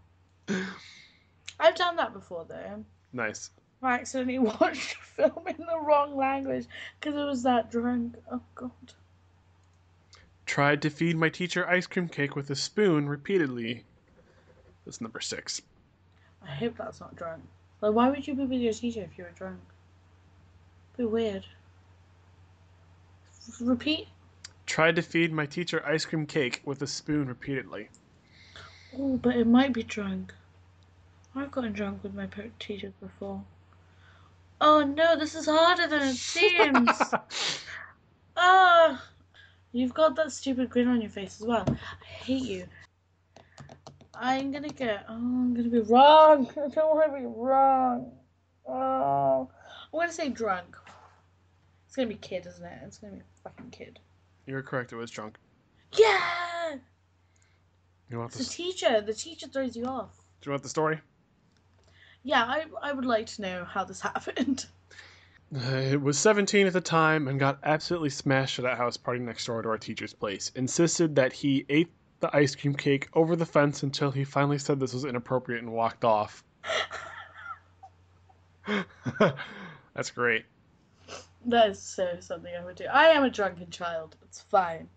it. 0.49 0.65
I've 1.61 1.75
done 1.75 1.97
that 1.97 2.15
before, 2.15 2.47
though. 2.49 2.83
Nice. 3.13 3.51
I 3.83 3.97
accidentally 3.97 4.39
watched 4.61 4.97
a 4.97 5.03
film 5.03 5.49
in 5.49 5.67
the 5.67 5.79
wrong 5.79 6.17
language 6.17 6.65
because 6.99 7.15
I 7.15 7.27
was 7.27 7.43
that 7.43 7.71
drunk. 7.71 8.17
Oh, 8.33 8.41
God. 8.55 8.71
Tried 10.47 10.81
to 10.81 10.89
feed 10.89 11.19
my 11.19 11.29
teacher 11.29 11.69
ice 11.69 11.87
cream 11.87 12.09
cake 12.09 12.35
with 12.35 12.49
a 12.49 12.57
spoon 12.57 13.07
repeatedly. 13.07 13.85
That's 14.87 15.03
number 15.03 15.21
six. 15.21 15.61
I 16.43 16.55
hope 16.55 16.79
that's 16.79 17.01
not 17.01 17.17
drunk. 17.17 17.43
Like, 17.83 17.93
why 17.93 18.09
would 18.09 18.27
you 18.27 18.35
be 18.35 18.47
with 18.47 18.61
your 18.63 18.73
teacher 18.73 19.03
if 19.03 19.19
you 19.19 19.25
were 19.25 19.31
drunk? 19.33 19.61
Be 20.97 21.05
weird. 21.05 21.45
Repeat. 23.61 24.09
Tried 24.67 24.97
to 24.97 25.03
feed 25.03 25.33
my 25.33 25.47
teacher 25.47 25.85
ice 25.87 26.05
cream 26.05 26.27
cake 26.27 26.63
with 26.65 26.81
a 26.83 26.87
spoon 26.87 27.29
repeatedly. 27.29 27.91
Oh, 28.97 29.17
but 29.17 29.37
it 29.37 29.47
might 29.47 29.73
be 29.73 29.83
drunk. 29.83 30.33
I've 31.35 31.51
gotten 31.51 31.73
drunk 31.73 32.03
with 32.03 32.15
my 32.15 32.29
teachers 32.59 32.93
before. 33.01 33.43
Oh 34.61 34.83
no, 34.83 35.19
this 35.19 35.35
is 35.35 35.47
harder 35.47 35.87
than 35.87 36.03
it 36.03 36.17
seems. 36.17 36.91
Ah, 38.37 39.01
you've 39.71 39.95
got 39.95 40.17
that 40.17 40.33
stupid 40.33 40.69
grin 40.69 40.89
on 40.89 41.01
your 41.01 41.09
face 41.09 41.41
as 41.41 41.47
well. 41.47 41.65
I 41.69 42.05
hate 42.05 42.43
you. 42.43 42.67
I'm 44.13 44.51
gonna 44.51 44.71
get. 44.71 45.05
Oh, 45.09 45.15
I'm 45.15 45.55
gonna 45.55 45.69
be 45.69 45.79
wrong. 45.81 46.49
I 46.51 46.69
don't 46.75 46.97
want 46.97 47.13
to 47.13 47.19
be 47.21 47.27
wrong. 47.27 48.11
Oh, 48.67 49.49
I'm 49.93 50.01
gonna 50.01 50.13
say 50.13 50.31
drunk. 50.31 50.77
It's 51.95 51.97
gonna 51.97 52.09
be 52.09 52.17
kid, 52.17 52.45
isn't 52.45 52.65
it? 52.65 52.79
It's 52.85 52.99
gonna 52.99 53.13
be 53.13 53.23
fucking 53.45 53.71
kid. 53.71 54.01
You're 54.47 54.63
correct. 54.65 54.93
It 54.93 54.97
was 54.97 55.13
drunk. 55.13 55.37
Yeah, 55.97 56.75
You 58.11 58.19
want 58.19 58.33
the 58.33 58.43
teacher. 58.43 59.01
The 59.01 59.15
teacher 59.15 59.47
throws 59.47 59.77
you 59.77 59.85
off. 59.85 60.11
Do 60.41 60.49
you 60.49 60.51
want 60.51 60.65
the 60.65 60.69
story? 60.69 60.99
Yeah, 62.25 62.43
I 62.43 62.65
I 62.83 62.93
would 62.93 63.05
like 63.05 63.27
to 63.27 63.43
know 63.43 63.65
how 63.65 63.85
this 63.85 64.01
happened. 64.11 64.67
Uh, 65.55 65.61
It 65.93 66.03
was 66.03 66.19
17 66.19 66.67
at 66.67 66.73
the 66.73 66.81
time 66.81 67.29
and 67.29 67.39
got 67.39 67.61
absolutely 67.63 68.11
smashed 68.11 68.59
at 68.59 68.65
a 68.65 68.75
house 68.75 68.97
party 68.97 69.21
next 69.21 69.47
door 69.47 69.63
to 69.63 69.69
our 69.69 69.79
teacher's 69.79 70.13
place. 70.13 70.51
Insisted 70.57 71.15
that 71.15 71.33
he 71.33 71.65
ate 71.69 71.93
the 72.19 72.37
ice 72.37 72.57
cream 72.57 72.75
cake 72.75 73.09
over 73.15 73.37
the 73.37 73.47
fence 73.47 73.85
until 73.85 74.11
he 74.11 74.25
finally 74.25 74.59
said 74.59 74.81
this 74.81 74.95
was 74.95 75.05
inappropriate 75.05 75.63
and 75.63 75.73
walked 75.73 76.05
off. 76.05 76.43
That's 79.95 80.11
great. 80.11 80.47
That 81.47 81.71
is 81.71 81.83
so 81.83 82.17
something 82.21 82.53
I 82.55 82.65
would 82.65 82.77
do. 82.77 82.87
I 82.87 83.07
am 83.07 83.25
a 83.25 83.31
drunken 83.31 83.71
child. 83.71 84.17
It's 84.23 84.41
fine. 84.41 84.89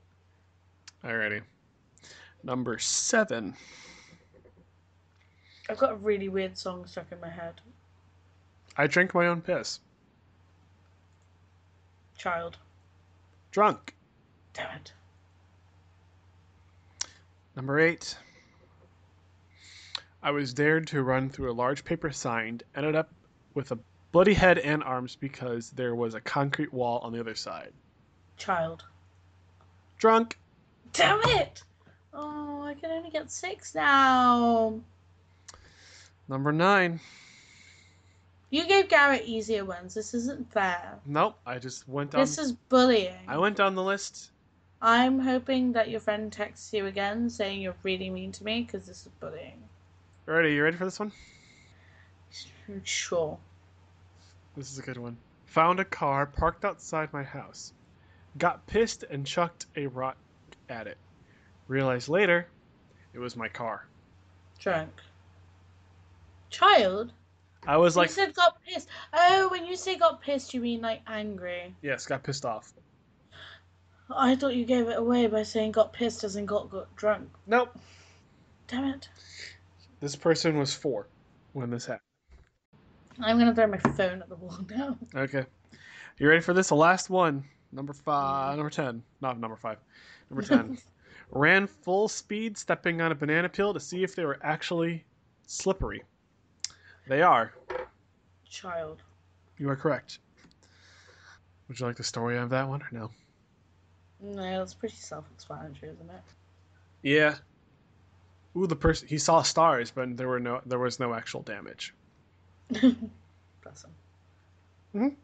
Alrighty. 1.04 1.42
Number 2.44 2.78
seven. 2.78 3.56
I've 5.70 5.78
got 5.78 5.92
a 5.92 5.96
really 5.96 6.30
weird 6.30 6.58
song 6.58 6.86
stuck 6.86 7.12
in 7.12 7.20
my 7.20 7.30
head. 7.30 7.60
I 8.78 8.88
drink 8.88 9.14
my 9.14 9.28
own 9.28 9.42
piss. 9.42 9.80
Child. 12.18 12.58
Drunk. 13.52 13.94
Damn 14.54 14.78
it. 14.78 14.94
Number 17.56 17.80
eight. 17.80 18.18
I 20.24 20.32
was 20.32 20.54
dared 20.54 20.88
to 20.88 21.04
run 21.04 21.30
through 21.30 21.52
a 21.52 21.54
large 21.54 21.84
paper 21.84 22.12
sign, 22.12 22.62
ended 22.76 22.96
up 22.96 23.12
with 23.54 23.72
a 23.72 23.80
bloody 24.18 24.34
head 24.34 24.58
and 24.58 24.84
arms 24.84 25.16
because 25.16 25.70
there 25.70 25.94
was 25.94 26.16
a 26.16 26.20
concrete 26.20 26.74
wall 26.74 26.98
on 27.04 27.14
the 27.14 27.20
other 27.20 27.36
side. 27.36 27.72
Child. 28.36 28.84
Drunk. 30.00 30.40
Damn 30.92 31.22
it! 31.26 31.62
Oh, 32.16 32.64
I 32.64 32.74
can 32.74 32.90
only 32.90 33.12
get 33.12 33.30
six 33.30 33.76
now. 33.76 34.80
Number 36.28 36.52
nine. 36.52 37.00
You 38.50 38.66
gave 38.66 38.90
Garrett 38.90 39.26
easier 39.28 39.64
ones. 39.64 39.94
This 39.94 40.16
isn't 40.16 40.52
fair. 40.52 40.98
Nope, 41.06 41.38
I 41.46 41.60
just 41.60 41.88
went 41.88 42.10
down. 42.10 42.22
This 42.22 42.40
is 42.40 42.54
bullying. 42.54 43.14
I 43.28 43.38
went 43.38 43.56
down 43.56 43.76
the 43.76 43.84
list. 43.84 44.32
I'm 44.82 45.20
hoping 45.20 45.74
that 45.74 45.92
your 45.92 46.00
friend 46.00 46.34
texts 46.34 46.74
you 46.74 46.88
again 46.88 47.30
saying 47.30 47.62
you're 47.62 47.76
really 47.84 48.10
mean 48.10 48.32
to 48.32 48.44
me 48.44 48.64
because 48.64 48.88
this 48.88 49.06
is 49.06 49.12
bullying. 49.20 49.62
Ready? 50.26 50.56
You 50.56 50.64
ready 50.64 50.76
for 50.76 50.86
this 50.86 51.00
one? 51.00 51.12
Sure. 52.84 53.38
This 54.58 54.72
is 54.72 54.80
a 54.80 54.82
good 54.82 54.98
one. 54.98 55.18
Found 55.46 55.80
a 55.80 55.86
car 55.86 56.26
parked 56.26 56.66
outside 56.66 57.14
my 57.14 57.22
house. 57.22 57.74
Got 58.40 58.66
pissed 58.66 59.04
and 59.04 59.24
chucked 59.24 59.68
a 59.76 59.86
rock 59.86 60.18
at 60.68 60.88
it. 60.88 60.98
Realized 61.68 62.10
later, 62.10 62.48
it 63.14 63.20
was 63.20 63.36
my 63.36 63.50
car. 63.50 63.86
Drunk. 64.60 64.90
Child? 66.50 67.14
I 67.68 67.78
was 67.78 67.96
like, 67.96 68.10
you 68.10 68.16
said 68.16 68.34
got 68.34 68.58
pissed. 68.64 68.88
Oh, 69.14 69.48
when 69.50 69.64
you 69.64 69.76
say 69.76 69.96
got 69.96 70.22
pissed, 70.22 70.56
you 70.56 70.62
mean 70.62 70.82
like 70.82 71.02
angry. 71.06 71.76
yes, 71.84 72.08
got 72.08 72.24
pissed 72.24 72.46
off. 72.46 72.74
I 74.10 74.36
thought 74.36 74.56
you 74.56 74.66
gave 74.66 74.88
it 74.88 74.98
away 74.98 75.28
by 75.28 75.44
saying 75.44 75.74
got 75.74 75.94
pissed 75.94 76.24
as 76.24 76.36
in 76.36 76.48
got, 76.48 76.72
got 76.72 76.96
drunk. 76.96 77.30
Nope. 77.46 77.78
Damn 78.68 78.86
it. 78.86 79.08
This 80.00 80.16
person 80.16 80.58
was 80.58 80.74
four 80.74 81.08
when 81.54 81.70
this 81.70 81.86
happened. 81.86 82.07
I'm 83.20 83.38
gonna 83.40 83.56
throw 83.56 83.68
my 83.68 83.78
phone 83.78 84.22
at 84.22 84.30
the 84.30 84.36
wall 84.36 84.60
now. 84.70 84.98
Okay. 85.16 85.46
You 86.20 86.28
ready 86.28 86.42
for 86.42 86.54
this? 86.54 86.70
The 86.70 86.76
last 86.76 87.10
one. 87.10 87.44
Number 87.72 87.94
five. 87.94 88.56
Number 88.58 88.70
10. 88.70 89.04
Not 89.22 89.40
number 89.40 89.56
five. 89.56 89.78
Number 90.30 90.42
10. 90.42 90.78
Ran 91.32 91.68
full 91.68 92.08
speed, 92.08 92.58
stepping 92.58 93.02
on 93.02 93.12
a 93.12 93.16
banana 93.16 93.50
peel 93.50 93.74
to 93.74 93.80
see 93.80 94.04
if 94.04 94.16
they 94.16 94.24
were 94.26 94.40
actually 94.42 95.04
slippery. 95.46 96.04
They 97.08 97.22
are. 97.22 97.54
Child. 98.50 99.04
You 99.58 99.70
are 99.70 99.76
correct. 99.76 100.20
Would 101.68 101.80
you 101.80 101.86
like 101.86 101.98
the 101.98 102.04
story 102.04 102.38
of 102.38 102.50
that 102.50 102.68
one 102.68 102.82
or 102.82 102.88
no? 102.92 103.12
No, 104.22 104.64
it's 104.64 104.74
pretty 104.74 104.96
self-explanatory, 104.96 105.92
isn't 105.92 106.10
it? 106.10 106.22
Yeah. 107.04 107.36
Ooh, 108.56 108.68
the 108.68 108.76
person 108.76 109.08
he 109.08 109.18
saw 109.18 109.42
stars, 109.42 109.92
but 109.92 110.16
there 110.18 110.28
were 110.28 110.40
no 110.40 110.62
there 110.66 110.80
was 110.80 111.00
no 111.00 111.14
actual 111.14 111.42
damage. 111.44 111.94
It? 112.70 112.96
Bless 113.64 113.84
him. 113.84 113.92
Mhm. 114.96 115.16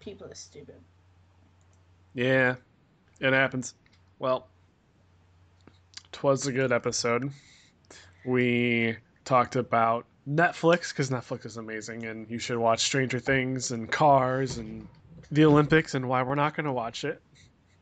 People 0.00 0.26
are 0.26 0.34
stupid. 0.34 0.80
Yeah, 2.14 2.56
it 3.20 3.32
happens. 3.32 3.74
Well, 4.18 4.46
twas 6.12 6.46
a 6.46 6.52
good 6.52 6.72
episode. 6.72 7.30
We 8.24 8.96
talked 9.24 9.56
about 9.56 10.06
Netflix 10.28 10.90
because 10.90 11.10
Netflix 11.10 11.46
is 11.46 11.56
amazing, 11.56 12.04
and 12.06 12.30
you 12.30 12.38
should 12.38 12.58
watch 12.58 12.80
Stranger 12.80 13.18
Things 13.18 13.72
and 13.72 13.90
Cars 13.90 14.58
and 14.58 14.86
the 15.30 15.44
Olympics, 15.44 15.94
and 15.94 16.08
why 16.08 16.22
we're 16.22 16.34
not 16.34 16.54
going 16.54 16.66
to 16.66 16.72
watch 16.72 17.04
it. 17.04 17.20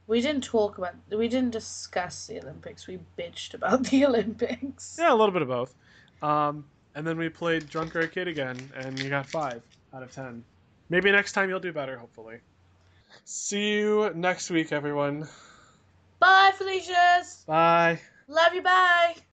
We 0.07 0.21
didn't 0.21 0.45
talk 0.45 0.79
about. 0.79 0.95
We 1.11 1.29
didn't 1.29 1.51
discuss 1.51 2.27
the 2.27 2.41
Olympics. 2.41 2.87
We 2.87 2.99
bitched 3.19 3.55
about 3.55 3.85
the 3.91 4.07
Olympics. 4.07 4.97
Yeah, 4.99 5.13
a 5.13 5.17
little 5.17 5.33
bit 5.33 5.43
of 5.43 5.49
both. 5.49 5.75
Um, 6.23 6.65
and 6.95 7.07
then 7.07 7.19
we 7.19 7.29
played 7.29 7.69
Drunk 7.69 7.97
or 7.97 8.01
a 8.01 8.09
Kid 8.09 8.29
again, 8.29 8.57
and 8.77 8.99
you 8.99 9.09
got 9.11 9.27
five 9.27 9.63
out 9.95 10.03
of 10.03 10.13
ten. 10.13 10.45
Maybe 10.89 11.11
next 11.13 11.33
time 11.33 11.49
you'll 11.49 11.61
do 11.61 11.73
better, 11.73 11.97
hopefully. 11.97 12.39
See 13.25 13.75
you 13.75 14.13
next 14.15 14.51
week, 14.51 14.73
everyone. 14.73 15.29
Bye, 16.19 16.53
Felicia's. 16.57 17.45
Bye. 17.47 18.01
Love 18.29 18.55
you. 18.55 18.63
Bye. 18.63 19.17